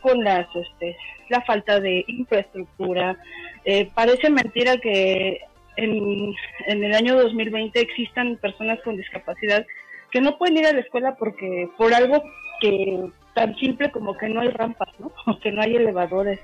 con 0.00 0.22
las, 0.22 0.46
este, 0.54 0.96
la 1.28 1.40
falta 1.42 1.80
de 1.80 2.04
infraestructura, 2.06 3.18
eh, 3.64 3.90
parece 3.92 4.30
mentira 4.30 4.76
que 4.76 5.40
en, 5.76 6.32
en 6.68 6.84
el 6.84 6.94
año 6.94 7.20
2020 7.20 7.80
existan 7.80 8.36
personas 8.36 8.78
con 8.82 8.96
discapacidad 8.96 9.66
que 10.12 10.20
no 10.20 10.38
pueden 10.38 10.58
ir 10.58 10.66
a 10.66 10.72
la 10.72 10.80
escuela 10.80 11.16
porque 11.16 11.68
por 11.76 11.92
algo 11.92 12.22
que 12.60 13.10
tan 13.34 13.54
simple 13.56 13.90
como 13.90 14.16
que 14.16 14.28
no 14.28 14.40
hay 14.40 14.48
rampas, 14.48 14.88
¿no? 14.98 15.12
O 15.26 15.38
que 15.40 15.52
no 15.52 15.62
hay 15.62 15.76
elevadores, 15.76 16.40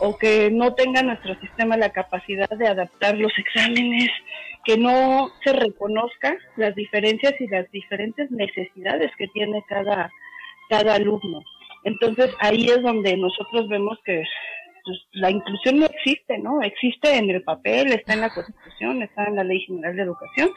o 0.00 0.16
que 0.16 0.50
no 0.50 0.74
tenga 0.74 1.02
nuestro 1.02 1.38
sistema 1.40 1.76
la 1.76 1.90
capacidad 1.90 2.48
de 2.48 2.68
adaptar 2.68 3.16
los 3.16 3.32
exámenes, 3.38 4.10
que 4.64 4.76
no 4.76 5.30
se 5.44 5.52
reconozca 5.52 6.36
las 6.56 6.74
diferencias 6.74 7.34
y 7.40 7.46
las 7.48 7.70
diferentes 7.70 8.30
necesidades 8.30 9.10
que 9.16 9.28
tiene 9.28 9.64
cada, 9.68 10.10
cada 10.68 10.94
alumno. 10.94 11.40
Entonces 11.84 12.30
ahí 12.40 12.68
es 12.68 12.82
donde 12.82 13.16
nosotros 13.16 13.68
vemos 13.68 13.98
que 14.04 14.24
pues, 14.84 14.98
la 15.12 15.30
inclusión 15.30 15.78
no 15.78 15.86
existe, 15.86 16.38
¿no? 16.38 16.62
Existe 16.62 17.16
en 17.16 17.30
el 17.30 17.42
papel, 17.42 17.92
está 17.92 18.14
en 18.14 18.20
la 18.20 18.34
Constitución, 18.34 19.02
está 19.02 19.24
en 19.24 19.36
la 19.36 19.44
Ley 19.44 19.60
General 19.60 19.96
de 19.96 20.02
Educación, 20.02 20.50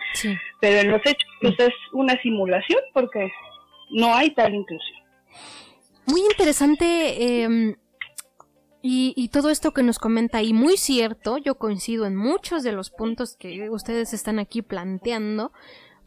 pero 0.59 0.79
en 0.79 0.91
los 0.91 1.01
hechos 1.01 1.29
pues 1.41 1.53
es 1.59 1.73
una 1.93 2.19
simulación 2.21 2.79
porque 2.93 3.31
no 3.91 4.13
hay 4.13 4.31
tal 4.31 4.53
inclusión. 4.53 4.99
Muy 6.05 6.21
interesante 6.21 7.43
em, 7.43 7.75
y, 8.81 9.29
todo 9.29 9.49
esto 9.49 9.71
que 9.73 9.83
nos 9.83 9.99
comenta 9.99 10.41
y 10.41 10.53
muy 10.53 10.77
cierto, 10.77 11.37
yo 11.37 11.55
coincido 11.55 12.05
en 12.05 12.15
muchos 12.15 12.63
de 12.63 12.71
los 12.71 12.89
puntos 12.89 13.35
que 13.35 13.69
ustedes 13.69 14.13
están 14.13 14.39
aquí 14.39 14.61
planteando, 14.61 15.51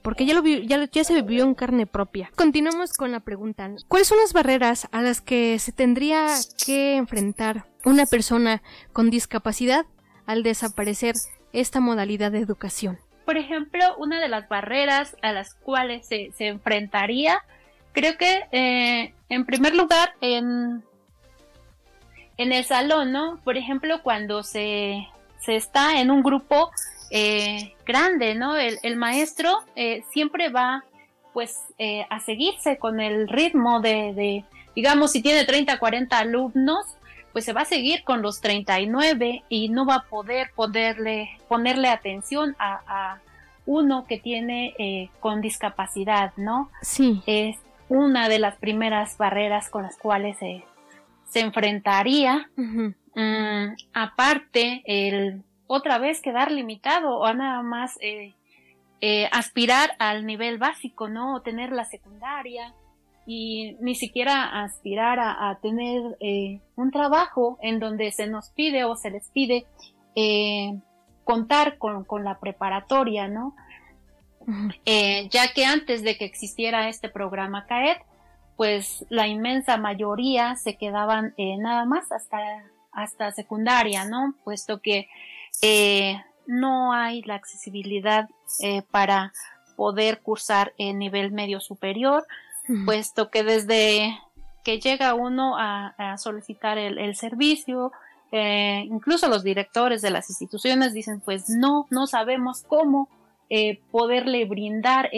porque 0.02 0.26
ya, 0.26 0.34
lo 0.34 0.42
ya, 0.44 0.88
ya 0.90 1.04
se 1.04 1.14
vivió 1.22 1.44
en 1.44 1.54
carne 1.54 1.86
propia. 1.86 2.30
Continuamos 2.34 2.94
con 2.94 3.12
la 3.12 3.20
pregunta. 3.20 3.70
¿Cuáles 3.88 4.08
son 4.08 4.18
las 4.18 4.32
barreras 4.32 4.88
a 4.90 5.02
las 5.02 5.20
que 5.20 5.58
se 5.58 5.72
tendría 5.72 6.26
que 6.64 6.96
enfrentar 6.96 7.66
una 7.84 8.06
persona 8.06 8.62
con 8.92 9.10
discapacidad 9.10 9.86
al 10.26 10.42
desaparecer 10.42 11.14
esta 11.52 11.80
modalidad 11.80 12.32
de 12.32 12.38
educación? 12.38 12.98
Por 13.24 13.36
ejemplo, 13.36 13.84
una 13.98 14.20
de 14.20 14.28
las 14.28 14.48
barreras 14.48 15.16
a 15.22 15.32
las 15.32 15.54
cuales 15.54 16.06
se, 16.08 16.32
se 16.36 16.48
enfrentaría 16.48 17.38
Creo 17.92 18.16
que, 18.16 18.44
eh, 18.52 19.14
en 19.28 19.44
primer 19.44 19.74
lugar, 19.74 20.14
en, 20.20 20.82
en 22.36 22.52
el 22.52 22.64
salón, 22.64 23.12
¿no? 23.12 23.38
Por 23.44 23.56
ejemplo, 23.56 24.02
cuando 24.02 24.42
se, 24.42 25.06
se 25.40 25.56
está 25.56 26.00
en 26.00 26.10
un 26.10 26.22
grupo 26.22 26.70
eh, 27.10 27.74
grande, 27.86 28.34
¿no? 28.34 28.56
El, 28.56 28.78
el 28.82 28.96
maestro 28.96 29.58
eh, 29.76 30.02
siempre 30.12 30.48
va, 30.48 30.84
pues, 31.32 31.60
eh, 31.78 32.06
a 32.10 32.20
seguirse 32.20 32.78
con 32.78 33.00
el 33.00 33.28
ritmo 33.28 33.80
de, 33.80 34.12
de, 34.14 34.44
digamos, 34.74 35.12
si 35.12 35.22
tiene 35.22 35.44
30, 35.44 35.78
40 35.78 36.18
alumnos, 36.18 36.86
pues 37.32 37.44
se 37.44 37.52
va 37.52 37.62
a 37.62 37.66
seguir 37.66 38.04
con 38.04 38.22
los 38.22 38.40
39 38.40 39.44
y 39.48 39.68
no 39.68 39.86
va 39.86 39.96
a 39.96 40.02
poder 40.04 40.50
ponerle, 40.54 41.30
ponerle 41.48 41.88
atención 41.88 42.54
a, 42.58 42.80
a 42.86 43.20
uno 43.64 44.06
que 44.06 44.18
tiene 44.18 44.74
eh, 44.78 45.08
con 45.20 45.40
discapacidad, 45.40 46.32
¿no? 46.36 46.70
Sí. 46.82 47.22
Es, 47.26 47.56
una 47.88 48.30
de 48.30 48.38
las 48.38 48.56
primeras 48.56 49.18
barreras 49.18 49.68
con 49.68 49.82
las 49.82 49.98
cuales 49.98 50.38
se, 50.38 50.64
se 51.32 51.40
enfrentaría. 51.40 52.50
Mm, 52.56 53.74
aparte, 53.94 54.82
el 54.84 55.42
otra 55.66 55.98
vez 55.98 56.20
quedar 56.20 56.52
limitado 56.52 57.18
o 57.18 57.32
nada 57.32 57.62
más 57.62 57.98
eh, 58.02 58.34
eh, 59.00 59.28
aspirar 59.32 59.92
al 59.98 60.26
nivel 60.26 60.58
básico, 60.58 61.08
¿no? 61.08 61.34
O 61.34 61.40
tener 61.40 61.72
la 61.72 61.86
secundaria 61.86 62.74
y 63.26 63.76
ni 63.80 63.94
siquiera 63.94 64.62
aspirar 64.62 65.18
a, 65.20 65.58
tener 65.62 66.16
eh, 66.20 66.60
un 66.76 66.90
trabajo 66.90 67.58
en 67.62 67.78
donde 67.78 68.10
se 68.10 68.26
nos 68.26 68.50
pide 68.50 68.84
o 68.84 68.96
se 68.96 69.10
les 69.10 69.30
pide 69.30 69.64
contar 71.24 71.78
con, 71.78 72.04
con, 72.04 72.24
la 72.24 72.38
preparatoria, 72.38 73.28
¿no? 73.28 73.54
ya 74.84 75.52
que 75.54 75.64
antes 75.64 76.02
de 76.02 76.18
que 76.18 76.24
existiera 76.24 76.88
este 76.88 77.08
programa 77.08 77.64
CAED, 77.66 77.98
pues 78.56 79.04
la 79.08 79.26
inmensa 79.26 79.76
mayoría 79.76 80.56
se 80.56 80.76
quedaban 80.76 81.34
nada 81.58 81.84
más 81.84 82.12
hasta 82.12 82.38
hasta 82.92 83.32
secundaria, 83.32 84.04
¿no? 84.04 84.34
Puesto 84.44 84.80
que 84.80 85.08
eh, 85.62 86.22
no 86.46 86.92
hay 86.92 87.22
la 87.22 87.34
accesibilidad 87.34 88.28
eh, 88.60 88.82
para 88.90 89.32
poder 89.76 90.20
cursar 90.20 90.74
en 90.78 90.98
nivel 90.98 91.32
medio 91.32 91.60
superior, 91.60 92.26
puesto 92.84 93.30
que 93.30 93.42
desde 93.42 94.18
que 94.62 94.78
llega 94.78 95.14
uno 95.14 95.56
a, 95.58 96.16
solicitar 96.18 96.78
el, 96.78 97.16
servicio, 97.16 97.90
eh, 98.30 98.84
incluso 98.86 99.28
los 99.28 99.42
directores 99.42 100.02
de 100.02 100.10
las 100.10 100.30
instituciones 100.30 100.92
dicen, 100.92 101.20
pues 101.20 101.48
no, 101.48 101.86
no 101.90 102.06
sabemos 102.06 102.62
cómo 102.68 103.08
poderle 103.90 104.44
brindar 104.44 105.10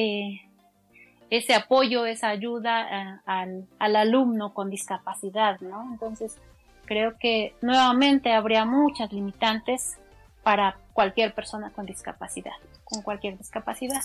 ese 1.30 1.54
apoyo, 1.54 2.06
esa 2.06 2.28
ayuda 2.28 3.20
al, 3.24 3.66
al, 3.78 3.96
alumno 3.96 4.54
con 4.54 4.70
discapacidad, 4.70 5.60
¿no? 5.60 5.82
Entonces, 5.92 6.38
creo 6.84 7.16
que 7.18 7.54
nuevamente 7.62 8.32
habría 8.32 8.64
muchas 8.64 9.12
limitantes 9.12 9.98
para 10.42 10.76
cualquier 10.92 11.34
persona 11.34 11.70
con 11.70 11.86
discapacidad, 11.86 12.52
con 12.84 13.02
cualquier 13.02 13.38
discapacidad. 13.38 14.02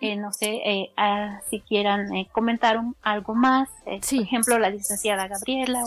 Eh, 0.00 0.16
no 0.16 0.32
sé 0.32 0.60
eh, 0.64 0.92
ah, 0.96 1.40
si 1.48 1.60
quieran 1.60 2.14
eh, 2.14 2.28
comentar 2.30 2.78
algo 3.02 3.34
más, 3.34 3.70
por 3.84 4.20
ejemplo, 4.20 4.58
la 4.58 4.70
licenciada 4.70 5.28
Gabriela. 5.28 5.84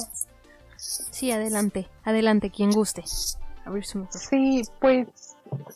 Sí, 0.77 1.31
adelante, 1.31 1.87
adelante, 2.03 2.49
quien 2.49 2.71
guste. 2.71 3.03
Sí, 4.09 4.61
pues 4.79 5.07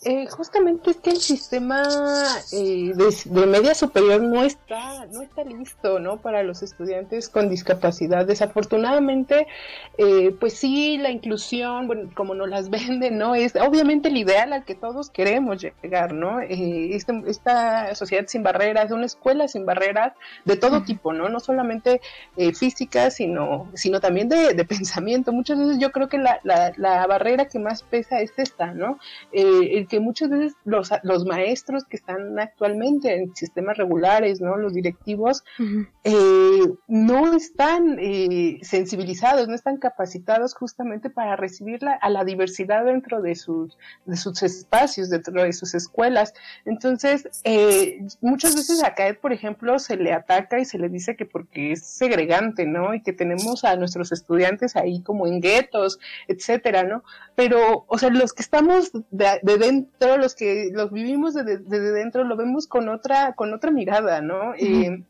eh, 0.04 0.26
justamente 0.28 0.92
es 0.92 0.98
que 0.98 1.12
el 1.12 1.18
sistema 1.18 1.84
eh, 2.54 2.94
de, 2.96 3.46
media 3.46 3.76
superior 3.76 4.20
no 4.22 4.44
está, 4.44 5.06
no 5.08 5.22
está 5.22 5.44
listo, 5.44 6.00
¿no? 6.00 6.18
Para 6.18 6.42
los 6.42 6.64
estudiantes 6.64 7.30
con 7.30 7.50
discapacidad. 7.50 8.26
Desafortunadamente, 8.26 9.46
eh, 10.00 10.36
pues 10.40 10.54
sí, 10.54 10.98
la 10.98 11.12
inclusión, 11.12 11.86
bueno, 11.86 12.10
como 12.16 12.34
nos 12.34 12.50
las 12.50 12.70
venden, 12.72 13.20
¿no? 13.20 13.36
Es 13.36 13.56
obviamente 13.56 14.10
el 14.10 14.18
ideal 14.18 14.54
al 14.54 14.66
que 14.66 14.74
todos 14.74 15.12
queremos 15.12 15.62
llegar, 15.62 16.14
¿no? 16.14 16.40
Este, 16.40 17.22
esta 17.28 17.94
sociedad 17.94 18.26
sin 18.28 18.42
barreras, 18.42 18.92
una 18.92 19.06
escuela 19.06 19.48
sin 19.48 19.68
barreras 19.68 20.14
de 20.46 20.56
todo 20.56 20.82
tipo, 20.84 21.14
¿no? 21.14 21.30
No 21.30 21.40
solamente 21.40 22.02
física, 22.56 23.12
sino, 23.12 23.70
sino 23.76 24.00
también 24.00 24.30
de, 24.30 24.66
pensamiento. 24.66 25.32
Muchas 25.32 25.60
veces 25.60 25.78
yo 25.80 25.92
creo 25.92 26.08
que 26.08 26.18
la, 26.18 26.40
la, 26.44 26.74
la 26.78 27.06
barrera 27.06 27.46
que 27.46 27.60
más 27.60 27.84
pesa 27.84 28.20
es 28.22 28.32
esta, 28.38 28.74
¿no? 28.74 28.98
El 29.78 29.88
que 29.88 30.00
muchas 30.00 30.30
veces 30.30 30.54
los, 30.66 30.90
los 31.04 31.26
maestros 31.26 31.86
que 31.86 31.98
están 31.98 32.40
actualmente 32.40 33.14
en 33.16 33.36
sistemas 33.36 33.78
regulares, 33.78 34.40
¿no? 34.40 34.58
Los 34.58 34.74
directivos, 34.74 35.44
eh, 36.04 36.74
no 36.88 37.34
están 37.34 37.98
eh, 38.00 38.60
sensibilizados, 38.62 39.48
no 39.48 39.56
están 39.56 39.78
capacitados 39.78 40.54
justamente 40.54 41.10
para 41.10 41.36
recibir 41.36 41.82
a 42.02 42.10
la 42.10 42.24
diversidad 42.24 42.86
dentro 42.86 43.22
de 43.22 43.36
sus, 43.36 43.78
de 44.06 44.16
sus 44.16 44.44
espacios, 44.44 45.10
dentro 45.10 45.44
de 45.44 45.54
sus 45.54 45.74
escuelas. 45.74 46.34
Entonces, 46.66 47.28
eh, 47.44 48.06
muchas 48.22 48.56
veces 48.56 48.84
a 48.84 48.94
CAED, 48.94 49.18
por 49.18 49.34
ejemplo, 49.34 49.80
se 49.80 49.98
le 49.98 50.14
ataca 50.14 50.60
y 50.60 50.66
se 50.66 50.78
le 50.78 50.90
dice 50.90 51.16
que 51.16 51.26
porque 51.26 51.72
es 51.72 51.86
segregante, 51.86 52.66
¿no? 52.66 52.94
Y 52.94 53.02
que 53.02 53.14
tenemos 53.14 53.64
a 53.64 53.76
nuestros 53.76 54.12
estudiantes 54.12 54.76
ahí 54.76 55.02
como 55.02 55.28
en 55.28 55.42
guetos, 55.42 56.00
etcétera, 56.28 56.84
¿no? 56.84 57.04
Pero, 57.36 57.86
o 57.88 57.98
sea, 57.98 58.10
los 58.10 58.34
que 58.34 58.44
estamos 58.44 58.92
de 59.10 59.32
de 59.42 59.51
dentro, 59.58 60.18
los 60.18 60.36
que 60.36 60.70
los 60.74 60.92
vivimos 60.92 61.34
desde 61.34 61.58
de, 61.58 61.92
dentro, 61.92 62.24
lo 62.24 62.36
vemos 62.36 62.68
con 62.68 62.90
otra, 62.90 63.34
con 63.34 63.54
otra 63.54 63.72
mirada, 63.72 64.22
¿no? 64.22 64.54
Eh, 64.56 65.04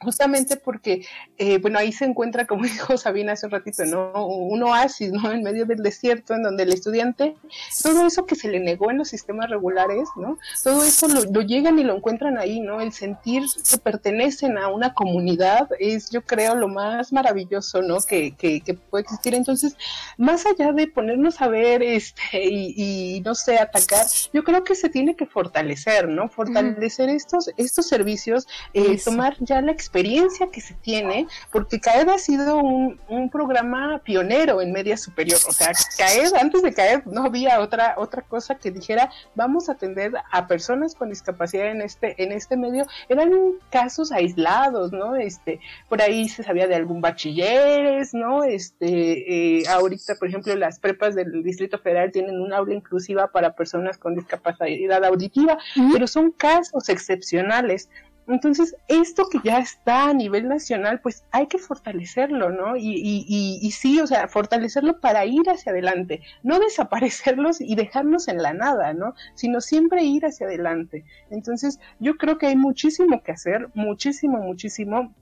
justamente 0.00 0.56
porque, 0.56 1.06
eh, 1.38 1.58
bueno, 1.58 1.78
ahí 1.78 1.90
se 1.90 2.04
encuentra, 2.04 2.46
como 2.46 2.62
dijo 2.64 2.96
Sabina 2.96 3.32
hace 3.32 3.46
un 3.46 3.52
ratito, 3.52 3.84
¿no? 3.86 4.26
Un 4.26 4.62
oasis, 4.62 5.12
¿no? 5.12 5.32
En 5.32 5.42
medio 5.42 5.66
del 5.66 5.82
desierto, 5.82 6.34
en 6.34 6.42
donde 6.42 6.64
el 6.64 6.72
estudiante, 6.72 7.36
todo 7.82 8.06
eso 8.06 8.26
que 8.26 8.34
se 8.34 8.48
le 8.48 8.60
negó 8.60 8.90
en 8.90 8.98
los 8.98 9.08
sistemas 9.08 9.50
regulares, 9.50 10.08
¿no? 10.16 10.38
Todo 10.62 10.84
eso 10.84 11.08
lo, 11.08 11.42
llegan 11.42 11.78
y 11.78 11.84
lo 11.84 11.96
encuentran 11.96 12.38
ahí, 12.38 12.60
¿no? 12.60 12.80
El 12.80 12.92
sentir 12.92 13.42
que 13.70 13.78
pertenecen 13.78 14.58
a 14.58 14.68
una 14.68 14.92
comunidad 14.94 15.68
es, 15.78 16.10
yo 16.10 16.22
creo, 16.22 16.54
lo 16.54 16.68
más 16.68 17.12
maravilloso, 17.12 17.82
¿no? 17.82 17.98
Que, 18.00 18.34
que, 18.34 18.60
que 18.60 18.74
puede 18.74 19.02
existir. 19.02 19.34
Entonces, 19.34 19.76
más 20.18 20.44
allá 20.46 20.72
de 20.72 20.88
ponernos 20.88 21.40
a 21.40 21.48
ver, 21.48 21.82
este, 21.82 22.44
y, 22.44 23.20
no 23.24 23.34
sé, 23.34 23.58
atacar, 23.58 24.06
yo 24.32 24.44
creo 24.44 24.64
que 24.64 24.74
se 24.74 24.88
tiene 24.88 25.16
que 25.16 25.26
fortalecer, 25.26 26.08
¿no? 26.08 26.28
Fortalecer 26.28 27.08
estos, 27.08 27.50
estos 27.56 27.88
servicios, 27.88 28.46
eh, 28.74 28.98
tomar 29.02 29.36
ya 29.40 29.60
la 29.62 29.72
experiencia 29.86 30.48
que 30.48 30.60
se 30.60 30.74
tiene, 30.74 31.28
porque 31.52 31.78
CAED 31.78 32.08
ha 32.08 32.18
sido 32.18 32.58
un, 32.58 32.98
un, 33.08 33.30
programa 33.30 34.00
pionero 34.04 34.60
en 34.60 34.72
media 34.72 34.96
superior. 34.96 35.38
O 35.48 35.52
sea, 35.52 35.70
CAED, 35.96 36.34
antes 36.40 36.62
de 36.62 36.74
CAED 36.74 37.04
no 37.04 37.24
había 37.24 37.60
otra, 37.60 37.94
otra 37.96 38.22
cosa 38.22 38.56
que 38.56 38.72
dijera, 38.72 39.10
vamos 39.36 39.68
a 39.68 39.72
atender 39.72 40.12
a 40.32 40.46
personas 40.48 40.94
con 40.94 41.10
discapacidad 41.10 41.70
en 41.70 41.82
este, 41.82 42.20
en 42.22 42.32
este 42.32 42.56
medio. 42.56 42.84
Eran 43.08 43.30
casos 43.70 44.10
aislados, 44.10 44.92
¿no? 44.92 45.14
Este, 45.14 45.60
por 45.88 46.02
ahí 46.02 46.28
se 46.28 46.42
sabía 46.42 46.66
de 46.66 46.74
algún 46.74 47.00
bachilleres, 47.00 48.12
¿no? 48.12 48.42
Este, 48.42 49.60
eh, 49.60 49.68
ahorita, 49.68 50.16
por 50.16 50.28
ejemplo, 50.28 50.54
las 50.56 50.80
prepas 50.80 51.14
del 51.14 51.44
Distrito 51.44 51.78
Federal 51.78 52.10
tienen 52.10 52.40
un 52.40 52.52
aula 52.52 52.74
inclusiva 52.74 53.28
para 53.28 53.54
personas 53.54 53.98
con 53.98 54.16
discapacidad 54.16 55.04
auditiva, 55.04 55.58
pero 55.92 56.06
son 56.06 56.32
casos 56.32 56.88
excepcionales. 56.88 57.88
Entonces, 58.28 58.76
esto 58.88 59.28
que 59.30 59.38
ya 59.44 59.58
está 59.58 60.08
a 60.08 60.14
nivel 60.14 60.48
nacional, 60.48 61.00
pues 61.00 61.24
hay 61.30 61.46
que 61.46 61.58
fortalecerlo, 61.58 62.50
¿no? 62.50 62.76
Y, 62.76 62.94
y, 62.96 63.58
y, 63.62 63.70
sí, 63.70 64.00
o 64.00 64.06
sea, 64.06 64.26
fortalecerlo 64.26 65.00
para 65.00 65.24
ir 65.24 65.48
hacia 65.48 65.72
adelante, 65.72 66.22
no 66.42 66.58
desaparecerlos 66.60 67.60
y 67.60 67.74
dejarnos 67.76 68.28
en 68.28 68.38
la 68.38 68.52
nada, 68.52 68.94
¿no? 68.94 69.14
Sino 69.34 69.60
siempre 69.60 70.02
ir 70.02 70.26
hacia 70.26 70.46
adelante. 70.46 71.04
Entonces, 71.30 71.78
yo 72.00 72.16
creo 72.16 72.38
que 72.38 72.46
hay 72.46 72.56
muchísimo 72.56 73.22
que 73.22 73.32
hacer, 73.32 73.68
muchísimo, 73.74 74.38
muchísimo 74.38 75.14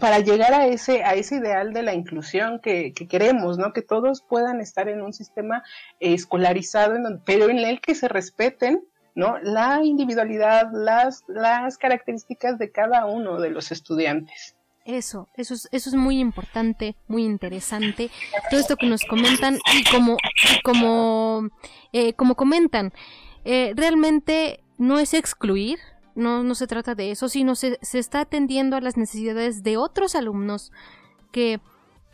para 0.00 0.18
llegar 0.18 0.52
a 0.52 0.66
ese, 0.66 1.04
a 1.04 1.14
ese 1.14 1.36
ideal 1.36 1.72
de 1.72 1.82
la 1.82 1.94
inclusión 1.94 2.60
que, 2.60 2.92
que 2.92 3.08
queremos, 3.08 3.58
¿no? 3.58 3.72
Que 3.72 3.82
todos 3.82 4.22
puedan 4.22 4.60
estar 4.60 4.88
en 4.88 5.02
un 5.02 5.12
sistema 5.12 5.62
escolarizado, 6.00 6.96
en 6.96 7.20
pero 7.24 7.48
en 7.48 7.58
el 7.58 7.80
que 7.80 7.94
se 7.94 8.08
respeten 8.08 8.82
¿no? 9.16 9.38
La 9.42 9.82
individualidad, 9.82 10.68
las, 10.72 11.24
las 11.26 11.78
características 11.78 12.58
de 12.58 12.70
cada 12.70 13.06
uno 13.06 13.40
de 13.40 13.50
los 13.50 13.72
estudiantes. 13.72 14.54
Eso, 14.84 15.26
eso 15.34 15.54
es, 15.54 15.68
eso 15.72 15.90
es 15.90 15.96
muy 15.96 16.20
importante, 16.20 16.94
muy 17.08 17.24
interesante. 17.24 18.10
Todo 18.50 18.60
esto 18.60 18.76
que 18.76 18.86
nos 18.86 19.04
comentan 19.04 19.58
y 19.74 19.82
como, 19.90 20.16
como, 20.62 21.48
eh, 21.92 22.12
como 22.12 22.36
comentan, 22.36 22.92
eh, 23.44 23.72
realmente 23.74 24.62
no 24.78 25.00
es 25.00 25.12
excluir, 25.12 25.78
no, 26.14 26.44
no 26.44 26.54
se 26.54 26.68
trata 26.68 26.94
de 26.94 27.10
eso, 27.10 27.28
sino 27.28 27.56
se, 27.56 27.78
se 27.82 27.98
está 27.98 28.20
atendiendo 28.20 28.76
a 28.76 28.80
las 28.80 28.96
necesidades 28.96 29.64
de 29.64 29.76
otros 29.76 30.14
alumnos 30.14 30.72
que 31.32 31.58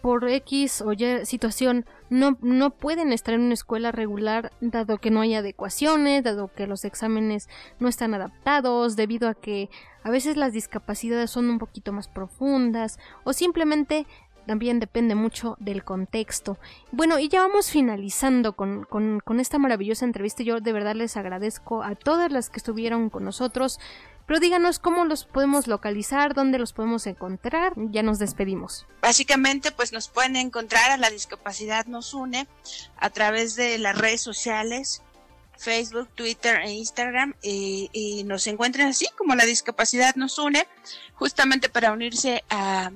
por 0.02 0.28
X 0.28 0.82
o 0.82 0.92
Y 0.92 1.24
situación 1.24 1.86
no, 2.10 2.36
no 2.42 2.70
pueden 2.70 3.12
estar 3.12 3.34
en 3.34 3.42
una 3.42 3.54
escuela 3.54 3.92
regular 3.92 4.52
dado 4.60 4.98
que 4.98 5.10
no 5.10 5.20
hay 5.20 5.34
adecuaciones, 5.34 6.24
dado 6.24 6.52
que 6.52 6.66
los 6.66 6.84
exámenes 6.84 7.48
no 7.78 7.88
están 7.88 8.12
adaptados, 8.12 8.96
debido 8.96 9.28
a 9.28 9.34
que 9.34 9.70
a 10.02 10.10
veces 10.10 10.36
las 10.36 10.52
discapacidades 10.52 11.30
son 11.30 11.48
un 11.48 11.58
poquito 11.58 11.92
más 11.92 12.08
profundas 12.08 12.98
o 13.24 13.32
simplemente 13.32 14.06
también 14.46 14.80
depende 14.80 15.14
mucho 15.14 15.56
del 15.60 15.84
contexto. 15.84 16.58
Bueno, 16.90 17.18
y 17.18 17.28
ya 17.28 17.42
vamos 17.42 17.70
finalizando 17.70 18.54
con, 18.54 18.84
con, 18.84 19.20
con 19.20 19.40
esta 19.40 19.58
maravillosa 19.58 20.04
entrevista. 20.04 20.42
Yo 20.42 20.60
de 20.60 20.72
verdad 20.72 20.96
les 20.96 21.16
agradezco 21.16 21.82
a 21.82 21.94
todas 21.94 22.32
las 22.32 22.50
que 22.50 22.56
estuvieron 22.56 23.08
con 23.08 23.24
nosotros. 23.24 23.78
Pero 24.32 24.40
díganos 24.40 24.78
cómo 24.78 25.04
los 25.04 25.26
podemos 25.26 25.66
localizar, 25.66 26.32
dónde 26.32 26.58
los 26.58 26.72
podemos 26.72 27.06
encontrar. 27.06 27.74
Ya 27.76 28.02
nos 28.02 28.18
despedimos. 28.18 28.86
Básicamente, 29.02 29.72
pues 29.72 29.92
nos 29.92 30.08
pueden 30.08 30.36
encontrar 30.36 30.90
a 30.90 30.96
la 30.96 31.10
discapacidad 31.10 31.84
nos 31.84 32.14
une 32.14 32.48
a 32.96 33.10
través 33.10 33.56
de 33.56 33.76
las 33.76 33.98
redes 33.98 34.22
sociales, 34.22 35.02
Facebook, 35.58 36.08
Twitter 36.14 36.62
e 36.62 36.72
Instagram 36.72 37.34
y 37.42 38.22
nos 38.24 38.46
encuentren 38.46 38.88
así 38.88 39.06
como 39.18 39.34
la 39.34 39.44
discapacidad 39.44 40.14
nos 40.14 40.38
une, 40.38 40.66
justamente 41.12 41.68
para 41.68 41.92
unirse 41.92 42.42
a 42.48 42.90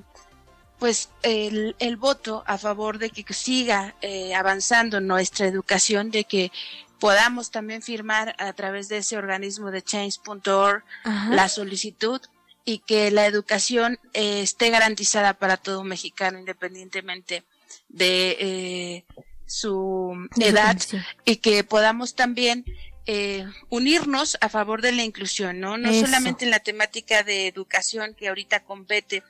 pues 0.79 1.09
el, 1.21 1.75
el 1.79 1.97
voto 1.97 2.43
a 2.45 2.57
favor 2.57 2.97
de 2.97 3.09
que 3.09 3.33
siga 3.33 3.95
eh, 4.01 4.33
avanzando 4.35 5.01
nuestra 5.01 5.47
educación, 5.47 6.11
de 6.11 6.23
que 6.23 6.51
podamos 6.99 7.51
también 7.51 7.81
firmar 7.81 8.35
a 8.39 8.53
través 8.53 8.89
de 8.89 8.97
ese 8.97 9.17
organismo 9.17 9.71
de 9.71 9.81
change.org 9.81 10.83
la 11.29 11.49
solicitud 11.49 12.21
y 12.65 12.79
que 12.79 13.11
la 13.11 13.25
educación 13.25 13.99
eh, 14.13 14.41
esté 14.41 14.69
garantizada 14.69 15.33
para 15.33 15.57
todo 15.57 15.83
mexicano 15.83 16.37
independientemente 16.39 17.43
de 17.89 18.37
eh, 18.39 19.05
su 19.45 20.27
edad 20.35 20.77
y 21.23 21.37
que 21.37 21.63
podamos 21.63 22.15
también 22.15 22.65
eh, 23.05 23.45
unirnos 23.69 24.37
a 24.41 24.49
favor 24.49 24.81
de 24.81 24.91
la 24.91 25.03
inclusión, 25.03 25.61
¿no? 25.61 25.77
No 25.77 25.93
solamente 25.93 26.43
en 26.43 26.51
la 26.51 26.59
temática 26.59 27.23
de 27.23 27.47
educación 27.47 28.13
que 28.13 28.27
ahorita 28.27 28.65
compete 28.65 29.23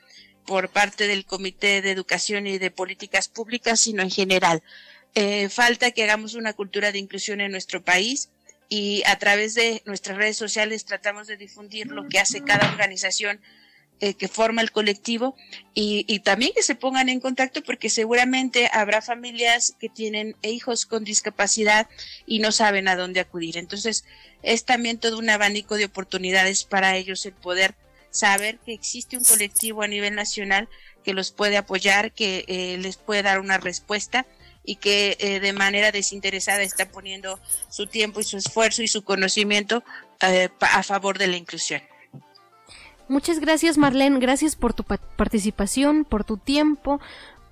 por 0.47 0.69
parte 0.69 1.07
del 1.07 1.25
Comité 1.25 1.83
de 1.83 1.91
Educación 1.91 2.47
y 2.47 2.57
de 2.57 2.71
Políticas 2.71 3.27
Públicas, 3.27 3.79
sino 3.79 4.01
en 4.01 4.09
general. 4.09 4.63
Eh, 5.19 5.49
falta 5.49 5.89
que 5.89 6.03
hagamos 6.03 6.35
una 6.35 6.53
cultura 6.53 6.91
de 6.91 6.99
inclusión 6.99 7.41
en 7.41 7.49
nuestro 7.49 7.83
país 7.83 8.29
y 8.69 9.01
a 9.07 9.17
través 9.17 9.55
de 9.55 9.81
nuestras 9.87 10.15
redes 10.15 10.37
sociales 10.37 10.85
tratamos 10.85 11.25
de 11.25 11.37
difundir 11.37 11.87
lo 11.87 12.07
que 12.07 12.19
hace 12.19 12.43
cada 12.43 12.69
organización 12.69 13.41
eh, 13.99 14.13
que 14.13 14.27
forma 14.27 14.61
el 14.61 14.69
colectivo 14.69 15.35
y, 15.73 16.19
también 16.19 16.51
que 16.53 16.61
se 16.61 16.75
pongan 16.75 17.09
en 17.09 17.19
contacto 17.19 17.63
porque 17.63 17.89
seguramente 17.89 18.69
habrá 18.71 19.01
familias 19.01 19.73
que 19.79 19.89
tienen 19.89 20.35
hijos 20.43 20.85
con 20.85 21.03
discapacidad 21.03 21.89
y 22.27 22.37
no 22.37 22.51
saben 22.51 22.87
a 22.87 22.95
dónde 22.95 23.19
acudir. 23.19 23.57
Entonces 23.57 24.05
es 24.43 24.65
también 24.65 24.99
todo 24.99 25.17
un 25.17 25.31
abanico 25.31 25.77
de 25.77 25.85
oportunidades 25.85 26.63
para 26.63 26.95
ellos 26.95 27.25
el 27.25 27.33
poder 27.33 27.73
saber 28.11 28.59
que 28.59 28.73
existe 28.73 29.17
un 29.17 29.23
colectivo 29.23 29.81
a 29.81 29.87
nivel 29.87 30.13
nacional 30.13 30.69
que 31.03 31.15
los 31.15 31.31
puede 31.31 31.57
apoyar, 31.57 32.11
que 32.11 32.45
eh, 32.47 32.77
les 32.77 32.97
puede 32.97 33.23
dar 33.23 33.39
una 33.39 33.57
respuesta 33.57 34.27
y 34.67 34.75
que 34.75 35.17
eh, 35.19 35.39
de 35.39 35.53
manera 35.53 35.91
desinteresada 35.91 36.61
está 36.61 36.89
poniendo 36.89 37.39
su 37.69 37.87
tiempo 37.87 38.19
y 38.19 38.25
su 38.25 38.37
esfuerzo 38.37 38.83
y 38.83 38.87
su 38.89 39.01
conocimiento 39.03 39.81
eh, 40.19 40.49
a 40.59 40.83
favor 40.83 41.17
de 41.17 41.27
la 41.27 41.37
inclusión. 41.37 41.81
Muchas 43.07 43.39
gracias 43.39 43.77
Marlene, 43.77 44.19
gracias 44.19 44.57
por 44.57 44.73
tu 44.73 44.83
participación, 44.83 46.03
por 46.03 46.25
tu 46.25 46.35
tiempo, 46.35 46.99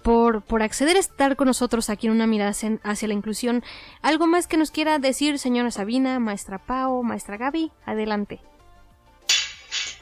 por, 0.03 0.43
por, 0.43 0.61
acceder 0.61 0.97
a 0.97 0.99
estar 0.99 1.38
con 1.38 1.47
nosotros 1.47 1.89
aquí 1.89 2.07
en 2.07 2.13
una 2.13 2.28
mirada 2.28 2.53
hacia 2.84 3.07
la 3.07 3.13
inclusión. 3.13 3.63
¿Algo 4.01 4.28
más 4.28 4.45
que 4.47 4.57
nos 4.57 4.70
quiera 4.70 4.99
decir, 4.99 5.39
señora 5.39 5.72
Sabina, 5.72 6.20
maestra 6.20 6.57
Pau, 6.57 7.01
maestra 7.01 7.38
Gaby? 7.38 7.72
Adelante. 7.86 8.41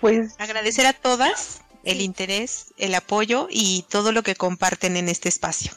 Pues 0.01 0.34
agradecer 0.39 0.88
a 0.88 0.93
todas 0.93 1.61
el 1.84 2.01
interés, 2.01 2.74
el 2.78 2.95
apoyo 2.95 3.47
y 3.51 3.86
todo 3.89 4.11
lo 4.11 4.24
que 4.24 4.36
comparten 4.36 4.97
en 4.97 5.09
este 5.09 5.30
espacio. 5.30 5.74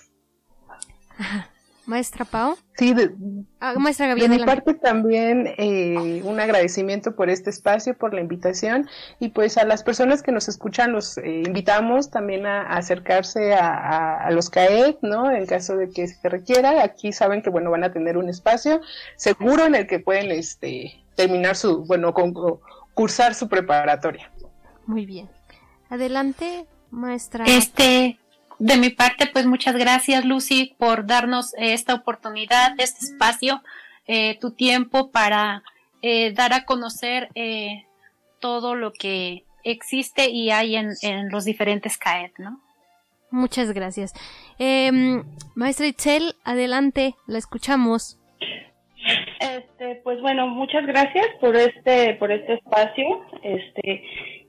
Maestra 1.87 2.25
Pau. 2.25 2.57
Sí, 2.77 2.93
de, 2.95 3.13
ah, 3.61 3.75
maestra 3.79 4.13
de 4.15 4.29
mi 4.29 4.45
parte 4.45 4.75
también 4.75 5.55
eh, 5.57 6.21
un 6.25 6.41
agradecimiento 6.41 7.15
por 7.15 7.31
este 7.31 7.49
espacio, 7.49 7.97
por 7.97 8.13
la 8.13 8.21
invitación 8.21 8.89
y 9.21 9.29
pues 9.29 9.57
a 9.57 9.65
las 9.65 9.85
personas 9.85 10.23
que 10.23 10.33
nos 10.33 10.49
escuchan 10.49 10.91
los 10.93 11.17
eh, 11.19 11.45
invitamos 11.47 12.11
también 12.11 12.45
a, 12.45 12.63
acercarse 12.63 13.55
a, 13.55 14.29
los 14.33 14.51
CAEC, 14.51 14.99
¿no? 15.03 15.31
En 15.31 15.47
caso 15.47 15.77
de 15.77 15.89
que 15.91 16.09
se 16.09 16.29
requiera, 16.29 16.83
aquí 16.83 17.13
saben 17.13 17.41
que 17.41 17.51
bueno 17.51 17.71
van 17.71 17.85
a 17.85 17.93
tener 17.93 18.19
un 18.19 18.29
espacio 18.29 18.81
seguro 19.15 19.65
en 19.65 19.77
el 19.77 19.87
que 19.87 20.01
pueden 20.01 20.33
este 20.33 21.05
terminar 21.15 21.55
su 21.55 21.85
bueno 21.87 22.13
con, 22.13 22.35
cursar 22.95 23.35
su 23.35 23.49
preparatoria. 23.49 24.33
Muy 24.87 25.07
bien. 25.07 25.29
Adelante, 25.89 26.67
maestra. 26.91 27.45
Este, 27.47 28.19
de 28.59 28.77
mi 28.77 28.91
parte, 28.91 29.27
pues 29.27 29.47
muchas 29.47 29.77
gracias, 29.77 30.25
Lucy, 30.25 30.75
por 30.79 31.07
darnos 31.07 31.53
esta 31.59 31.95
oportunidad, 31.95 32.75
este 32.79 33.05
espacio, 33.05 33.63
eh, 34.07 34.39
tu 34.41 34.53
tiempo 34.53 35.11
para 35.11 35.63
eh, 36.03 36.33
dar 36.33 36.53
a 36.53 36.65
conocer 36.65 37.29
eh, 37.35 37.85
todo 38.41 38.75
lo 38.75 38.93
que 38.93 39.45
existe 39.65 40.31
y 40.31 40.51
hay 40.51 40.77
en, 40.77 40.93
en 41.03 41.29
los 41.31 41.45
diferentes 41.45 41.99
CAET, 41.99 42.39
¿no? 42.39 42.61
Muchas 43.31 43.73
gracias. 43.73 44.15
Em, 44.59 45.25
maestra 45.55 45.87
Itzel, 45.87 46.35
adelante, 46.45 47.15
la 47.27 47.39
escuchamos. 47.39 48.19
Este, 49.41 49.97
pues 50.05 50.21
bueno, 50.21 50.47
muchas 50.47 50.87
gracias 50.87 51.27
por 51.41 51.57
este, 51.57 52.15
por 52.15 52.31
este 52.31 52.55
espacio. 52.55 53.25
Este, 53.43 54.03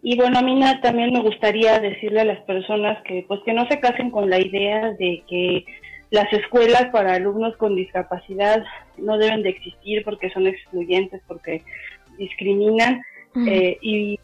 y 0.03 0.15
bueno, 0.15 0.39
a 0.39 0.41
mí 0.41 0.59
también 0.81 1.11
me 1.11 1.21
gustaría 1.21 1.79
decirle 1.79 2.21
a 2.21 2.25
las 2.25 2.39
personas 2.41 3.01
que, 3.03 3.25
pues 3.27 3.41
que 3.45 3.53
no 3.53 3.67
se 3.67 3.79
casen 3.79 4.11
con 4.11 4.29
la 4.29 4.39
idea 4.39 4.91
de 4.93 5.23
que 5.27 5.65
las 6.11 6.31
escuelas 6.31 6.87
para 6.91 7.15
alumnos 7.15 7.55
con 7.57 7.75
discapacidad 7.75 8.63
no 8.97 9.17
deben 9.17 9.43
de 9.43 9.49
existir 9.49 10.03
porque 10.03 10.29
son 10.29 10.47
excluyentes, 10.47 11.21
porque 11.27 11.63
discriminan, 12.17 13.01
eh, 13.47 13.77
y 13.81 14.19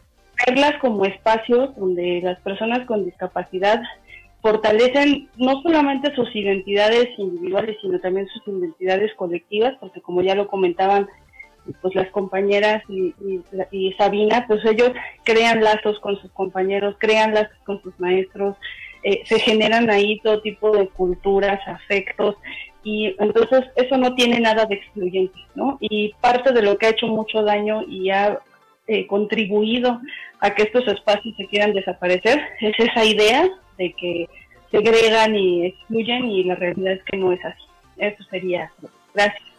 verlas 0.46 0.74
como 0.80 1.04
espacios 1.04 1.76
donde 1.76 2.20
las 2.22 2.40
personas 2.40 2.84
con 2.86 3.04
discapacidad 3.04 3.80
fortalecen 4.42 5.28
no 5.36 5.62
solamente 5.62 6.14
sus 6.14 6.34
identidades 6.34 7.08
individuales, 7.18 7.76
sino 7.80 8.00
también 8.00 8.26
sus 8.28 8.46
identidades 8.48 9.14
colectivas, 9.14 9.74
porque 9.80 10.00
como 10.00 10.20
ya 10.20 10.34
lo 10.34 10.48
comentaban 10.48 11.08
pues 11.80 11.94
las 11.94 12.10
compañeras 12.10 12.82
y, 12.88 13.94
Sabina, 13.96 14.44
pues 14.46 14.64
ellos 14.64 14.90
crean 15.24 15.62
lazos 15.62 15.98
con 16.00 16.20
sus 16.20 16.30
compañeros, 16.32 16.96
crean 16.98 17.34
lazos 17.34 17.56
con 17.64 17.82
sus 17.82 17.98
maestros, 17.98 18.56
eh, 19.02 19.22
se 19.24 19.38
generan 19.38 19.90
ahí 19.90 20.20
todo 20.20 20.40
tipo 20.40 20.76
de 20.76 20.88
culturas, 20.88 21.60
afectos, 21.66 22.36
y 22.82 23.16
entonces 23.18 23.64
eso 23.76 23.96
no 23.96 24.14
tiene 24.14 24.40
nada 24.40 24.66
de 24.66 24.74
excluyente, 24.76 25.38
¿no? 25.54 25.78
Y 25.80 26.12
parte 26.20 26.52
de 26.52 26.62
lo 26.62 26.76
que 26.76 26.86
ha 26.86 26.90
hecho 26.90 27.06
mucho 27.06 27.42
daño 27.42 27.82
y 27.88 28.10
ha 28.10 28.38
eh, 28.86 29.06
contribuido 29.06 30.00
a 30.40 30.54
que 30.54 30.64
estos 30.64 30.86
espacios 30.88 31.34
se 31.36 31.46
quieran 31.46 31.72
desaparecer 31.72 32.38
es 32.60 32.78
esa 32.78 33.02
idea 33.02 33.48
de 33.78 33.94
que 33.94 34.28
segregan 34.70 35.34
y 35.34 35.66
excluyen 35.66 36.30
y 36.30 36.44
la 36.44 36.56
realidad 36.56 36.92
es 36.92 37.04
que 37.04 37.16
no 37.16 37.32
es 37.32 37.42
así. 37.44 37.64
Eso 37.96 38.22
sería. 38.24 38.70
Gracias. 39.14 39.53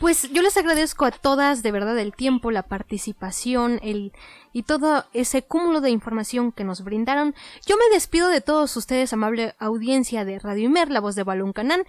Pues 0.00 0.30
yo 0.32 0.42
les 0.42 0.56
agradezco 0.56 1.04
a 1.04 1.10
todas 1.10 1.62
de 1.62 1.72
verdad 1.72 1.98
el 1.98 2.14
tiempo, 2.14 2.50
la 2.50 2.64
participación, 2.64 3.78
el 3.82 4.12
y 4.52 4.64
todo 4.64 5.04
ese 5.12 5.42
cúmulo 5.42 5.80
de 5.80 5.90
información 5.90 6.52
que 6.52 6.64
nos 6.64 6.84
brindaron. 6.84 7.34
Yo 7.66 7.76
me 7.76 7.94
despido 7.94 8.28
de 8.28 8.40
todos 8.40 8.76
ustedes, 8.76 9.12
amable 9.12 9.54
audiencia 9.58 10.24
de 10.24 10.38
Radio 10.38 10.66
Imer, 10.66 10.90
la 10.90 11.00
voz 11.00 11.14
de 11.14 11.22
Balón 11.22 11.52
Canán. 11.52 11.84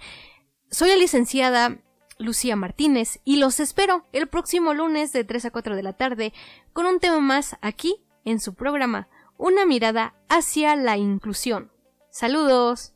Soy 0.70 0.88
la 0.88 0.96
licenciada 0.96 1.78
Lucía 2.18 2.56
Martínez 2.56 3.20
y 3.24 3.36
los 3.36 3.60
espero 3.60 4.04
el 4.12 4.26
próximo 4.26 4.74
lunes 4.74 5.12
de 5.12 5.24
3 5.24 5.46
a 5.46 5.50
4 5.50 5.76
de 5.76 5.82
la 5.82 5.92
tarde 5.92 6.32
con 6.72 6.86
un 6.86 6.98
tema 6.98 7.20
más 7.20 7.56
aquí 7.60 7.96
en 8.24 8.40
su 8.40 8.54
programa, 8.54 9.08
Una 9.38 9.66
mirada 9.66 10.14
hacia 10.28 10.74
la 10.76 10.96
inclusión. 10.96 11.70
Saludos. 12.10 12.95